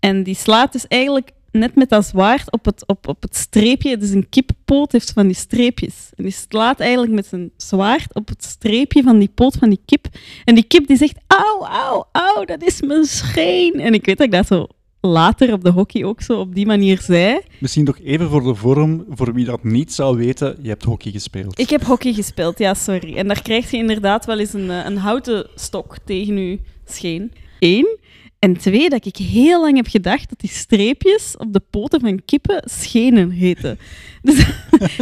En 0.00 0.22
die 0.22 0.34
slaat 0.34 0.72
dus 0.72 0.86
eigenlijk 0.86 1.30
net 1.54 1.74
met 1.74 1.88
dat 1.88 2.06
zwaard 2.06 2.52
op 2.52 2.64
het, 2.64 2.86
op, 2.86 3.08
op 3.08 3.22
het 3.22 3.36
streepje. 3.36 3.96
Dus 3.96 4.10
een 4.10 4.28
kippoot 4.28 4.92
heeft 4.92 5.12
van 5.12 5.26
die 5.26 5.36
streepjes. 5.36 6.10
En 6.14 6.24
die 6.24 6.32
slaat 6.32 6.80
eigenlijk 6.80 7.12
met 7.12 7.26
zijn 7.26 7.50
zwaard 7.56 8.14
op 8.14 8.28
het 8.28 8.44
streepje 8.44 9.02
van 9.02 9.18
die 9.18 9.30
poot 9.34 9.54
van 9.54 9.68
die 9.68 9.80
kip. 9.84 10.06
En 10.44 10.54
die 10.54 10.64
kip 10.64 10.86
die 10.86 10.96
zegt, 10.96 11.18
auw, 11.26 11.66
auw, 11.66 12.08
auw, 12.12 12.44
dat 12.44 12.62
is 12.62 12.82
mijn 12.82 13.04
scheen. 13.04 13.80
En 13.80 13.94
ik 13.94 14.06
weet 14.06 14.16
dat 14.16 14.26
ik 14.26 14.32
dat 14.32 14.46
zo 14.46 14.66
later 15.00 15.52
op 15.52 15.64
de 15.64 15.70
hockey 15.70 16.04
ook 16.04 16.20
zo 16.20 16.40
op 16.40 16.54
die 16.54 16.66
manier 16.66 17.00
zei. 17.00 17.40
Misschien 17.58 17.84
nog 17.84 17.98
even 17.98 18.28
voor 18.30 18.42
de 18.42 18.54
vorm, 18.54 19.04
voor 19.08 19.32
wie 19.32 19.44
dat 19.44 19.64
niet 19.64 19.92
zou 19.92 20.16
weten, 20.16 20.56
je 20.62 20.68
hebt 20.68 20.84
hockey 20.84 21.12
gespeeld. 21.12 21.58
Ik 21.58 21.70
heb 21.70 21.82
hockey 21.82 22.12
gespeeld, 22.12 22.58
ja, 22.58 22.74
sorry. 22.74 23.16
En 23.16 23.28
daar 23.28 23.42
krijg 23.42 23.70
je 23.70 23.76
inderdaad 23.76 24.24
wel 24.24 24.38
eens 24.38 24.52
een, 24.52 24.70
eh, 24.70 24.84
een 24.84 24.96
houten 24.96 25.46
stok 25.54 25.96
tegen 26.04 26.38
je 26.38 26.58
scheen. 26.84 27.32
Eén. 27.58 27.98
En 28.44 28.56
twee, 28.56 28.90
dat 28.90 29.06
ik 29.06 29.16
heel 29.16 29.60
lang 29.60 29.76
heb 29.76 29.86
gedacht 29.86 30.28
dat 30.28 30.38
die 30.38 30.50
streepjes 30.50 31.36
op 31.36 31.52
de 31.52 31.60
poten 31.70 32.00
van 32.00 32.24
kippen 32.24 32.62
schenen 32.64 33.30
heten. 33.30 33.78
Dus 34.22 34.36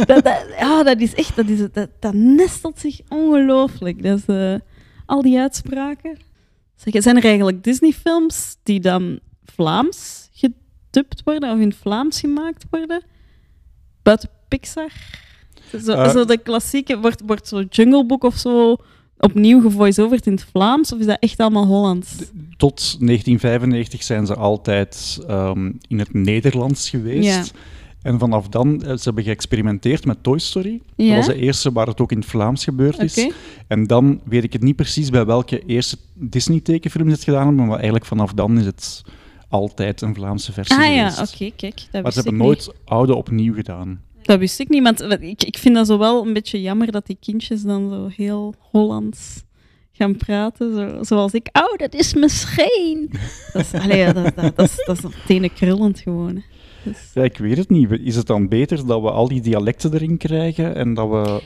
dat, 0.05 0.23
dat, 0.23 0.45
ja, 0.59 0.83
dat 0.83 0.99
is 0.99 1.13
echt, 1.13 1.35
dat, 1.35 1.47
is, 1.47 1.59
dat, 1.71 1.89
dat 1.99 2.13
nestelt 2.13 2.79
zich 2.79 2.99
ongelooflijk. 3.09 4.03
Dat 4.03 4.17
is, 4.17 4.25
eh, 4.25 4.55
al 5.05 5.21
die 5.21 5.39
uitspraken. 5.39 6.17
Zeg, 6.75 7.03
zijn 7.03 7.17
er 7.17 7.23
eigenlijk 7.23 7.63
Disney-films 7.63 8.55
die 8.63 8.79
dan 8.79 9.19
Vlaams 9.45 10.29
gedubt 10.33 11.21
worden 11.23 11.51
of 11.51 11.59
in 11.59 11.67
het 11.67 11.77
Vlaams 11.77 12.19
gemaakt 12.19 12.65
worden? 12.69 13.03
Buiten 14.03 14.29
Pixar? 14.47 14.91
Zo, 15.83 15.91
Eh. 15.91 16.11
zo 16.11 16.25
de 16.25 16.37
klassieke, 16.37 16.99
wordt, 16.99 17.21
wordt 17.25 17.47
zo 17.47 17.61
Jungle 17.69 18.05
Book 18.05 18.23
of 18.23 18.37
zo 18.37 18.77
opnieuw 19.17 19.61
gevoice-overd 19.61 20.25
in 20.25 20.31
het 20.33 20.45
Vlaams? 20.51 20.93
Of 20.93 20.99
is 20.99 21.05
dat 21.05 21.17
echt 21.19 21.39
allemaal 21.39 21.65
Hollands? 21.65 22.15
Tot 22.57 22.75
1995 22.99 24.03
zijn 24.03 24.25
ze 24.25 24.35
altijd 24.35 25.19
ehm, 25.27 25.71
in 25.87 25.99
het 25.99 26.13
Nederlands 26.13 26.89
geweest. 26.89 27.25
Ja. 27.27 27.43
En 28.01 28.19
vanaf 28.19 28.47
dan, 28.47 28.81
eh, 28.83 28.95
ze 28.97 29.03
hebben 29.03 29.23
geëxperimenteerd 29.23 30.05
met 30.05 30.23
Toy 30.23 30.39
Story. 30.39 30.81
Ja? 30.95 31.07
Dat 31.07 31.15
was 31.25 31.35
de 31.35 31.41
eerste 31.41 31.71
waar 31.71 31.87
het 31.87 32.01
ook 32.01 32.11
in 32.11 32.17
het 32.17 32.27
Vlaams 32.27 32.63
gebeurd 32.63 32.99
is. 32.99 33.29
En 33.67 33.87
dan 33.87 34.21
weet 34.23 34.43
ik 34.43 34.53
het 34.53 34.61
niet 34.61 34.75
precies 34.75 35.09
bij 35.09 35.25
welke 35.25 35.65
eerste 35.65 35.97
Disney-tekenfilm 36.13 37.07
ze 37.07 37.13
het 37.13 37.23
gedaan 37.23 37.45
hebben, 37.47 37.65
maar 37.65 37.75
eigenlijk 37.75 38.05
vanaf 38.05 38.33
dan 38.33 38.57
is 38.59 38.65
het 38.65 39.03
altijd 39.49 40.01
een 40.01 40.15
Vlaamse 40.15 40.51
versie 40.53 40.77
Ah 40.77 40.95
ja, 40.95 41.09
geweest. 41.09 41.33
oké, 41.33 41.51
kijk. 41.55 41.85
Dat 41.91 42.03
Maar 42.03 42.11
ze 42.11 42.19
hebben 42.19 42.37
nooit 42.37 42.71
oude 42.85 43.15
opnieuw 43.15 43.53
gedaan. 43.53 44.01
Dat 44.25 44.39
wist 44.39 44.59
ik 44.59 44.69
niet, 44.69 44.83
want 44.83 45.01
ik, 45.21 45.43
ik 45.43 45.57
vind 45.57 45.75
dat 45.75 45.87
zo 45.87 45.97
wel 45.97 46.25
een 46.25 46.33
beetje 46.33 46.61
jammer 46.61 46.91
dat 46.91 47.05
die 47.05 47.17
kindjes 47.19 47.61
dan 47.61 47.89
zo 47.89 48.07
heel 48.23 48.53
Hollands 48.59 49.43
gaan 49.91 50.15
praten. 50.17 50.73
Zo, 50.75 51.03
zoals 51.03 51.31
ik, 51.33 51.49
oh, 51.51 51.77
dat 51.77 51.93
is 51.93 52.13
mijn 52.13 52.29
scheen. 52.29 53.11
Dat 53.53 53.61
is, 53.61 53.73
allee, 53.81 53.97
ja, 53.97 54.13
dat, 54.13 54.35
dat, 54.35 54.55
dat, 54.55 54.69
is, 54.69 54.83
dat 54.85 54.97
is 54.97 55.03
tenen 55.27 55.53
krullend 55.53 55.99
gewoon. 55.99 56.35
hè. 56.35 56.41
Dus, 56.83 56.97
Ja, 57.13 57.23
ik 57.23 57.37
weet 57.37 57.57
het 57.57 57.69
niet. 57.69 57.91
Is 57.91 58.15
het 58.15 58.27
dan 58.27 58.47
beter 58.47 58.85
dat 58.87 59.01
we 59.01 59.11
al 59.11 59.27
die 59.27 59.41
dialecten 59.41 59.93
erin 59.93 60.17
krijgen 60.17 60.75
en 60.75 60.93
dat 60.93 61.09
we 61.09 61.41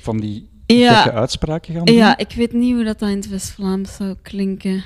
van 0.00 0.20
die 0.20 0.48
Ja. 0.66 1.10
uitspraken 1.12 1.74
gaan 1.74 1.84
doen? 1.84 1.94
ja, 1.94 2.18
ik 2.18 2.32
weet 2.36 2.52
niet 2.52 2.74
hoe 2.74 2.84
dat 2.84 2.98
dan 2.98 3.08
in 3.08 3.16
het 3.16 3.28
West-Vlaams 3.28 3.96
zou 3.96 4.14
klinken. 4.22 4.82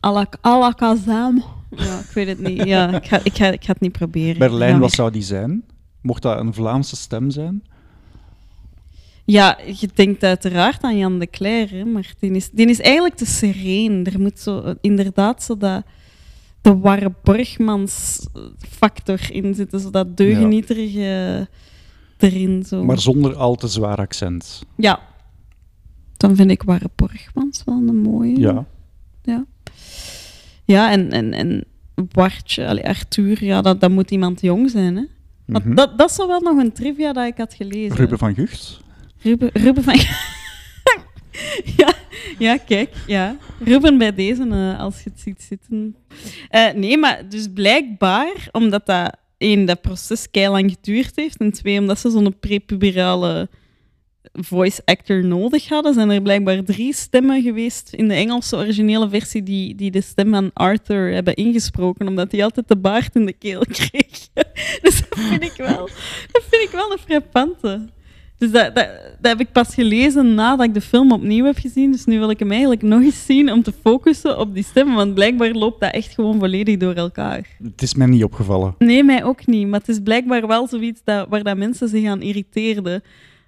Alak- 0.00 0.38
Alakazam. 0.40 1.44
Ja, 1.76 1.98
ik 1.98 2.10
weet 2.14 2.26
het 2.28 2.38
niet. 2.40 2.64
Ja, 2.64 2.94
ik 3.00 3.06
ga, 3.06 3.20
ik 3.22 3.34
ga, 3.36 3.52
ik 3.52 3.64
ga 3.64 3.72
het 3.72 3.80
niet 3.80 3.92
proberen. 3.92 4.38
Berlijn, 4.38 4.78
wat 4.78 4.92
zou 4.92 5.10
die 5.10 5.22
zijn? 5.22 5.64
Mocht 6.04 6.22
dat 6.22 6.38
een 6.38 6.54
Vlaamse 6.54 6.96
stem 6.96 7.30
zijn? 7.30 7.62
Ja, 9.24 9.58
je 9.80 9.88
denkt 9.94 10.22
uiteraard 10.22 10.82
aan 10.82 10.98
Jan 10.98 11.18
de 11.18 11.26
Cler, 11.26 11.70
hè, 11.70 11.84
maar 11.84 12.14
die 12.18 12.30
is, 12.30 12.50
die 12.50 12.68
is 12.68 12.80
eigenlijk 12.80 13.14
te 13.14 13.26
sereen. 13.26 14.06
Er 14.06 14.20
moet 14.20 14.38
zo, 14.38 14.74
inderdaad 14.80 15.42
zo 15.42 15.56
dat, 15.56 15.82
de 16.60 16.78
Warre 16.78 17.12
Borgmans 17.22 18.26
eh, 18.34 18.42
factor 18.58 19.32
in 19.32 19.54
zitten, 19.54 19.80
zo 19.80 19.90
dat 19.90 20.16
deugenieterige 20.16 21.48
erin. 22.18 22.64
Zo. 22.66 22.84
Maar 22.84 23.00
zonder 23.00 23.34
al 23.34 23.54
te 23.54 23.68
zwaar 23.68 23.98
accent. 23.98 24.62
Ja, 24.76 25.00
dan 26.16 26.36
vind 26.36 26.50
ik 26.50 26.62
Warre 26.62 26.90
Borgmans 26.94 27.62
wel 27.64 27.82
een 27.86 28.02
mooie. 28.02 28.38
Ja. 28.38 28.64
Ja, 29.22 29.46
ja 30.64 30.90
en, 30.90 31.10
en, 31.10 31.32
en 31.32 31.64
allee, 32.56 32.86
Arthur, 32.86 33.44
ja, 33.44 33.62
dat, 33.62 33.80
dat 33.80 33.90
moet 33.90 34.10
iemand 34.10 34.40
jong 34.40 34.70
zijn. 34.70 34.96
Hè? 34.96 35.04
Mhm. 35.46 35.74
dat, 35.74 35.98
dat 35.98 36.10
is 36.10 36.16
wel 36.16 36.40
nog 36.40 36.58
een 36.58 36.72
trivia 36.72 37.12
dat 37.12 37.26
ik 37.26 37.36
had 37.36 37.54
gelezen. 37.54 37.96
Ruben 37.96 38.18
van 38.18 38.34
Gucht? 38.34 38.80
Ruben, 39.22 39.50
Ruben 39.52 39.82
van... 39.82 39.94
ja, 41.76 41.92
ja, 42.38 42.56
kijk. 42.56 42.92
Ja. 43.06 43.36
Ruben 43.64 43.98
bij 43.98 44.14
deze, 44.14 44.48
eh, 44.48 44.80
als 44.80 45.02
je 45.02 45.10
het 45.10 45.20
ziet 45.20 45.42
zitten. 45.42 45.96
Eh, 46.48 46.72
nee, 46.72 46.98
maar 46.98 47.28
dus 47.28 47.48
blijkbaar, 47.54 48.48
omdat 48.52 48.86
dat 48.86 49.16
één, 49.38 49.64
dat 49.64 49.80
proces 49.80 50.28
lang 50.32 50.70
geduurd 50.70 51.16
heeft, 51.16 51.36
en 51.36 51.52
twee, 51.52 51.80
omdat 51.80 51.98
ze 51.98 52.10
zo'n 52.10 52.38
prepuberale 52.40 53.48
voice 54.32 54.82
actor 54.84 55.24
nodig 55.24 55.68
hadden, 55.68 55.94
zijn 55.94 56.10
er 56.10 56.22
blijkbaar 56.22 56.64
drie 56.64 56.94
stemmen 56.94 57.42
geweest 57.42 57.92
in 57.92 58.08
de 58.08 58.14
Engelse 58.14 58.56
originele 58.56 59.08
versie 59.08 59.42
die, 59.42 59.74
die 59.74 59.90
de 59.90 60.00
stem 60.00 60.30
van 60.30 60.50
Arthur 60.52 61.12
hebben 61.12 61.34
ingesproken, 61.34 62.08
omdat 62.08 62.32
hij 62.32 62.44
altijd 62.44 62.68
de 62.68 62.76
baard 62.76 63.14
in 63.14 63.26
de 63.26 63.32
keel 63.32 63.64
kreeg. 63.78 64.28
dus 64.82 65.00
dat 65.08 65.18
vind 65.18 65.42
ik 65.42 65.54
wel, 65.56 65.88
dat 66.32 66.42
vind 66.50 66.62
ik 66.62 66.70
wel 66.72 66.92
een 66.92 66.98
frappante. 66.98 67.92
Dus 68.38 68.50
dat, 68.50 68.74
dat, 68.74 68.88
dat 69.20 69.30
heb 69.30 69.40
ik 69.40 69.52
pas 69.52 69.74
gelezen 69.74 70.34
nadat 70.34 70.66
ik 70.66 70.74
de 70.74 70.80
film 70.80 71.12
opnieuw 71.12 71.44
heb 71.44 71.58
gezien. 71.58 71.92
Dus 71.92 72.04
nu 72.04 72.18
wil 72.18 72.30
ik 72.30 72.38
hem 72.38 72.50
eigenlijk 72.50 72.82
nog 72.82 73.02
eens 73.02 73.26
zien 73.26 73.52
om 73.52 73.62
te 73.62 73.72
focussen 73.82 74.38
op 74.38 74.54
die 74.54 74.64
stemmen. 74.64 74.94
Want 74.94 75.14
blijkbaar 75.14 75.50
loopt 75.50 75.80
dat 75.80 75.92
echt 75.92 76.14
gewoon 76.14 76.38
volledig 76.38 76.76
door 76.76 76.94
elkaar. 76.94 77.48
Het 77.62 77.82
is 77.82 77.94
mij 77.94 78.06
niet 78.06 78.24
opgevallen. 78.24 78.74
Nee, 78.78 79.04
mij 79.04 79.24
ook 79.24 79.46
niet. 79.46 79.68
Maar 79.68 79.80
het 79.80 79.88
is 79.88 79.98
blijkbaar 80.02 80.46
wel 80.46 80.68
zoiets 80.68 81.00
dat, 81.04 81.26
waar 81.28 81.42
dat 81.42 81.56
mensen 81.56 81.88
zich 81.88 82.06
aan 82.06 82.22
irriteerden. 82.22 83.02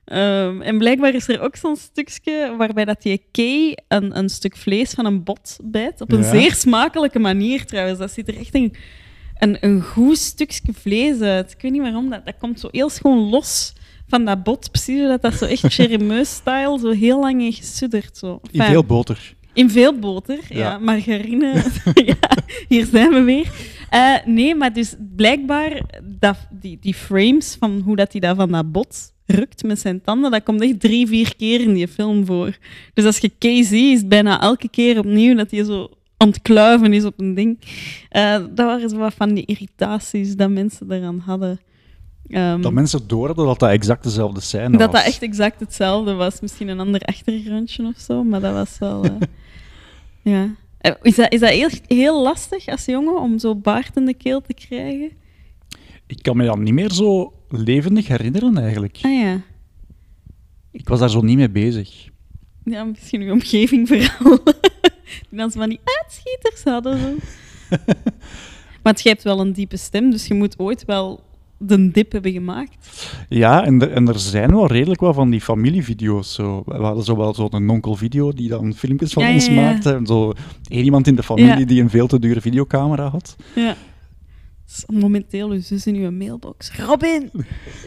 Ehm, 0.06 0.60
en 0.62 0.78
blijkbaar 0.78 1.14
is 1.14 1.28
er 1.28 1.40
ook 1.40 1.56
zo'n 1.56 1.76
stukje 1.76 2.54
waarbij 2.58 2.84
dat 2.84 3.02
die 3.02 3.26
Kay 3.30 3.76
een, 3.88 4.18
een 4.18 4.28
stuk 4.28 4.56
vlees 4.56 4.90
van 4.92 5.04
een 5.06 5.24
bot 5.24 5.56
bijt. 5.64 6.00
Op 6.00 6.12
een 6.12 6.22
Ja. 6.22 6.30
zeer 6.30 6.54
smakelijke 6.54 7.18
manier 7.18 7.64
trouwens. 7.64 7.98
Dat 7.98 8.10
ziet 8.12 8.28
er 8.28 8.38
echt 8.38 8.54
een, 8.54 8.74
een, 9.38 9.56
een 9.60 9.82
goed 9.82 10.18
stukje 10.18 10.72
vlees 10.72 11.20
uit. 11.20 11.52
Ik 11.52 11.62
weet 11.62 11.72
niet 11.72 11.80
waarom. 11.80 12.10
Dat, 12.10 12.26
dat 12.26 12.34
komt 12.38 12.60
zo 12.60 12.68
heel 12.70 12.88
schoon 12.90 13.18
los 13.18 13.72
van 14.08 14.24
dat 14.24 14.42
bot. 14.42 14.70
Precies 14.70 15.02
dat 15.06 15.22
dat 15.22 15.34
zo 15.34 15.44
echt 15.44 15.62
Cheremeus-style 15.74 16.78
zo 16.78 16.90
heel 16.90 17.20
lang 17.20 17.40
heeft 17.40 17.58
gesudderd. 17.58 18.16
Zo. 18.16 18.40
In 18.50 18.62
veel 18.62 18.84
boter. 18.84 19.34
in 19.52 19.70
veel 19.70 19.98
boter, 19.98 20.38
ja. 20.48 20.58
Ja. 20.58 20.78
margarine. 20.78 21.64
ja, 22.04 22.28
hier 22.68 22.86
zijn 22.86 23.10
we 23.10 23.20
weer. 23.22 23.50
Eh, 23.90 24.14
nee, 24.24 24.54
maar 24.54 24.72
dus 24.72 24.94
blijkbaar, 25.16 25.80
dat, 26.18 26.36
die, 26.50 26.78
die 26.80 26.94
frames 26.94 27.56
van 27.58 27.80
hoe 27.84 27.96
dat 27.96 28.12
hij 28.12 28.20
dat 28.20 28.36
van 28.36 28.52
dat 28.52 28.72
bot 28.72 29.14
rukt 29.26 29.62
met 29.62 29.78
zijn 29.80 30.00
tanden, 30.00 30.30
dat 30.30 30.42
komt 30.42 30.60
echt 30.62 30.80
drie, 30.80 31.06
vier 31.06 31.36
keer 31.36 31.60
in 31.60 31.74
die 31.74 31.88
film 31.88 32.26
voor. 32.26 32.56
Dus 32.94 33.04
als 33.04 33.18
je 33.18 33.32
Kay 33.38 33.62
ziet, 33.62 33.92
is 33.92 33.98
het 33.98 34.08
bijna 34.08 34.40
elke 34.40 34.68
keer 34.68 34.98
opnieuw 34.98 35.34
dat 35.34 35.50
hij 35.50 35.64
zo 35.64 35.88
aan 36.16 36.28
het 36.28 36.42
kluiven 36.42 36.92
is 36.92 37.04
op 37.04 37.20
een 37.20 37.34
ding. 37.34 37.58
Eh, 38.08 38.32
dat 38.32 38.66
waren 38.66 38.90
zo 38.90 38.96
wat 38.96 39.14
van 39.14 39.34
die 39.34 39.46
irritaties 39.46 40.36
dat 40.36 40.50
mensen 40.50 40.92
eraan 40.92 41.18
hadden. 41.18 41.60
Ehm, 42.28 42.60
Dat 42.60 42.72
mensen 42.72 43.06
door 43.08 43.26
hadden 43.26 43.46
dat 43.46 43.58
dat 43.60 43.70
exact 43.70 44.02
dezelfde 44.02 44.40
scène 44.40 44.70
dat 44.78 44.92
was. 44.92 45.00
dat 45.00 45.04
echt 45.12 45.22
exact 45.22 45.60
hetzelfde 45.60 46.12
was. 46.12 46.40
Misschien 46.40 46.68
een 46.68 46.80
ander 46.80 47.00
achtergrondje 47.00 47.86
of 47.86 47.98
zo, 47.98 48.24
maar 48.24 48.40
dat 48.40 48.52
was 48.52 48.78
wel... 48.78 49.04
eh, 49.04 49.10
ja. 50.32 50.54
Eh, 50.78 50.92
Is 51.02 51.14
dat, 51.14 51.32
is 51.32 51.40
dat 51.40 51.50
heel, 51.50 51.68
heel 51.86 52.22
lastig 52.22 52.66
als 52.66 52.84
jongen 52.84 53.20
om 53.20 53.38
zo 53.38 53.54
baard 53.54 53.96
in 53.96 54.04
de 54.04 54.14
keel 54.14 54.40
te 54.40 54.54
krijgen? 54.54 55.10
Ik 56.06 56.22
kan 56.22 56.36
me 56.36 56.44
dat 56.44 56.58
niet 56.58 56.74
meer 56.74 56.92
zo 56.92 57.32
levendig 57.48 58.06
herinneren, 58.08 58.58
eigenlijk. 58.58 58.98
Ah 59.02 59.12
ja. 59.12 59.40
Ik 60.72 60.88
was 60.88 60.98
daar 60.98 61.10
zo 61.10 61.20
niet 61.20 61.36
mee 61.36 61.50
bezig. 61.50 62.08
Ja, 62.64 62.84
misschien 62.84 63.20
uw 63.22 63.32
omgeving 63.32 63.88
vooral. 63.88 64.38
Die 65.30 65.38
dan 65.38 65.50
zo 65.50 65.58
van 65.60 65.68
die 65.68 65.80
uitschieters 65.84 66.64
hadden. 66.64 66.98
Zo. 66.98 67.14
maar 68.82 68.92
het 68.92 69.02
hebt 69.04 69.22
wel 69.22 69.40
een 69.40 69.52
diepe 69.52 69.76
stem, 69.76 70.10
dus 70.10 70.26
je 70.26 70.34
moet 70.34 70.58
ooit 70.58 70.84
wel 70.84 71.24
de 71.58 71.90
dip 71.90 72.12
hebben 72.12 72.32
gemaakt. 72.32 73.06
Ja, 73.28 73.64
en, 73.64 73.80
er- 73.82 73.92
en 73.92 74.08
er 74.08 74.18
zijn 74.18 74.50
wel 74.50 74.66
redelijk 74.66 75.00
wat 75.00 75.14
van 75.14 75.30
die 75.30 75.40
familievideo's. 75.40 76.34
Zo. 76.34 76.62
We 76.66 76.74
hadden 76.74 77.04
zo 77.04 77.16
wel 77.16 77.34
zo'n 77.34 77.68
onkel-video 77.70 78.32
die 78.32 78.48
dan 78.48 78.74
filmpjes 78.74 79.12
van 79.12 79.22
Ja, 79.22 79.32
ons 79.32 79.46
ja, 79.46 79.52
ja. 79.52 79.60
maakte. 79.60 79.92
En 79.94 80.06
zo 80.06 80.32
één 80.68 80.84
iemand 80.84 81.06
in 81.06 81.14
de 81.14 81.22
familie 81.22 81.66
die 81.66 81.82
een 81.82 81.90
veel 81.90 82.06
te 82.06 82.18
dure 82.18 82.40
videocamera 82.40 83.08
had. 83.08 83.36
Ja. 83.54 83.76
Momenteel 84.86 85.50
uw 85.50 85.60
zus 85.60 85.86
in 85.86 85.94
uw 85.94 86.10
mailbox. 86.10 86.70
Robin, 86.78 87.30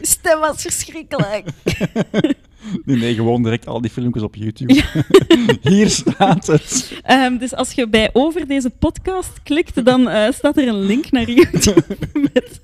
stem 0.00 0.38
was 0.38 0.62
verschrikkelijk. 0.62 1.48
Nee, 2.84 2.96
nee, 2.96 3.14
gewoon 3.14 3.42
direct 3.42 3.66
al 3.66 3.80
die 3.80 3.90
filmpjes 3.90 4.22
op 4.22 4.34
YouTube. 4.34 4.82
Hier 5.70 5.90
staat 5.90 6.46
het. 6.46 7.00
Ehm, 7.02 7.38
dus 7.38 7.54
als 7.54 7.72
je 7.72 7.88
bij 7.88 8.10
over 8.12 8.46
deze 8.46 8.70
podcast 8.70 9.42
klikt, 9.42 9.84
dan 9.84 10.08
eh, 10.08 10.32
staat 10.32 10.56
er 10.56 10.68
een 10.68 10.80
link 10.80 11.10
naar 11.10 11.30
YouTube. 11.30 11.84
met, 12.34 12.60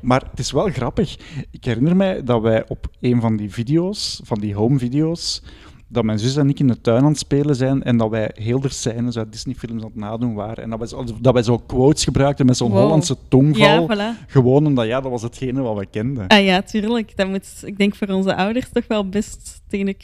Maar 0.00 0.22
het 0.30 0.38
is 0.38 0.52
wel 0.52 0.70
grappig. 0.70 1.16
Ik 1.50 1.64
herinner 1.64 1.96
mij 1.96 2.24
dat 2.24 2.42
wij 2.42 2.68
op 2.68 2.86
een 3.00 3.20
van 3.20 3.36
die 3.36 3.50
video's, 3.50 4.20
van 4.24 4.40
die 4.40 4.54
home 4.54 4.78
video's, 4.78 5.42
dat 5.88 6.04
mijn 6.04 6.18
zus 6.18 6.36
en 6.36 6.48
ik 6.48 6.60
in 6.60 6.66
de 6.66 6.80
tuin 6.80 7.02
aan 7.02 7.08
het 7.08 7.18
spelen 7.18 7.56
zijn 7.56 7.82
en 7.82 7.96
dat 7.96 8.10
wij 8.10 8.30
heel 8.34 8.60
de 8.60 8.68
scènes 8.68 9.16
uit 9.16 9.32
Disney-films 9.32 9.82
aan 9.82 9.88
het 9.88 9.96
nadoen 9.96 10.34
waren. 10.34 10.64
En 10.64 10.70
dat 10.70 10.78
wij 10.78 10.88
zo, 10.88 11.04
dat 11.20 11.32
wij 11.32 11.42
zo 11.42 11.58
quotes 11.58 12.04
gebruikten 12.04 12.46
met 12.46 12.56
zo'n 12.56 12.70
Wow. 12.70 12.80
Hollandse 12.80 13.16
tongval. 13.28 13.66
ja, 13.96 14.14
voilà. 14.16 14.26
Gewoon 14.26 14.66
omdat 14.66 14.86
ja, 14.86 15.00
dat 15.00 15.10
was 15.10 15.22
hetgene 15.22 15.60
wat 15.60 15.76
we 15.78 15.86
kenden. 15.86 16.26
Ah 16.26 16.44
ja, 16.44 16.62
tuurlijk. 16.62 17.16
Dat 17.16 17.28
moet, 17.28 17.62
ik 17.64 17.78
denk 17.78 17.94
voor 17.94 18.08
onze 18.08 18.36
ouders 18.36 18.68
toch 18.72 18.86
wel 18.86 19.08
best 19.08 19.60
tegen 19.68 19.94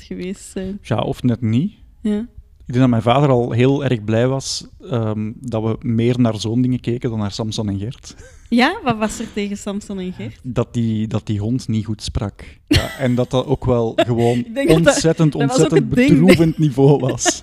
geweest 0.00 0.50
zijn. 0.50 0.78
Ja, 0.82 0.98
of 0.98 1.22
net 1.22 1.40
niet. 1.40 1.72
Ja. 2.00 2.26
Ik 2.68 2.74
denk 2.74 2.90
dat 2.90 3.02
mijn 3.02 3.14
vader 3.14 3.28
al 3.30 3.50
heel 3.52 3.84
erg 3.84 4.04
blij 4.04 4.26
was 4.28 4.66
ehm, 4.90 5.32
dat 5.40 5.62
we 5.62 5.76
meer 5.80 6.20
naar 6.20 6.40
zo'n 6.40 6.62
dingen 6.62 6.80
keken 6.80 7.10
dan 7.10 7.18
naar 7.18 7.32
Samson 7.32 7.68
en 7.68 7.78
Gert. 7.78 8.14
ja, 8.48 8.78
wat 8.84 8.96
was 8.98 9.18
er 9.18 9.32
tegen 9.32 9.56
Samson 9.56 9.98
en 9.98 10.12
Gert? 10.12 10.40
Dat 10.42 10.74
die, 10.74 11.06
dat 11.06 11.26
die 11.26 11.38
hond 11.40 11.68
niet 11.68 11.84
goed 11.84 12.02
sprak. 12.02 12.58
Ja, 12.66 12.90
en 12.98 13.14
dat 13.14 13.30
dat 13.30 13.46
ook 13.46 13.64
wel 13.64 13.92
gewoon 14.06 14.44
dat 14.54 14.66
ontzettend, 14.66 15.32
dat 15.32 15.40
ontzettend 15.42 15.80
het 15.80 15.94
ding, 15.94 16.08
bedroevend 16.10 16.58
niveau 16.58 16.98
was. 16.98 17.40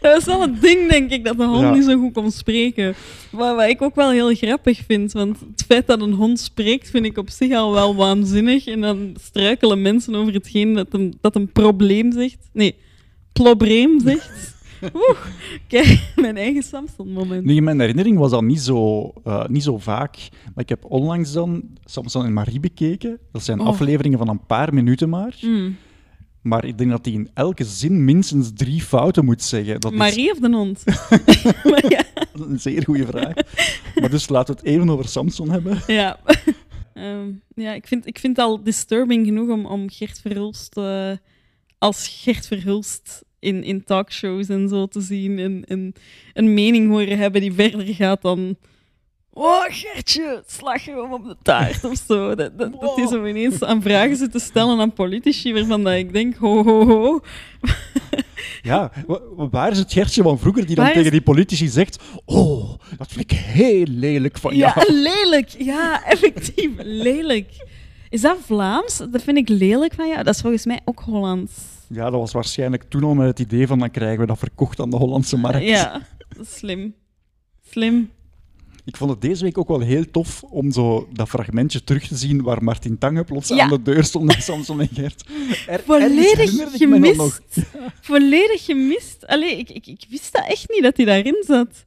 Dat 0.00 0.14
was 0.14 0.24
wel 0.24 0.42
een 0.42 0.58
ding, 0.60 0.90
denk 0.90 1.10
ik, 1.10 1.24
dat 1.24 1.36
de 1.36 1.44
hond 1.44 1.60
Ja. 1.60 1.74
niet 1.74 1.84
zo 1.84 1.98
goed 1.98 2.12
kon 2.12 2.30
spreken. 2.30 2.94
Maar 3.30 3.54
wat 3.56 3.68
ik 3.68 3.82
ook 3.82 3.94
wel 3.94 4.10
heel 4.10 4.34
grappig 4.34 4.82
vind, 4.86 5.12
want 5.12 5.40
het 5.50 5.64
feit 5.66 5.86
dat 5.86 6.00
een 6.00 6.12
hond 6.12 6.40
spreekt, 6.40 6.90
vind 6.90 7.04
ik 7.04 7.18
op 7.18 7.30
zich 7.30 7.52
al 7.54 7.72
wel 7.72 7.94
waanzinnig. 7.96 8.66
En 8.66 8.80
dan 8.80 9.14
struikelen 9.20 9.82
mensen 9.82 10.14
over 10.14 10.32
hetgeen 10.32 10.72
dat 10.74 10.86
een, 10.90 11.18
dat 11.20 11.36
een 11.36 11.52
probleem 11.52 12.12
zegt. 12.12 12.38
Nee, 12.52 12.74
probleem 13.32 14.00
zegt. 14.00 14.50
Oeh, 14.94 15.18
kijk, 15.68 16.12
mijn 16.16 16.36
eigen 16.36 16.62
Samson-moment. 16.62 17.44
Nu, 17.44 17.54
in 17.54 17.64
mijn 17.64 17.80
herinnering 17.80 18.18
was 18.18 18.30
dat 18.30 18.42
niet 18.42 18.60
zo, 18.60 19.12
eh, 19.24 19.46
niet 19.46 19.62
zo 19.62 19.78
vaak. 19.78 20.16
Maar 20.44 20.64
ik 20.64 20.68
heb 20.68 20.84
onlangs 20.84 21.32
dan 21.32 21.62
Samson 21.84 22.24
en 22.24 22.32
Marie 22.32 22.60
bekeken. 22.60 23.18
Dat 23.32 23.42
zijn 23.44 23.60
Oh. 23.60 23.66
afleveringen 23.66 24.18
van 24.18 24.28
een 24.28 24.46
paar 24.46 24.74
minuten 24.74 25.08
maar. 25.08 25.36
Mm. 25.40 25.76
Maar 26.42 26.64
ik 26.64 26.78
denk 26.78 26.90
dat 26.90 27.04
hij 27.04 27.14
in 27.14 27.30
elke 27.34 27.64
zin 27.64 28.04
minstens 28.04 28.50
drie 28.54 28.80
fouten 28.82 29.24
moet 29.24 29.42
zeggen. 29.42 29.80
Dat 29.80 29.92
Marie 29.92 30.30
of 30.32 30.38
de 30.38 30.50
hond? 30.50 30.82
maar 31.70 31.90
ja, 31.90 32.04
is 32.34 32.40
een 32.40 32.60
zeer 32.60 32.84
goede 32.84 33.06
vraag. 33.06 33.34
maar 34.00 34.10
dus 34.10 34.28
laten 34.28 34.54
we 34.54 34.60
het 34.60 34.68
even 34.70 34.90
over 34.90 35.08
Samson 35.08 35.50
hebben. 35.50 35.78
ja. 35.86 36.18
Ehm, 36.94 37.30
ja 37.54 37.72
ik, 37.72 37.86
vind, 37.86 38.06
ik 38.06 38.18
vind 38.18 38.36
het 38.36 38.46
al 38.46 38.62
disturbing 38.62 39.26
genoeg 39.26 39.48
om, 39.48 39.66
om 39.66 39.90
Gert 39.90 40.20
Verhulst 40.20 40.76
eh, 40.76 41.10
als 41.82 42.20
Gert 42.22 42.46
Verhulst 42.46 43.24
in, 43.38 43.64
in 43.64 43.84
talkshows 43.84 44.48
en 44.48 44.68
zo 44.68 44.86
te 44.86 45.00
zien. 45.00 45.38
En, 45.38 45.64
en 45.68 45.92
een 46.32 46.54
mening 46.54 46.88
horen 46.90 47.18
hebben 47.18 47.40
die 47.40 47.52
verder 47.52 47.94
gaat 47.94 48.22
dan. 48.22 48.56
Oh, 49.34 49.62
Gertje, 49.68 50.42
slag 50.46 50.84
je 50.84 50.90
hem 50.90 51.12
op 51.12 51.24
de 51.24 51.36
taart 51.42 51.84
of 51.84 52.02
zo. 52.06 52.34
Dat, 52.34 52.58
dat, 52.58 52.80
dat 52.80 52.96
hij 52.96 53.06
zo 53.06 53.26
ineens 53.26 53.62
aan 53.62 53.82
vragen 53.82 54.30
te 54.30 54.38
stellen 54.38 54.80
aan 54.80 54.92
politici 54.92 55.52
waarvan 55.52 55.84
dat 55.84 55.94
ik 55.94 56.12
denk: 56.12 56.36
ho, 56.36 56.64
ho, 56.64 56.86
ho. 56.86 57.20
Ja, 58.62 58.92
wa- 59.06 59.20
wa- 59.36 59.48
waar 59.48 59.70
is 59.70 59.78
het 59.78 59.92
Gertje 59.92 60.22
van 60.22 60.38
vroeger 60.38 60.66
die 60.66 60.74
dan 60.74 60.84
Waar 60.84 60.92
is- 60.94 60.98
tegen 60.98 61.12
die 61.12 61.22
politici 61.22 61.68
zegt: 61.68 61.98
Oh, 62.24 62.74
dat 62.98 63.12
vind 63.12 63.32
ik 63.32 63.38
heel 63.38 63.84
lelijk 63.88 64.38
van 64.38 64.56
Ja, 64.56 64.72
jou. 64.76 64.92
lelijk. 64.92 65.48
Ja, 65.58 66.04
effectief. 66.04 66.70
lelijk. 66.78 67.66
Is 68.12 68.20
dat 68.20 68.38
Vlaams? 68.44 68.96
Dat 69.10 69.22
vind 69.22 69.36
ik 69.36 69.48
lelijk 69.48 69.94
van 69.94 70.08
jou. 70.08 70.22
Dat 70.22 70.34
is 70.34 70.40
volgens 70.40 70.64
mij 70.66 70.80
ook 70.84 71.00
Hollands. 71.00 71.52
Ja, 71.88 72.02
dat 72.10 72.20
was 72.20 72.32
waarschijnlijk 72.32 72.82
toen 72.88 73.04
al 73.04 73.14
met 73.14 73.26
het 73.26 73.38
idee 73.38 73.66
van 73.66 73.78
dan 73.78 73.90
krijgen 73.90 74.20
we 74.20 74.26
dat 74.26 74.38
verkocht 74.38 74.80
aan 74.80 74.90
de 74.90 74.96
Hollandse 74.96 75.36
markt. 75.36 75.62
Ja, 75.66 76.06
slim. 76.40 76.94
Slim. 77.70 78.10
Ik 78.84 78.96
vond 78.96 79.10
het 79.10 79.20
deze 79.20 79.44
week 79.44 79.58
ook 79.58 79.68
wel 79.68 79.80
heel 79.80 80.10
tof 80.10 80.42
om 80.42 80.70
zo 80.72 81.08
dat 81.12 81.28
fragmentje 81.28 81.84
terug 81.84 82.06
te 82.08 82.16
zien 82.16 82.42
waar 82.42 82.64
Martin 82.64 82.98
Tange 82.98 83.24
plots 83.24 83.48
Ja. 83.48 83.62
aan 83.62 83.68
de 83.68 83.82
deur 83.82 84.04
stond 84.04 84.24
met 84.24 84.42
Samson 84.42 84.80
en 84.80 84.88
Gert. 84.94 85.24
Er, 85.66 85.80
Volledig 85.86 86.50
gemist. 86.72 87.42
Volledig 88.00 88.64
gemist. 88.64 89.26
Allee, 89.26 89.56
ik, 89.58 89.70
ik, 89.70 89.86
ik 89.86 90.04
wist 90.08 90.32
dat 90.32 90.44
echt 90.46 90.70
niet 90.70 90.82
dat 90.82 90.96
hij 90.96 91.06
daarin 91.06 91.44
zat. 91.46 91.84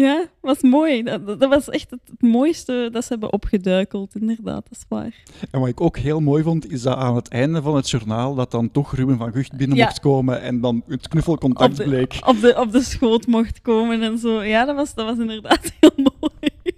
Ja, 0.00 0.26
was 0.40 0.62
mooi. 0.62 1.02
Dat, 1.02 1.26
dat 1.26 1.48
was 1.48 1.68
echt 1.68 1.90
het, 1.90 2.00
het 2.10 2.22
mooiste 2.22 2.88
dat 2.92 3.02
ze 3.02 3.08
hebben 3.08 3.32
opgeduikeld, 3.32 4.14
inderdaad. 4.16 4.62
Dat 4.68 4.72
is 4.78 4.84
waar. 4.88 5.14
En 5.50 5.60
wat 5.60 5.68
ik 5.68 5.80
ook 5.80 5.98
heel 5.98 6.20
mooi 6.20 6.42
vond, 6.42 6.70
is 6.72 6.82
dat 6.82 6.96
aan 6.96 7.16
het 7.16 7.28
einde 7.28 7.62
van 7.62 7.76
het 7.76 7.90
journaal 7.90 8.34
dat 8.34 8.50
dan 8.50 8.70
toch 8.70 8.94
Ruben 8.94 9.16
van 9.18 9.32
Gucht 9.32 9.56
binnen 9.56 9.76
Ja. 9.76 9.84
mocht 9.84 10.00
komen 10.00 10.40
en 10.42 10.60
dan 10.60 10.82
het 10.86 11.08
knuffelcontact 11.08 11.70
Op 11.70 11.76
de, 11.76 11.84
bleek. 11.84 12.18
op, 12.26 12.40
de, 12.40 12.54
op 12.60 12.72
de 12.72 12.80
schoot 12.82 13.26
mocht 13.26 13.60
komen 13.60 14.02
en 14.02 14.18
zo. 14.18 14.42
Ja, 14.42 14.64
dat 14.64 14.76
was, 14.76 14.94
dat 14.94 15.06
was 15.06 15.18
inderdaad 15.18 15.72
heel 15.80 15.92
mooi. 15.96 16.74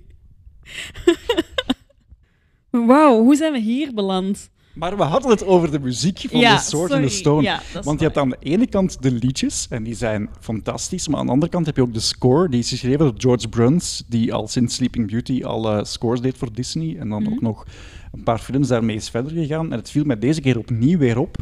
Wauw, 2.87 3.23
hoe 3.23 3.37
zijn 3.37 3.53
we 3.53 3.59
hier 3.59 3.95
beland? 3.95 4.51
Maar 4.75 4.97
we 4.97 5.03
hadden 5.03 5.31
het 5.31 5.45
over 5.45 5.71
de 5.71 5.79
muziek 5.81 6.19
van 6.31 6.41
ja, 6.41 6.57
The 6.57 6.65
Sword 6.65 6.89
sorry. 6.91 7.03
and 7.03 7.13
the 7.13 7.17
Stone. 7.19 7.43
Ja, 7.43 7.63
Want 7.83 7.99
je 7.99 8.05
hebt 8.05 8.19
aan 8.19 8.29
de 8.29 8.37
ene 8.41 8.67
kant 8.67 9.03
de 9.03 9.11
liedjes, 9.11 9.67
en 9.71 9.83
die 9.83 9.95
zijn 9.95 10.29
fantastisch, 10.41 11.09
maar 11.09 11.19
aan 11.21 11.27
de 11.27 11.33
andere 11.33 11.51
kant 11.53 11.67
heb 11.67 11.77
je 11.77 11.83
ook 11.83 11.93
de 11.95 12.01
score, 12.01 12.49
die 12.49 12.61
is 12.61 12.69
geschreven 12.69 12.99
door 12.99 13.15
George 13.17 13.49
Bruns, 13.49 14.03
die 14.09 14.35
al 14.35 14.49
sinds 14.49 14.75
Sleeping 14.75 15.11
Beauty 15.11 15.43
al 15.45 15.85
scores 15.85 16.21
deed 16.21 16.37
voor 16.39 16.53
Disney, 16.53 16.97
en 16.99 17.09
dan 17.09 17.23
Mhm. 17.23 17.33
ook 17.33 17.41
nog 17.41 17.67
een 18.13 18.23
paar 18.23 18.39
films 18.39 18.69
daarmee 18.69 18.97
is 18.97 19.09
verder 19.11 19.33
gegaan. 19.33 19.73
En 19.73 19.79
het 19.79 19.91
viel 19.91 20.05
mij 20.05 20.19
deze 20.19 20.41
keer 20.41 20.59
opnieuw 20.59 20.99
weer 20.99 21.19
op 21.19 21.37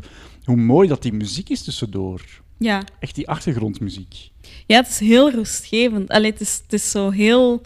hoe 0.44 0.56
mooi 0.56 0.88
dat 0.88 1.02
die 1.02 1.12
muziek 1.12 1.48
is 1.48 1.62
tussendoor. 1.62 2.20
Ja. 2.58 2.82
Echt 2.98 3.14
die 3.14 3.28
achtergrondmuziek. 3.28 4.30
ja, 4.66 4.76
het 4.76 4.88
is 4.88 4.98
heel 4.98 5.30
rustgevend. 5.30 6.08
Allee, 6.08 6.30
het, 6.30 6.40
is, 6.40 6.60
het 6.62 6.72
is 6.72 6.90
zo 6.90 7.10
heel... 7.10 7.62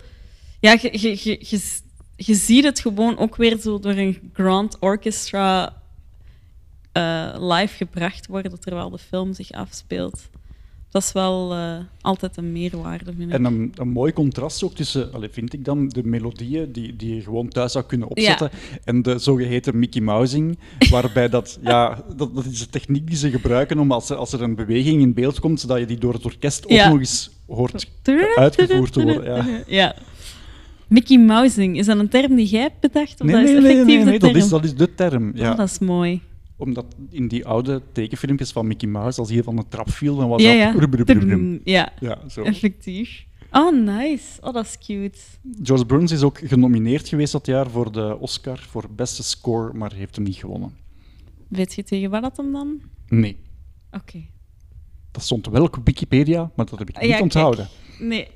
Ja, 0.61 0.77
je, 0.81 0.89
je, 1.01 1.39
je, 1.41 1.61
je, 2.17 2.35
ziet 2.35 2.65
het 2.65 2.81
gewoon 2.81 3.19
ook 3.19 3.37
weer 3.37 3.59
zo 3.59 3.79
door 3.79 3.93
een 3.93 4.31
grand 4.33 4.77
orchestra 4.81 5.83
eh, 6.93 7.35
live 7.39 7.77
gebracht 7.77 8.27
worden 8.27 8.61
terwijl 8.61 8.91
de 8.91 8.99
film 8.99 9.33
zich 9.33 9.53
afspeelt. 9.53 10.29
Dat 10.95 11.03
is 11.03 11.13
wel 11.13 11.53
eh, 11.53 11.77
altijd 12.01 12.37
een 12.37 12.53
meerwaarde, 12.53 13.13
vind 13.17 13.29
ik. 13.29 13.35
En 13.35 13.45
een, 13.45 13.73
een 13.75 13.89
mooi 13.89 14.13
contrast 14.13 14.63
ook 14.63 14.75
tussen, 14.75 15.13
allee, 15.13 15.29
vind 15.29 15.53
ik 15.53 15.65
dan, 15.65 15.89
de 15.89 16.05
melodieën 16.05 16.73
die, 16.73 16.97
die 16.97 17.15
je 17.15 17.23
gewoon 17.23 17.49
thuis 17.49 17.73
zou 17.73 17.85
kunnen 17.85 18.09
opzetten 18.09 18.51
en 18.85 19.03
de 19.03 19.19
zogeheten 19.19 19.79
Mickey 19.79 20.01
Mousing, 20.01 20.59
waarbij 20.91 21.29
dat, 21.29 21.59
ja, 21.63 22.05
dat, 22.17 22.35
dat 22.35 22.45
is 22.45 22.59
de 22.59 22.69
techniek 22.69 23.07
die 23.07 23.17
ze 23.17 23.31
gebruiken 23.31 23.79
om 23.79 23.93
als 23.93 24.11
er, 24.11 24.17
als 24.17 24.33
er 24.33 24.43
een 24.43 24.55
beweging 24.55 25.01
in 25.01 25.15
beeld 25.15 25.41
komt, 25.41 25.61
zodat 25.61 25.79
je 25.79 25.87
die 25.87 25.99
door 25.99 26.13
het 26.13 26.25
orkest 26.25 26.65
ook 26.65 26.85
nog 26.85 26.99
eens 26.99 27.31
hoort 27.47 27.87
uitgevoerd 28.35 28.93
te 28.93 29.03
worden. 29.03 29.25
Ja. 29.25 29.63
Ja. 29.67 29.95
Mickey 30.89 31.19
Mousing, 31.19 31.79
is 31.79 31.87
dat 31.87 31.99
een 31.99 32.09
term 32.09 32.35
die 32.35 32.47
jij 32.47 32.61
hebt 32.61 32.81
bedacht? 32.81 33.21
Of 33.21 33.27
Nee, 33.27 33.35
dat 33.35 33.45
is 33.45 33.51
nee, 33.51 33.61
nee, 33.63 33.85
nee, 33.85 33.99
de 33.99 34.05
nee, 34.05 34.19
dat, 34.19 34.21
term? 34.21 34.37
is, 34.37 34.49
dat 34.49 34.65
is 34.65 34.75
de 34.75 34.95
term. 34.95 35.33
Ja. 35.37 35.51
Oh, 35.51 35.57
dat 35.57 35.69
is 35.69 35.79
mooi. 35.79 36.21
Omdat 36.57 36.87
in 37.11 37.29
die 37.29 37.47
oude 37.47 37.83
tekenfilmpjes 37.93 38.53
van 38.53 38.67
Mickey 38.67 38.89
Mouse, 38.89 39.21
als 39.21 39.31
hij 39.31 39.43
van 39.43 39.57
de 39.57 39.65
trap 39.69 39.91
viel, 39.91 40.17
dan 40.17 40.29
was 40.29 40.43
Ja, 40.43 40.73
dat... 40.73 40.97
ja. 40.97 41.05
Tum, 41.05 41.61
Ja, 41.65 41.93
Ja, 42.01 42.19
zo. 42.29 42.43
effectief. 42.43 43.25
Oh, 43.51 43.73
nice. 43.85 44.25
Oh, 44.41 44.53
dat 44.55 44.65
is 44.65 44.79
cute. 44.87 45.19
George 45.63 45.87
Burns 45.87 46.13
is 46.13 46.23
ook 46.23 46.39
genomineerd 46.39 47.09
geweest 47.09 47.33
dat 47.33 47.47
jaar 47.47 47.71
voor 47.71 47.93
de 47.93 48.17
Oscar 48.21 48.59
voor 48.59 48.85
beste 48.97 49.23
score, 49.23 49.73
maar 49.73 49.93
heeft 49.93 50.15
hem 50.17 50.25
niet 50.25 50.37
gewonnen. 50.37 50.73
Weet 51.49 51.75
je 51.75 51.83
tegen 51.83 52.11
wat 52.11 52.23
dat 52.23 52.37
hem 52.37 52.53
dan? 52.53 52.81
Nee. 53.09 53.37
Oké. 53.93 54.19
Dat 55.11 55.23
stond 55.23 55.47
wel 55.47 55.63
op 55.65 55.79
Wikipedia, 55.85 56.51
maar 56.57 56.67
dat 56.67 56.79
heb 56.79 56.89
ik 56.89 56.95
niet 56.95 57.05
ja, 57.05 57.11
kijk. 57.11 57.23
onthouden. 57.23 57.69
Nee. 58.01 58.29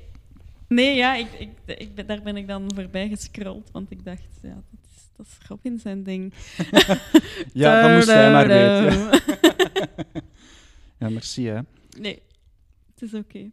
Nee, 0.69 0.95
ja, 0.95 1.15
ik, 1.15 1.27
ik, 1.39 1.77
ik 1.79 1.95
ben, 1.95 2.07
daar 2.07 2.21
ben 2.21 2.37
ik 2.37 2.47
dan 2.47 2.71
voorbij 2.75 3.09
gescrolld, 3.09 3.69
want 3.71 3.91
ik 3.91 4.05
dacht, 4.05 4.39
ja, 4.41 4.53
dat 4.53 4.79
is, 4.95 5.09
dat 5.15 5.25
is 5.25 5.47
Robin 5.47 5.79
zijn 5.79 6.03
ding. 6.03 6.33
Ja, 7.53 7.81
dat 7.81 7.95
moest 7.95 8.07
hij 8.07 8.31
maar 8.31 8.47
weten. 8.47 9.09
Ja 10.99 11.09
merci. 11.09 11.45
Hè. 11.47 11.59
Nee, 11.99 12.21
het 12.93 13.01
is 13.01 13.13
oké. 13.13 13.37
Ik 13.37 13.51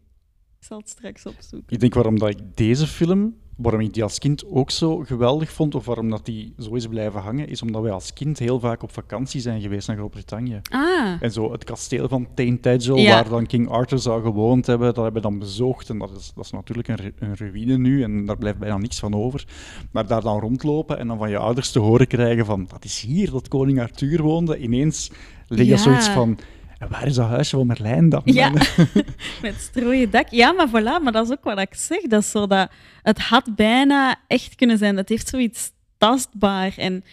zal 0.59 0.79
het 0.79 0.89
straks 0.89 1.27
opzoeken. 1.27 1.73
Ik 1.75 1.81
denk 1.81 1.95
waarom 1.95 2.19
dat 2.19 2.29
ik 2.29 2.57
deze 2.57 2.87
film, 2.87 3.37
waarom 3.57 3.81
ik 3.81 3.95
die 3.95 4.03
als 4.03 4.19
kind 4.19 4.45
ook 4.51 4.71
zo 4.71 4.97
geweldig 4.97 5.51
vond, 5.53 5.75
of 5.75 5.85
waarom 5.87 6.11
dat 6.11 6.25
die 6.25 6.53
zo 6.59 6.75
is 6.75 6.87
blijven 6.87 7.21
hangen, 7.21 7.49
is 7.49 7.63
omdat 7.63 7.83
wij 7.83 7.91
als 7.93 8.13
kind 8.13 8.39
heel 8.39 8.61
vaak 8.61 8.83
op 8.83 8.93
vakantie 8.93 9.41
zijn 9.41 9.61
geweest 9.61 9.89
naar 9.89 9.97
Groot-Brittannië. 9.97 10.61
Ah, 10.71 11.23
En 11.23 11.33
zo 11.33 11.53
het 11.53 11.65
kasteel 11.65 12.09
van 12.09 12.27
Tintagel, 12.35 12.97
Ja. 12.97 13.11
waar 13.11 13.29
dan 13.29 13.47
King 13.47 13.69
Arthur 13.69 13.99
zou 13.99 14.23
gewoond 14.23 14.67
hebben, 14.67 14.87
dat 14.95 15.05
hebben 15.05 15.23
we 15.23 15.29
dan 15.29 15.39
bezocht. 15.39 15.91
En 15.91 15.99
dat 15.99 16.11
is, 16.17 16.33
dat 16.35 16.45
is 16.45 16.51
natuurlijk 16.51 16.89
een, 16.89 17.13
een 17.19 17.37
ruïne 17.37 17.79
nu, 17.79 18.03
en 18.03 18.27
daar 18.27 18.39
blijft 18.39 18.59
bijna 18.59 18.77
niks 18.79 18.99
van 18.99 19.15
over. 19.15 19.45
Maar 19.91 20.07
daar 20.07 20.23
dan 20.23 20.41
rondlopen 20.41 20.99
en 20.99 21.07
dan 21.07 21.19
van 21.19 21.31
je 21.31 21.39
ouders 21.39 21.71
te 21.71 21.79
horen 21.79 22.07
krijgen 22.07 22.45
van, 22.47 22.67
dat 22.69 22.85
is 22.85 23.01
hier 23.01 23.31
dat 23.31 23.49
koning 23.49 23.81
Arthur 23.81 24.23
woonde. 24.23 24.59
Ineens 24.59 25.11
lig 25.49 25.65
je 25.67 25.73
Ja. 25.73 25.77
zoiets 25.77 26.09
van, 26.09 26.39
en 26.79 26.89
waar 26.89 27.07
is 27.07 27.15
dat 27.15 27.29
huisje 27.29 27.57
van 27.57 27.67
Merlijn 27.67 28.09
dan? 28.09 28.23
ja. 28.25 28.53
Met 29.43 29.55
strooien 29.59 30.11
dak. 30.11 30.29
Ja, 30.31 30.53
maar 30.53 30.69
voilà, 30.69 31.03
maar 31.03 31.13
dat 31.13 31.27
is 31.27 31.33
ook 31.33 31.45
wat 31.45 31.59
ik 31.59 31.75
zeg. 31.75 32.01
Dat 32.03 32.23
is 32.23 32.31
zo 32.31 32.47
dat, 32.47 32.71
het 33.03 33.19
had 33.19 33.57
bijna 33.57 34.17
echt 34.27 34.55
kunnen 34.55 34.79
zijn. 34.79 34.97
Het 34.97 35.09
heeft 35.09 35.29
zoiets 35.29 35.71
tastbaar. 35.99 36.75
En 36.77 37.05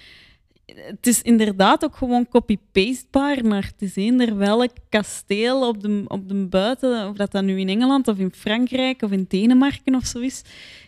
het 0.66 1.08
is 1.08 1.22
inderdaad 1.22 1.84
ook 1.84 1.96
gewoon 1.96 2.28
copy-pastebaar 2.28 3.44
naar 3.44 3.72
te 3.76 3.88
zien 3.88 4.22
er 4.22 4.38
welk 4.38 4.72
kasteel 4.90 5.68
op 5.68 5.82
de, 5.82 6.04
op 6.08 6.28
de 6.28 6.46
buiten, 6.48 7.10
of 7.10 7.16
dat 7.16 7.32
dat 7.32 7.44
nu 7.44 7.60
in 7.60 7.70
Engeland 7.70 8.08
of 8.08 8.18
in 8.18 8.34
Frankrijk 8.34 9.02
of 9.02 9.12
in 9.12 9.26
Denemarken 9.28 9.96
of 9.96 10.06
zo 10.06 10.20
is, 10.20 10.42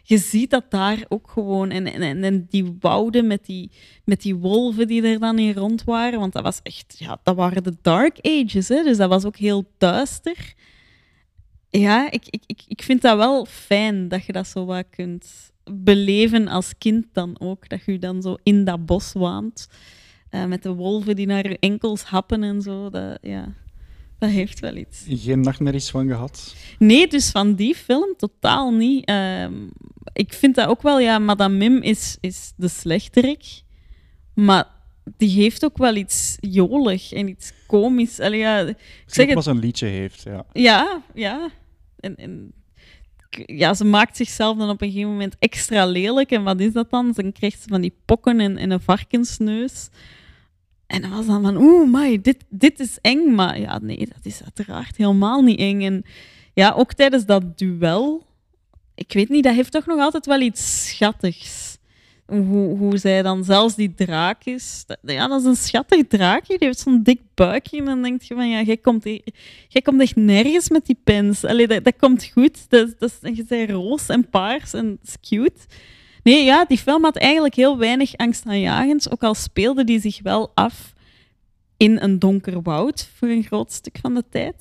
je 0.04 0.18
ziet 0.18 0.50
dat 0.50 0.72
daar 0.72 1.06
ook 1.08 1.30
gewoon. 1.30 1.70
En, 1.70 1.86
en, 1.86 2.24
en 2.24 2.46
die 2.50 2.78
wouden 2.80 3.28
met 3.28 3.46
die, 3.46 3.72
met 4.04 4.22
die 4.22 4.36
wolven 4.36 4.88
die 4.88 5.04
er 5.04 5.20
dan 5.20 5.40
in 5.40 5.54
rond 5.54 5.84
waren, 5.84 6.20
want 6.20 6.34
dat 6.34 6.44
was 6.44 6.60
echt, 6.64 6.96
ja, 6.98 7.20
dat 7.24 7.36
waren 7.36 7.64
de 7.64 7.76
Dark 7.82 8.18
Ages, 8.22 8.68
hè, 8.68 8.84
dus 8.84 8.98
dat 8.98 9.10
was 9.10 9.26
ook 9.26 9.38
heel 9.38 9.66
duister. 9.78 10.54
Ja, 11.70 12.12
ik, 12.12 12.24
ik, 12.30 12.44
ik, 12.46 12.62
ik 12.68 12.82
vind 12.82 13.02
dat 13.02 13.18
wel 13.18 13.46
fijn 13.46 14.08
dat 14.08 14.26
je 14.26 14.32
dat 14.32 14.48
zo 14.48 14.66
wat 14.66 14.86
kunt 14.90 15.54
beleven 15.72 16.48
als 16.48 16.78
kind 16.78 17.06
dan 17.14 17.40
ook. 17.40 17.70
Dat 17.70 17.86
je 17.86 18.00
dan 18.00 18.22
zo 18.22 18.36
in 18.44 18.64
dat 18.64 18.86
bos 18.86 19.14
waant. 19.14 19.70
Uh, 20.32 20.46
met 20.46 20.64
de 20.64 20.74
wolven 20.74 21.16
die 21.16 21.26
naar 21.26 21.50
je 21.50 21.60
enkels 21.60 22.04
happen 22.04 22.44
en 22.44 22.62
zo. 22.62 22.90
Dat, 22.90 23.18
ja, 23.22 23.54
dat 24.20 24.30
heeft 24.30 24.60
wel 24.60 24.76
iets. 24.76 25.06
Geen 25.08 25.42
nachtmerries 25.42 25.90
van 25.90 26.08
gehad? 26.08 26.56
Nee, 26.80 27.08
dus 27.08 27.32
van 27.32 27.56
die 27.56 27.76
film 27.76 28.14
totaal 28.18 28.72
niet. 28.72 29.10
Uh, 29.10 29.46
ik 30.14 30.34
vind 30.34 30.56
dat 30.56 30.68
ook 30.68 30.82
wel, 30.82 31.00
ja, 31.00 31.20
Madame 31.20 31.58
Mim 31.58 31.82
is, 31.82 32.18
is 32.22 32.54
de 32.56 32.68
slechterik. 32.68 33.62
Maar 34.34 34.68
die 35.18 35.30
heeft 35.30 35.66
ook 35.66 35.78
wel 35.78 35.96
iets 35.96 36.38
jolig 36.40 37.12
en 37.12 37.28
iets 37.28 37.52
komisch. 37.68 38.20
Allee, 38.20 38.40
ja, 38.40 38.60
ik 38.60 38.78
zeg 39.06 39.30
het... 39.30 39.46
een 39.46 39.60
liedje 39.60 39.88
heeft, 39.88 40.24
ja. 40.24 40.46
Ja, 40.54 41.02
ja. 41.14 41.50
En, 42.00 42.16
en 42.16 42.54
ja, 43.46 43.74
ze 43.74 43.86
maakt 43.86 44.18
zichzelf 44.18 44.58
dan 44.58 44.70
op 44.70 44.82
een 44.82 44.92
gegeven 44.92 45.12
moment 45.12 45.36
extra 45.40 45.86
lelijk. 45.86 46.32
En 46.32 46.44
wat 46.44 46.60
is 46.60 46.74
dat 46.74 46.90
dan? 46.90 47.12
Dan 47.16 47.32
krijgt 47.32 47.62
ze 47.62 47.68
van 47.68 47.82
die 47.82 47.94
pokken 48.06 48.40
en, 48.40 48.58
en 48.58 48.72
een 48.72 48.82
varkensneus. 48.82 49.90
En 50.88 51.02
dan 51.02 51.12
was 51.12 51.26
dan 51.26 51.42
van, 51.42 51.58
oeh, 51.58 51.92
my, 51.92 52.22
dit, 52.22 52.44
dit 52.50 52.80
is 52.80 52.98
eng. 53.02 53.36
Maar 53.36 53.60
ja, 53.60 53.80
nee, 53.80 53.98
dat 53.98 54.24
is 54.24 54.44
uiteraard 54.44 54.98
helemaal 54.98 55.42
niet 55.42 55.60
eng. 55.60 55.82
En 55.82 56.04
ja, 56.54 56.72
ook 56.72 56.94
tijdens 56.94 57.26
dat 57.26 57.58
duel, 57.58 58.26
ik 58.96 59.14
weet 59.14 59.30
niet, 59.30 59.44
dat 59.44 59.56
heeft 59.56 59.72
toch 59.72 59.86
nog 59.86 60.00
altijd 60.00 60.26
wel 60.26 60.42
iets 60.42 60.88
schattigs 60.90 61.65
hoe, 62.26 62.78
hoe 62.78 62.98
zij 62.98 63.22
dan 63.22 63.44
zelfs 63.44 63.76
die 63.76 63.94
draak 63.94 64.44
is. 64.44 64.84
Dat, 64.88 64.98
ja, 65.02 65.28
dat 65.28 65.40
is 65.40 65.46
een 65.46 65.56
schattig 65.56 66.08
draakje. 66.08 66.58
Die 66.58 66.68
heeft 66.68 66.80
zo'n 66.80 67.04
dik 67.04 67.22
buikje. 67.34 67.78
En 67.78 67.86
dan 67.86 68.02
denk 68.02 68.22
je 68.22 68.34
van, 68.34 68.50
ja, 68.50 68.62
jij 68.62 68.78
komt, 68.78 69.04
jij 69.68 69.82
komt 69.84 70.02
echt 70.02 70.16
nergens 70.16 70.70
met 70.70 70.86
die 70.86 70.98
pens. 71.04 71.46
Allee, 71.46 71.68
dat, 71.68 71.84
dat 71.84 71.96
komt 71.98 72.26
goed. 72.34 72.70
Dat, 72.70 72.96
dat, 73.00 73.20
je 73.22 73.44
zei 73.48 73.66
roos 73.66 74.08
en 74.08 74.30
paars 74.30 74.74
en 74.74 75.00
is 75.04 75.16
cute. 75.30 75.62
Nee, 76.24 76.44
ja, 76.44 76.66
die 76.66 76.78
film 76.78 77.04
had 77.04 77.18
eigenlijk 77.18 77.56
heel 77.56 77.78
weinig 77.78 78.16
angstaanjagends. 78.16 79.12
Ook 79.12 79.24
al 79.24 79.34
speelde 79.34 79.84
die 79.84 80.00
zich 80.00 80.22
wel 80.22 80.52
af 80.54 80.94
in 81.78 81.98
een 82.02 82.20
donker 82.20 82.62
woud 82.62 83.10
voor 83.16 83.28
een 83.28 83.44
groot 83.44 83.72
stuk 83.72 83.98
van 84.02 84.14
de 84.14 84.24
tijd. 84.30 84.56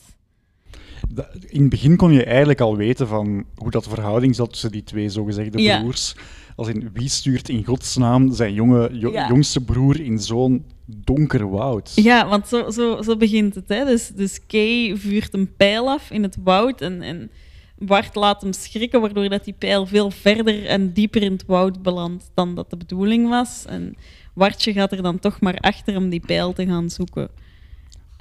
In 1.49 1.61
het 1.61 1.71
begin 1.71 1.97
kon 1.97 2.13
je 2.13 2.25
eigenlijk 2.25 2.61
al 2.61 2.77
weten 2.77 3.09
van 3.09 3.45
hoe 3.55 3.71
dat 3.71 3.89
verhouding 3.89 4.35
zat 4.35 4.51
tussen 4.51 4.71
die 4.71 4.85
twee 4.85 5.09
zogezegde 5.09 5.79
broers. 5.81 6.15
Ja 6.17 6.23
als 6.55 6.69
in 6.69 6.91
wie 6.93 7.09
stuurt 7.09 7.49
in 7.49 7.65
godsnaam 7.65 8.33
zijn 8.33 8.55
jonge, 8.55 8.91
jongste 9.29 9.61
broer 9.61 10.01
in 10.01 10.19
zo'n 10.19 10.65
donker 10.87 11.51
woud? 11.51 11.93
Ja, 11.95 12.29
want 12.29 12.49
zo, 12.49 12.71
zo, 12.71 13.03
zo 13.03 13.17
begint 13.17 13.55
het. 13.55 13.69
Hè. 13.69 13.85
Dus, 13.85 14.09
dus 14.09 14.47
Kay 14.47 14.97
vuurt 14.97 15.35
een 15.35 15.55
pijl 15.57 15.89
af 15.89 16.11
in 16.11 16.23
het 16.23 16.37
woud 16.45 16.81
en, 16.81 17.03
en 17.03 17.31
Bart 17.79 18.15
laat 18.15 18.43
hem 18.43 18.53
schrikken, 18.53 19.01
waardoor 19.01 19.29
dat 19.29 19.45
die 19.45 19.55
pijl 19.59 19.87
veel 19.87 20.11
verder 20.11 20.67
en 20.67 20.93
dieper 20.93 21.23
in 21.23 21.33
het 21.33 21.45
woud 21.47 21.83
belandt 21.83 22.31
dan 22.35 22.55
dat 22.55 22.71
de 22.71 22.77
bedoeling 22.77 23.29
was. 23.29 23.65
En 23.67 23.97
Bartje 24.35 24.73
gaat 24.73 24.93
er 24.93 25.03
dan 25.03 25.19
toch 25.19 25.41
maar 25.41 25.59
achter 25.59 25.97
om 25.97 26.09
die 26.09 26.23
pijl 26.27 26.53
te 26.53 26.67
gaan 26.67 26.91
zoeken. 26.91 27.29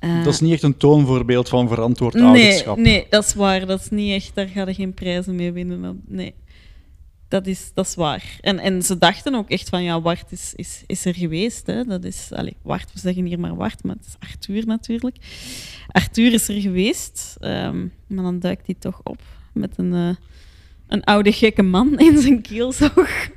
Uh, 0.03 0.23
dat 0.23 0.33
is 0.33 0.39
niet 0.39 0.53
echt 0.53 0.63
een 0.63 0.77
toonvoorbeeld 0.77 1.49
van 1.49 1.67
verantwoord 1.67 2.13
nee, 2.13 2.23
ouderschap. 2.23 2.77
Nee, 2.77 3.05
dat 3.09 3.23
is 3.23 3.33
waar. 3.33 3.65
Dat 3.65 3.79
is 3.79 3.89
niet 3.89 4.11
echt, 4.11 4.35
daar 4.35 4.47
ga 4.47 4.67
je 4.67 4.73
geen 4.73 4.93
prijzen 4.93 5.35
mee 5.35 5.51
winnen. 5.51 6.01
Nee 6.07 6.33
dat 7.33 7.47
is, 7.47 7.71
dat 7.73 7.85
is 7.85 7.95
waar. 7.95 8.37
En, 8.41 8.59
en 8.59 8.81
ze 8.81 8.97
dachten 8.97 9.35
ook 9.35 9.49
echt 9.49 9.69
van, 9.69 9.83
ja, 9.83 10.01
Wart 10.01 10.31
is, 10.31 10.53
is, 10.55 10.83
is 10.87 11.05
er 11.05 11.15
geweest. 11.15 11.67
Hè. 11.67 11.83
Dat 11.83 12.03
is, 12.03 12.29
allez, 12.31 12.53
Wart, 12.61 12.93
we 12.93 12.99
zeggen 12.99 13.25
hier 13.25 13.39
maar 13.39 13.55
Wart, 13.55 13.83
maar 13.83 13.95
het 13.95 14.05
is 14.05 14.29
Arthur 14.29 14.65
natuurlijk. 14.65 15.15
Arthur 15.87 16.33
is 16.33 16.47
er 16.47 16.61
geweest, 16.61 17.37
um, 17.39 17.93
maar 18.07 18.23
dan 18.23 18.39
duikt 18.39 18.65
hij 18.65 18.75
toch 18.79 19.01
op 19.03 19.21
met 19.53 19.77
een, 19.77 19.93
uh, 19.93 20.09
een 20.87 21.03
oude 21.03 21.31
gekke 21.31 21.61
man 21.61 21.99
in 22.07 22.17
zijn 22.17 22.41
keelzog. 22.41 23.29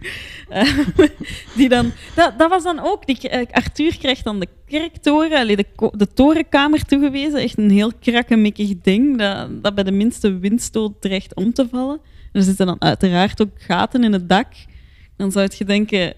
Uh, 0.51 0.78
die 1.57 1.68
dan, 1.68 1.92
dat, 2.14 2.38
dat 2.38 2.51
was 2.51 2.62
dan 2.62 2.78
ook, 2.78 3.07
die, 3.07 3.18
uh, 3.30 3.42
Arthur 3.51 3.99
krijgt 3.99 4.24
dan 4.24 4.40
de 4.40 4.49
kerktoren, 4.66 5.38
allee, 5.38 5.57
de, 5.57 5.90
de 5.92 6.12
torenkamer 6.14 6.84
toegewezen. 6.84 7.40
Echt 7.40 7.59
een 7.59 7.70
heel 7.70 7.92
krakkemikkig 8.01 8.80
ding, 8.82 9.18
dat, 9.18 9.62
dat 9.62 9.74
bij 9.74 9.84
de 9.84 9.92
minste 9.92 10.38
windstoot 10.38 11.01
dreigt 11.01 11.34
om 11.34 11.53
te 11.53 11.68
vallen. 11.68 12.01
Er 12.37 12.43
zitten 12.43 12.66
dan 12.66 12.80
uiteraard 12.80 13.43
ook 13.43 13.51
gaten 13.59 14.05
in 14.05 14.12
het 14.12 14.28
dak. 14.28 14.47
Dan 15.16 15.32
zou 15.32 15.49
je 15.59 15.64
denken, 15.64 16.14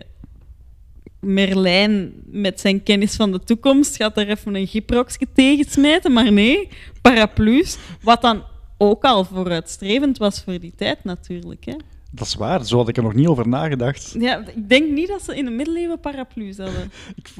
Merlijn 1.21 2.12
met 2.27 2.61
zijn 2.61 2.83
kennis 2.83 3.16
van 3.16 3.33
de 3.33 3.41
toekomst 3.41 3.97
gaat 3.97 4.16
er 4.16 4.29
even 4.29 4.55
een 4.55 4.66
giproksje 4.66 5.27
tegensmijten. 5.35 6.12
Maar 6.12 6.33
nee, 6.33 6.69
paraplu's. 7.03 7.79
Wat 8.03 8.23
dan 8.23 8.43
ook 8.79 9.05
al 9.05 9.25
vooruitstrevend 9.25 10.19
was 10.19 10.43
voor 10.43 10.59
die 10.61 10.73
tijd 10.77 11.05
natuurlijk. 11.05 11.64
Hè. 11.64 11.75
Dat 12.11 12.27
is 12.27 12.35
waar, 12.35 12.66
zo 12.66 12.77
had 12.77 12.89
ik 12.89 12.97
er 12.97 13.03
nog 13.03 13.14
niet 13.14 13.27
over 13.27 13.49
nagedacht. 13.49 14.14
Ja, 14.19 14.47
ik 14.55 14.69
denk 14.69 14.91
niet 14.91 15.09
dat 15.09 15.23
ze 15.23 15.37
in 15.37 15.45
de 15.45 15.51
middeleeuwen 15.51 16.01
paraplu's 16.01 16.57
hadden. 16.57 16.93
ik, 17.21 17.31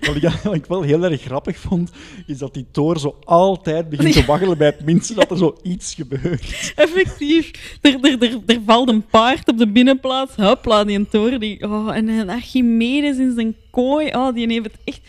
wat, 0.00 0.16
ik, 0.16 0.22
wat 0.42 0.54
ik 0.54 0.66
wel 0.66 0.82
heel 0.82 1.04
erg 1.04 1.22
grappig 1.22 1.56
vond, 1.56 1.90
is 2.26 2.38
dat 2.38 2.54
die 2.54 2.66
toren 2.70 3.00
zo 3.00 3.16
altijd 3.24 3.88
begint 3.88 4.12
te 4.12 4.24
waggelen 4.24 4.58
bij 4.58 4.66
het 4.66 4.84
minste 4.84 5.14
dat 5.14 5.30
er 5.30 5.36
zoiets 5.36 5.94
gebeurt. 5.94 6.72
Effectief. 6.74 7.78
Er, 7.80 7.98
er, 8.00 8.22
er, 8.22 8.38
er 8.46 8.60
valt 8.66 8.88
een 8.88 9.06
paard 9.06 9.48
op 9.48 9.58
de 9.58 9.68
binnenplaats. 9.68 10.36
Hopla, 10.36 10.84
die 10.84 10.98
een 10.98 11.08
toren. 11.08 11.40
Die, 11.40 11.62
oh, 11.62 11.96
en 11.96 12.08
een 12.08 12.30
Archimedes 12.30 13.18
in 13.18 13.32
zijn 13.34 13.56
kooi. 13.70 14.06
Oh, 14.06 14.34
die 14.34 14.52
heeft 14.52 14.64
het 14.64 14.78
echt... 14.84 15.00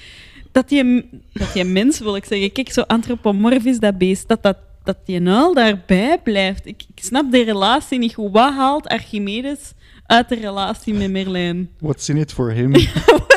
Dat 0.51 0.69
die, 0.69 1.09
dat 1.33 1.53
die 1.53 1.63
mens, 1.63 1.99
wil 1.99 2.15
ik 2.15 2.25
zeggen. 2.25 2.51
Kijk, 2.51 2.71
zo 2.71 2.81
antropomorfisch 2.81 3.79
dat 3.79 3.97
beest. 3.97 4.27
Dat 4.27 4.43
dat 4.43 4.57
dat 4.83 4.97
die 5.05 5.19
nuil 5.19 5.53
daarbij 5.53 6.19
blijft. 6.23 6.65
Ik, 6.65 6.83
ik 6.95 7.03
snap 7.03 7.31
de 7.31 7.43
relatie 7.43 7.99
niet 7.99 8.13
goed. 8.13 8.31
Wat 8.31 8.53
haalt 8.53 8.87
Archimedes 8.87 9.73
uit 10.05 10.29
de 10.29 10.35
relatie 10.35 10.93
met 10.93 11.11
Merlijn? 11.11 11.69
What's 11.79 12.09
in 12.09 12.17
it 12.17 12.33
for 12.33 12.51
him? 12.51 12.73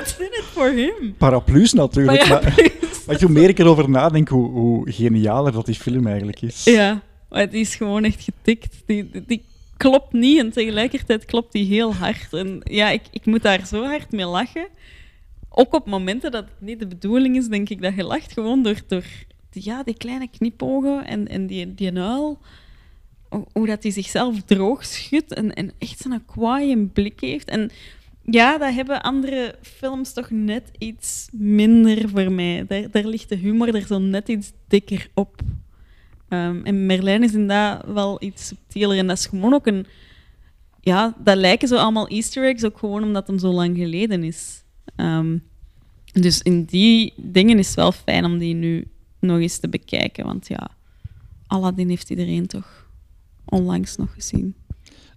For 0.53 0.71
him? 0.73 1.15
Paraplu's 1.19 1.73
natuurlijk. 1.73 2.29
Paraplu's. 2.29 2.57
Maar, 2.57 2.91
maar 3.07 3.21
hoe 3.21 3.31
meer 3.31 3.49
ik 3.49 3.59
erover 3.59 3.91
nadenk, 3.91 4.29
hoe, 4.29 4.51
hoe 4.51 4.93
genialer 4.93 5.53
dat 5.53 5.67
die 5.67 5.75
film 5.75 6.07
eigenlijk 6.07 6.43
is. 6.43 6.65
Ja, 6.65 7.03
maar 7.29 7.51
die 7.51 7.61
is 7.61 7.75
gewoon 7.75 8.05
echt 8.05 8.23
getikt. 8.23 8.83
Die, 8.87 9.11
die 9.27 9.45
klopt 9.77 10.13
niet 10.13 10.39
en 10.39 10.51
tegelijkertijd 10.51 11.25
klopt 11.25 11.53
die 11.53 11.67
heel 11.67 11.95
hard. 11.95 12.33
En 12.33 12.61
ja, 12.65 12.91
ik, 12.91 13.03
ik 13.11 13.27
moet 13.27 13.43
daar 13.43 13.67
zo 13.67 13.85
hard 13.85 14.13
mee 14.13 14.27
lachen. 14.27 14.69
Ook 15.49 15.75
op 15.75 15.87
momenten 15.87 16.31
dat 16.31 16.45
het 16.45 16.61
niet 16.61 16.79
de 16.79 16.87
bedoeling 16.87 17.37
is, 17.37 17.49
denk 17.49 17.69
ik 17.69 17.83
dat 17.83 17.95
je 17.97 18.05
lacht 18.05 18.33
gewoon 18.33 18.63
door, 18.63 18.81
door 18.87 19.05
ja, 19.51 19.83
die 19.83 19.97
kleine 19.97 20.29
knipogen 20.29 21.07
en, 21.07 21.29
en 21.29 21.47
die, 21.47 21.75
die 21.75 21.99
uil, 21.99 22.39
hoe 23.53 23.67
dat 23.67 23.83
hij 23.83 23.93
zichzelf 23.93 24.43
droog 24.43 24.85
schudt 24.85 25.35
en, 25.35 25.55
en 25.55 25.73
echt 25.79 25.99
zo'n 25.99 26.25
kwaaie 26.27 26.87
blik 26.87 27.21
heeft. 27.21 27.49
En 27.49 27.71
ja, 28.25 28.59
dat 28.59 28.75
hebben 28.75 29.03
andere 29.03 29.55
films 29.63 30.13
toch 30.13 30.31
net 30.31 30.71
iets 30.79 31.29
minder 31.33 32.09
voor 32.09 32.33
mij. 32.33 32.67
Daar, 32.91 33.05
ligt 33.05 33.29
de 33.29 33.37
humor 33.37 33.75
er 33.75 33.87
zo 33.87 33.99
net 33.99 34.29
iets 34.29 34.53
dikker 34.69 35.09
op. 35.15 35.41
Um, 36.29 36.65
en 36.65 36.87
Merlijn 36.87 37.23
is 37.23 37.33
inderdaad 37.33 37.85
wel 37.87 38.23
iets 38.23 38.47
subtieler. 38.47 38.99
En 38.99 39.07
dat 39.07 39.19
is 39.19 39.27
gewoon 39.27 39.55
ook 39.55 39.67
een... 39.67 39.87
Ja, 40.81 41.17
dat 41.19 41.37
lijken 41.37 41.69
zo 41.69 41.77
allemaal 41.77 42.09
easter 42.09 42.45
eggs, 42.45 42.65
ook 42.65 42.79
gewoon 42.79 43.03
omdat 43.03 43.27
het 43.27 43.41
zo 43.41 43.53
lang 43.53 43.77
geleden 43.77 44.25
is. 44.25 44.63
Um, 44.97 45.43
dus 46.13 46.43
in 46.43 46.65
die 46.65 47.13
dingen 47.17 47.59
is 47.59 47.67
het 47.67 47.77
wel 47.77 47.93
fijn 47.93 48.25
om 48.25 48.39
die 48.39 48.55
nu 48.55 48.87
nog 49.19 49.39
eens 49.39 49.59
te 49.59 49.69
bekijken. 49.69 50.25
Want 50.25 50.49
ja, 50.49 50.71
Aladdin 51.47 51.89
heeft 51.89 52.11
iedereen 52.11 52.47
toch 52.47 52.87
onlangs 53.45 53.97
nog 53.97 54.15
gezien. 54.15 54.55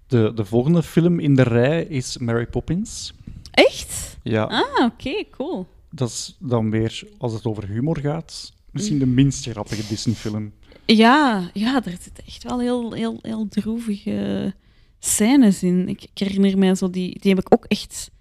De, 0.07 0.31
de 0.35 0.45
volgende 0.45 0.83
film 0.83 1.19
in 1.19 1.35
de 1.35 1.43
rij 1.43 1.83
is 1.83 2.17
Mary 2.17 2.45
Poppins. 2.47 3.13
Echt? 3.51 4.17
Ja. 4.23 4.43
Ah, 4.43 4.85
oké, 4.85 5.23
cool. 5.31 5.67
Dat 5.91 6.09
is 6.09 6.35
dan 6.39 6.69
weer, 6.69 7.03
als 7.17 7.33
het 7.33 7.45
over 7.45 7.67
humor 7.67 7.99
gaat, 7.99 8.53
misschien 8.71 8.99
de 8.99 9.05
minst 9.05 9.49
grappige 9.49 9.87
Disney-film. 9.87 10.53
Ja, 10.85 11.49
ja, 11.53 11.83
er 11.85 11.97
zitten 12.01 12.25
echt 12.25 12.43
wel 12.43 12.59
heel, 12.59 12.93
heel, 12.93 13.19
heel 13.21 13.47
droevige 13.47 14.53
scènes 14.99 15.63
in. 15.63 15.89
Ik, 15.89 16.03
ik 16.03 16.17
herinner 16.17 16.57
mij 16.57 16.75
zo, 16.75 16.89
die, 16.89 17.19
die 17.19 17.33
heb 17.33 17.45
ik 17.45 17.53
ook 17.53 17.65
echt 17.65 18.11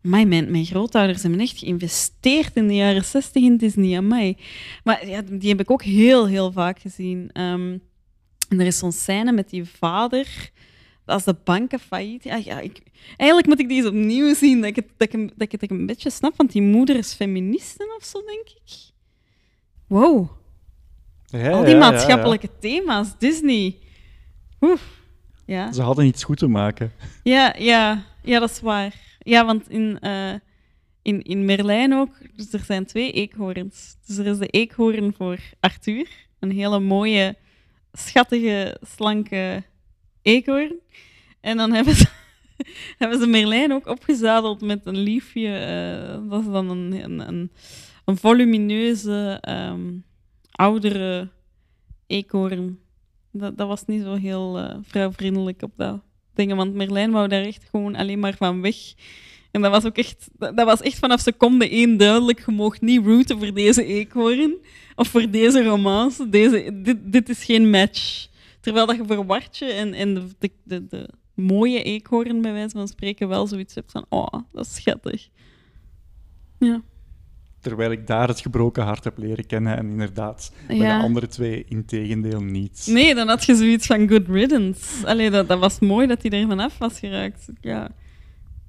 mijn, 0.00 0.28
mijn 0.28 0.64
grootouders 0.64 1.22
hebben 1.22 1.40
echt 1.40 1.58
geïnvesteerd 1.58 2.56
in 2.56 2.66
de 2.66 2.74
jaren 2.74 3.04
60 3.04 3.42
in 3.42 3.56
Disney. 3.56 3.96
Amai. 3.96 4.36
Maar 4.84 5.08
ja, 5.08 5.22
die 5.22 5.48
heb 5.48 5.60
ik 5.60 5.70
ook 5.70 5.82
heel, 5.82 6.26
heel 6.26 6.52
vaak 6.52 6.78
gezien. 6.78 7.30
Um, 7.40 7.82
en 8.48 8.60
er 8.60 8.66
is 8.66 8.78
zo'n 8.78 8.92
scène 8.92 9.32
met 9.32 9.50
die 9.50 9.64
vader 9.64 10.50
als 11.06 11.24
de 11.24 11.36
banken 11.44 11.78
failliet... 11.78 12.24
Ja, 12.24 12.36
ja, 12.36 12.60
ik, 12.60 12.80
eigenlijk 13.16 13.46
moet 13.48 13.60
ik 13.60 13.68
die 13.68 13.76
eens 13.76 13.86
opnieuw 13.86 14.34
zien, 14.34 14.56
dat 14.60 14.68
ik, 14.68 14.76
het, 14.76 14.86
dat, 14.96 15.06
ik, 15.08 15.12
hem- 15.12 15.30
dat 15.36 15.52
ik 15.52 15.60
het 15.60 15.70
een 15.70 15.86
beetje 15.86 16.10
snap. 16.10 16.36
Want 16.36 16.52
die 16.52 16.62
moeder 16.62 16.96
is 16.96 17.12
feministen 17.14 17.94
of 17.96 18.04
zo, 18.04 18.22
denk 18.26 18.48
ik. 18.48 18.72
Wow. 19.86 20.28
Ja, 21.26 21.50
Al 21.50 21.58
ja, 21.58 21.64
die 21.64 21.74
ja, 21.74 21.80
ja. 21.80 21.90
maatschappelijke 21.90 22.48
thema's, 22.60 23.18
Disney. 23.18 23.76
Oef. 24.60 25.02
Ja. 25.46 25.72
Ze 25.72 25.82
hadden 25.82 26.06
iets 26.06 26.24
goed 26.24 26.38
te 26.38 26.46
maken. 26.46 26.92
Ja, 27.22 27.54
ja, 27.58 28.04
ja, 28.22 28.40
dat 28.40 28.50
is 28.50 28.60
waar. 28.60 28.94
Ja, 29.18 29.44
want 29.46 29.68
in, 29.70 29.98
eh, 30.00 30.32
in, 31.02 31.22
in 31.22 31.44
Merlijn 31.44 31.94
ook, 31.94 32.14
dus 32.36 32.52
er 32.52 32.60
zijn 32.64 32.86
twee 32.86 33.12
eekhoorns. 33.12 33.96
Dus 34.06 34.16
er 34.16 34.26
is 34.26 34.38
de 34.38 34.46
eekhoorn 34.46 35.14
voor 35.16 35.38
Arthur, 35.60 36.08
een 36.40 36.50
hele 36.50 36.80
mooie, 36.80 37.36
schattige, 37.92 38.80
slanke 38.96 39.62
eekhoorn. 40.24 40.74
En 41.40 41.56
dan 41.56 41.72
hebben 41.72 41.94
ze, 41.94 42.06
hebben 42.98 43.20
ze 43.20 43.26
Merlijn 43.26 43.72
ook 43.72 43.86
opgezadeld 43.86 44.60
met 44.60 44.80
een 44.84 44.98
liefje. 44.98 45.48
eh, 45.48 46.30
dat 46.30 46.40
is 46.40 46.46
dan 46.46 46.70
een, 46.70 47.50
een, 48.04 48.16
volumineuze, 48.16 49.38
ehm, 49.40 49.92
oudere 50.50 51.28
eekhoorn. 52.06 52.78
Dat, 53.32 53.56
dat 53.58 53.68
was 53.68 53.84
niet 53.86 54.02
zo 54.02 54.14
heel 54.14 54.58
eh, 54.58 54.76
vrouwvriendelijk 54.82 55.62
op 55.62 55.72
dat 55.76 56.00
dingen, 56.34 56.56
want 56.56 56.74
Merlijn 56.74 57.10
wou 57.10 57.28
daar 57.28 57.44
echt 57.44 57.64
gewoon 57.70 57.94
alleen 57.94 58.18
maar 58.18 58.34
van 58.36 58.60
weg. 58.60 58.76
En 59.50 59.62
dat 59.62 59.70
was 59.70 59.84
ook 59.84 59.96
echt, 59.96 60.28
dat 60.38 60.64
was 60.64 60.80
echt 60.80 60.98
vanaf 60.98 61.20
seconde 61.20 61.68
één 61.68 61.96
duidelijk. 61.96 62.42
Je 62.46 62.52
mocht 62.52 62.80
niet 62.80 63.04
rooten 63.04 63.38
voor 63.38 63.54
deze 63.54 63.84
eekhoorn 63.84 64.54
of 64.94 65.08
voor 65.08 65.30
deze 65.30 65.64
romance. 65.64 66.28
Deze, 66.28 66.80
dit, 66.82 66.96
dit 67.02 67.28
is 67.28 67.44
geen 67.44 67.70
match. 67.70 68.28
Terwijl 68.64 68.86
dat 68.86 68.96
je 68.96 69.04
voor 69.06 69.26
Wartje 69.26 69.66
en, 69.66 69.94
en 69.94 70.14
de, 70.14 70.28
de, 70.38 70.50
de, 70.64 70.86
de 70.86 71.08
mooie 71.34 71.82
eekhoorn, 71.82 72.42
bij 72.42 72.52
wijze 72.52 72.76
van 72.76 72.88
spreken, 72.88 73.28
wel 73.28 73.46
zoiets 73.46 73.74
hebt 73.74 73.90
van, 73.90 74.06
oh, 74.08 74.32
dat 74.52 74.66
is 74.66 74.74
schattig. 74.74 75.28
Ja. 76.58 76.82
Terwijl 77.60 77.90
ik 77.90 78.06
daar 78.06 78.28
het 78.28 78.40
gebroken 78.40 78.84
hart 78.84 79.04
heb 79.04 79.18
leren 79.18 79.46
kennen 79.46 79.76
en 79.76 79.88
inderdaad 79.88 80.52
bij 80.66 80.76
Ja. 80.76 80.98
de 80.98 81.04
andere 81.04 81.26
twee 81.26 81.64
integendeel 81.68 82.40
niet. 82.40 82.86
Nee, 82.90 83.14
dan 83.14 83.28
had 83.28 83.44
je 83.44 83.54
zoiets 83.54 83.86
van 83.86 84.08
good 84.08 84.28
riddance. 84.28 85.06
Allee, 85.06 85.30
dat, 85.30 85.48
dat 85.48 85.58
was 85.58 85.78
mooi 85.78 86.06
dat 86.06 86.22
hij 86.22 86.30
er 86.40 86.46
vanaf 86.46 86.78
was 86.78 86.98
geraakt. 86.98 87.48
Ja, 87.60 87.88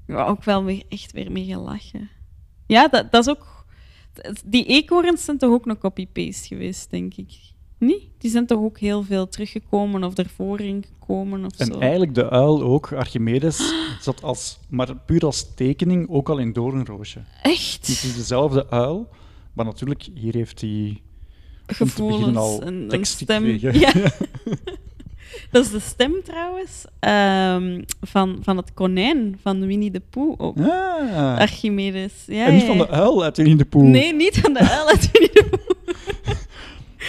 ja 0.07 0.25
ook 0.25 0.43
wel 0.43 0.63
weer, 0.63 0.83
echt 0.89 1.11
weer 1.11 1.31
mee 1.31 1.45
gelachen. 1.45 2.09
Ja, 2.67 2.87
dat, 2.87 3.11
dat 3.11 3.27
is 3.27 3.33
ook... 3.33 3.65
Die 4.45 4.65
eekhoorns 4.65 5.23
zijn 5.25 5.37
toch 5.37 5.51
ook 5.51 5.65
een 5.65 5.77
copy-paste 5.77 6.47
geweest, 6.47 6.89
denk 6.91 7.13
ik. 7.15 7.31
Nee? 7.77 8.11
Die 8.17 8.31
zijn 8.31 8.45
toch 8.45 8.59
ook 8.59 8.79
heel 8.79 9.03
veel 9.03 9.27
teruggekomen 9.27 10.03
of 10.03 10.17
ervoor 10.17 10.59
ingekomen 10.59 11.45
of 11.45 11.57
En 11.57 11.65
zo. 11.65 11.79
eigenlijk 11.79 12.15
de 12.15 12.29
uil 12.29 12.63
ook, 12.63 12.93
Archimedes, 12.93 13.73
zat 14.01 14.23
als, 14.23 14.59
maar 14.69 14.95
puur 14.95 15.25
als 15.25 15.53
tekening 15.55 16.09
ook 16.09 16.29
al 16.29 16.37
in 16.37 16.53
Doornroosje. 16.53 17.19
Echt? 17.41 17.87
Het 17.87 18.03
is 18.03 18.15
dezelfde 18.15 18.69
uil, 18.69 19.09
maar 19.53 19.65
natuurlijk, 19.65 20.07
hier 20.13 20.33
heeft 20.33 20.61
hij 20.61 21.01
Gevoelens 21.67 22.37
al 22.37 22.61
en 22.61 23.05
stem. 23.05 23.45
Ja. 23.45 23.71
dat 25.51 25.65
is 25.65 25.71
de 25.71 25.79
stem 25.79 26.13
trouwens 26.23 26.85
ehm, 26.99 27.81
van, 28.01 28.39
van 28.41 28.57
het 28.57 28.73
konijn 28.73 29.39
van 29.41 29.65
Winnie 29.65 29.91
de 29.91 30.01
Pooh 30.09 30.35
ook. 30.37 30.59
Ah, 30.59 31.37
Archimedes. 31.37 32.13
Ja, 32.27 32.45
en 32.45 32.53
niet 32.53 32.61
ja, 32.61 32.67
van 32.67 32.77
de 32.77 32.89
uil 32.89 33.23
uit 33.23 33.37
Winnie 33.37 33.55
de 33.55 33.65
Pooh. 33.65 33.83
Nee, 33.83 34.13
niet 34.13 34.37
van 34.37 34.53
de 34.53 34.59
uil 34.59 34.87
uit 34.87 35.11
Winnie 35.11 35.31
de 35.33 35.49
Pooh. 35.49 36.35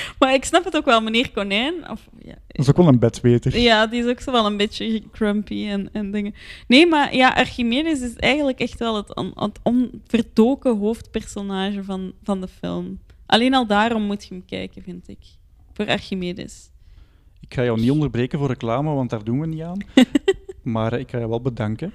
maar 0.19 0.35
ik 0.35 0.45
snap 0.45 0.65
het 0.65 0.77
ook 0.77 0.85
wel, 0.85 1.01
meneer 1.01 1.31
Konijn. 1.31 1.91
Of, 1.91 2.09
ja, 2.19 2.35
Dat 2.47 2.59
is 2.59 2.69
ook 2.69 2.77
wel 2.77 2.89
een 2.89 2.99
bedweter. 2.99 3.59
ja, 3.59 3.87
die 3.87 4.03
is 4.03 4.07
ook 4.11 4.21
zo 4.21 4.33
wel 4.33 4.47
een 4.47 4.57
beetje 4.57 5.03
crumpy 5.13 5.67
en, 5.69 5.89
en 5.93 6.11
dingen. 6.11 6.35
Nee, 6.69 6.87
maar 6.87 7.15
ja, 7.15 7.29
Archimedes 7.35 8.01
is 8.01 8.17
eigenlijk 8.17 8.59
echt 8.61 8.79
wel 8.79 8.97
het, 8.97 9.15
on- 9.17 9.33
het 9.35 9.59
onverdoken 9.63 10.79
hoofdpersonage 10.79 11.85
van, 11.85 12.13
van 12.23 12.41
de 12.41 12.49
film. 12.49 12.99
Alleen 13.27 13.55
al 13.55 13.67
daarom 13.67 14.03
moet 14.03 14.25
je 14.27 14.35
hem 14.35 14.45
kijken, 14.45 14.83
vind 14.83 15.09
ik. 15.09 15.19
Voor 15.73 15.87
Archimedes. 15.89 16.71
Ik 17.41 17.55
ga 17.55 17.65
jou 17.65 17.81
niet 17.81 17.91
onderbreken 17.91 18.39
voor 18.39 18.49
reclame, 18.49 18.95
want 18.95 19.11
daar 19.11 19.25
doen 19.25 19.41
we 19.41 19.47
niet 19.47 19.63
aan. 19.63 19.79
maar 20.63 20.93
ik 20.99 21.11
ga 21.11 21.19
je 21.19 21.29
wel 21.29 21.41
bedanken. 21.41 21.93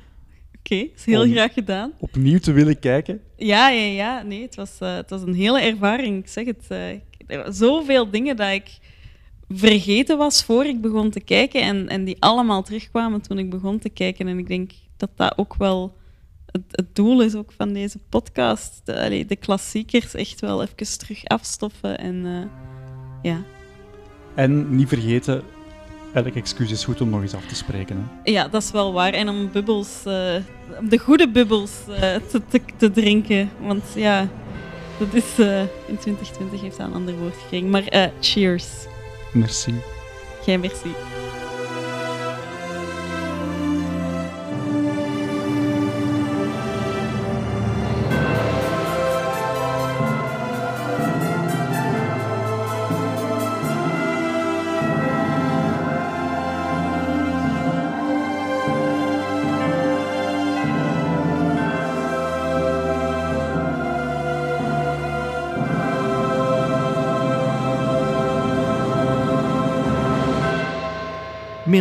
Oké, 0.60 0.76
is 0.76 1.06
heel 1.06 1.22
Om- 1.24 1.32
graag 1.32 1.54
gedaan. 1.54 1.92
Opnieuw 2.00 2.40
te 2.40 2.52
willen 2.52 2.80
kijken. 2.80 3.22
Ja, 3.38 3.70
ja, 3.70 3.84
ja. 3.86 4.22
Nee, 4.22 4.42
het 4.42 4.56
was, 4.56 4.78
eh, 4.80 4.96
het 4.96 5.10
was 5.10 5.22
een 5.22 5.34
hele 5.34 5.62
ervaring. 5.62 6.20
Ik 6.20 6.28
zeg 6.28 6.46
het. 6.46 6.66
eh, 6.70 6.80
zoveel 7.50 8.10
dingen 8.10 8.36
dat 8.36 8.50
ik 8.52 8.80
vergeten 9.50 10.18
was 10.18 10.44
voor 10.44 10.66
ik 10.66 10.82
begon 10.82 11.10
te 11.10 11.20
kijken. 11.20 11.62
En, 11.62 11.88
en 11.88 12.04
die 12.04 12.18
allemaal 12.20 12.64
terugkwamen 12.64 13.22
toen 13.22 13.38
ik 13.38 13.50
begon 13.50 13.80
te 13.80 13.90
kijken. 13.90 14.28
En 14.28 14.38
ik 14.38 14.48
denk 14.48 14.72
dat 14.98 15.10
dat 15.16 15.38
ook 15.38 15.56
wel 15.56 16.00
het, 16.52 16.64
het 16.72 16.96
doel 16.96 17.22
is 17.22 17.36
ook 17.36 17.52
van 17.52 17.74
deze 17.74 18.00
podcast. 18.10 18.82
De, 18.84 19.04
allee, 19.04 19.26
de 19.26 19.36
klassiekers 19.36 20.14
echt 20.14 20.42
wel 20.42 20.62
even 20.62 20.98
terug 20.98 21.26
afstoffen. 21.26 21.98
En 21.98 22.26
eh, 22.26 23.32
ja. 23.32 23.44
En 24.36 24.76
niet 24.76 24.88
vergeten, 24.88 25.44
elk 26.14 26.36
excuus 26.36 26.72
is 26.72 26.84
goed 26.84 27.02
om 27.02 27.10
nog 27.10 27.22
eens 27.22 27.34
af 27.34 27.46
te 27.46 27.56
spreken. 27.56 27.98
Hè. 27.98 28.32
ja, 28.32 28.48
dat 28.48 28.64
is 28.64 28.72
wel 28.72 28.94
waar. 28.94 29.14
En 29.14 29.30
om 29.30 29.52
bubbels, 29.52 30.06
eh, 30.06 30.36
om 30.80 30.90
de 30.90 30.98
goede 30.98 31.30
bubbels 31.30 31.72
eh, 31.88 32.16
te, 32.16 32.42
te, 32.48 32.62
te 32.78 32.92
drinken. 32.92 33.50
Want 33.60 33.84
ja, 33.96 34.30
dat 35.06 35.14
is, 35.14 35.40
eh, 35.40 35.62
in 35.62 35.98
2020 35.98 36.62
heeft 36.62 36.78
dat 36.78 36.88
een 36.88 36.94
ander 36.94 37.18
woord 37.18 37.36
gekregen. 37.42 37.70
Maar 37.70 37.84
eh, 37.84 38.08
cheers. 38.20 38.66
Merci. 39.32 39.74
Jij 40.46 40.58
merci. 40.58 40.90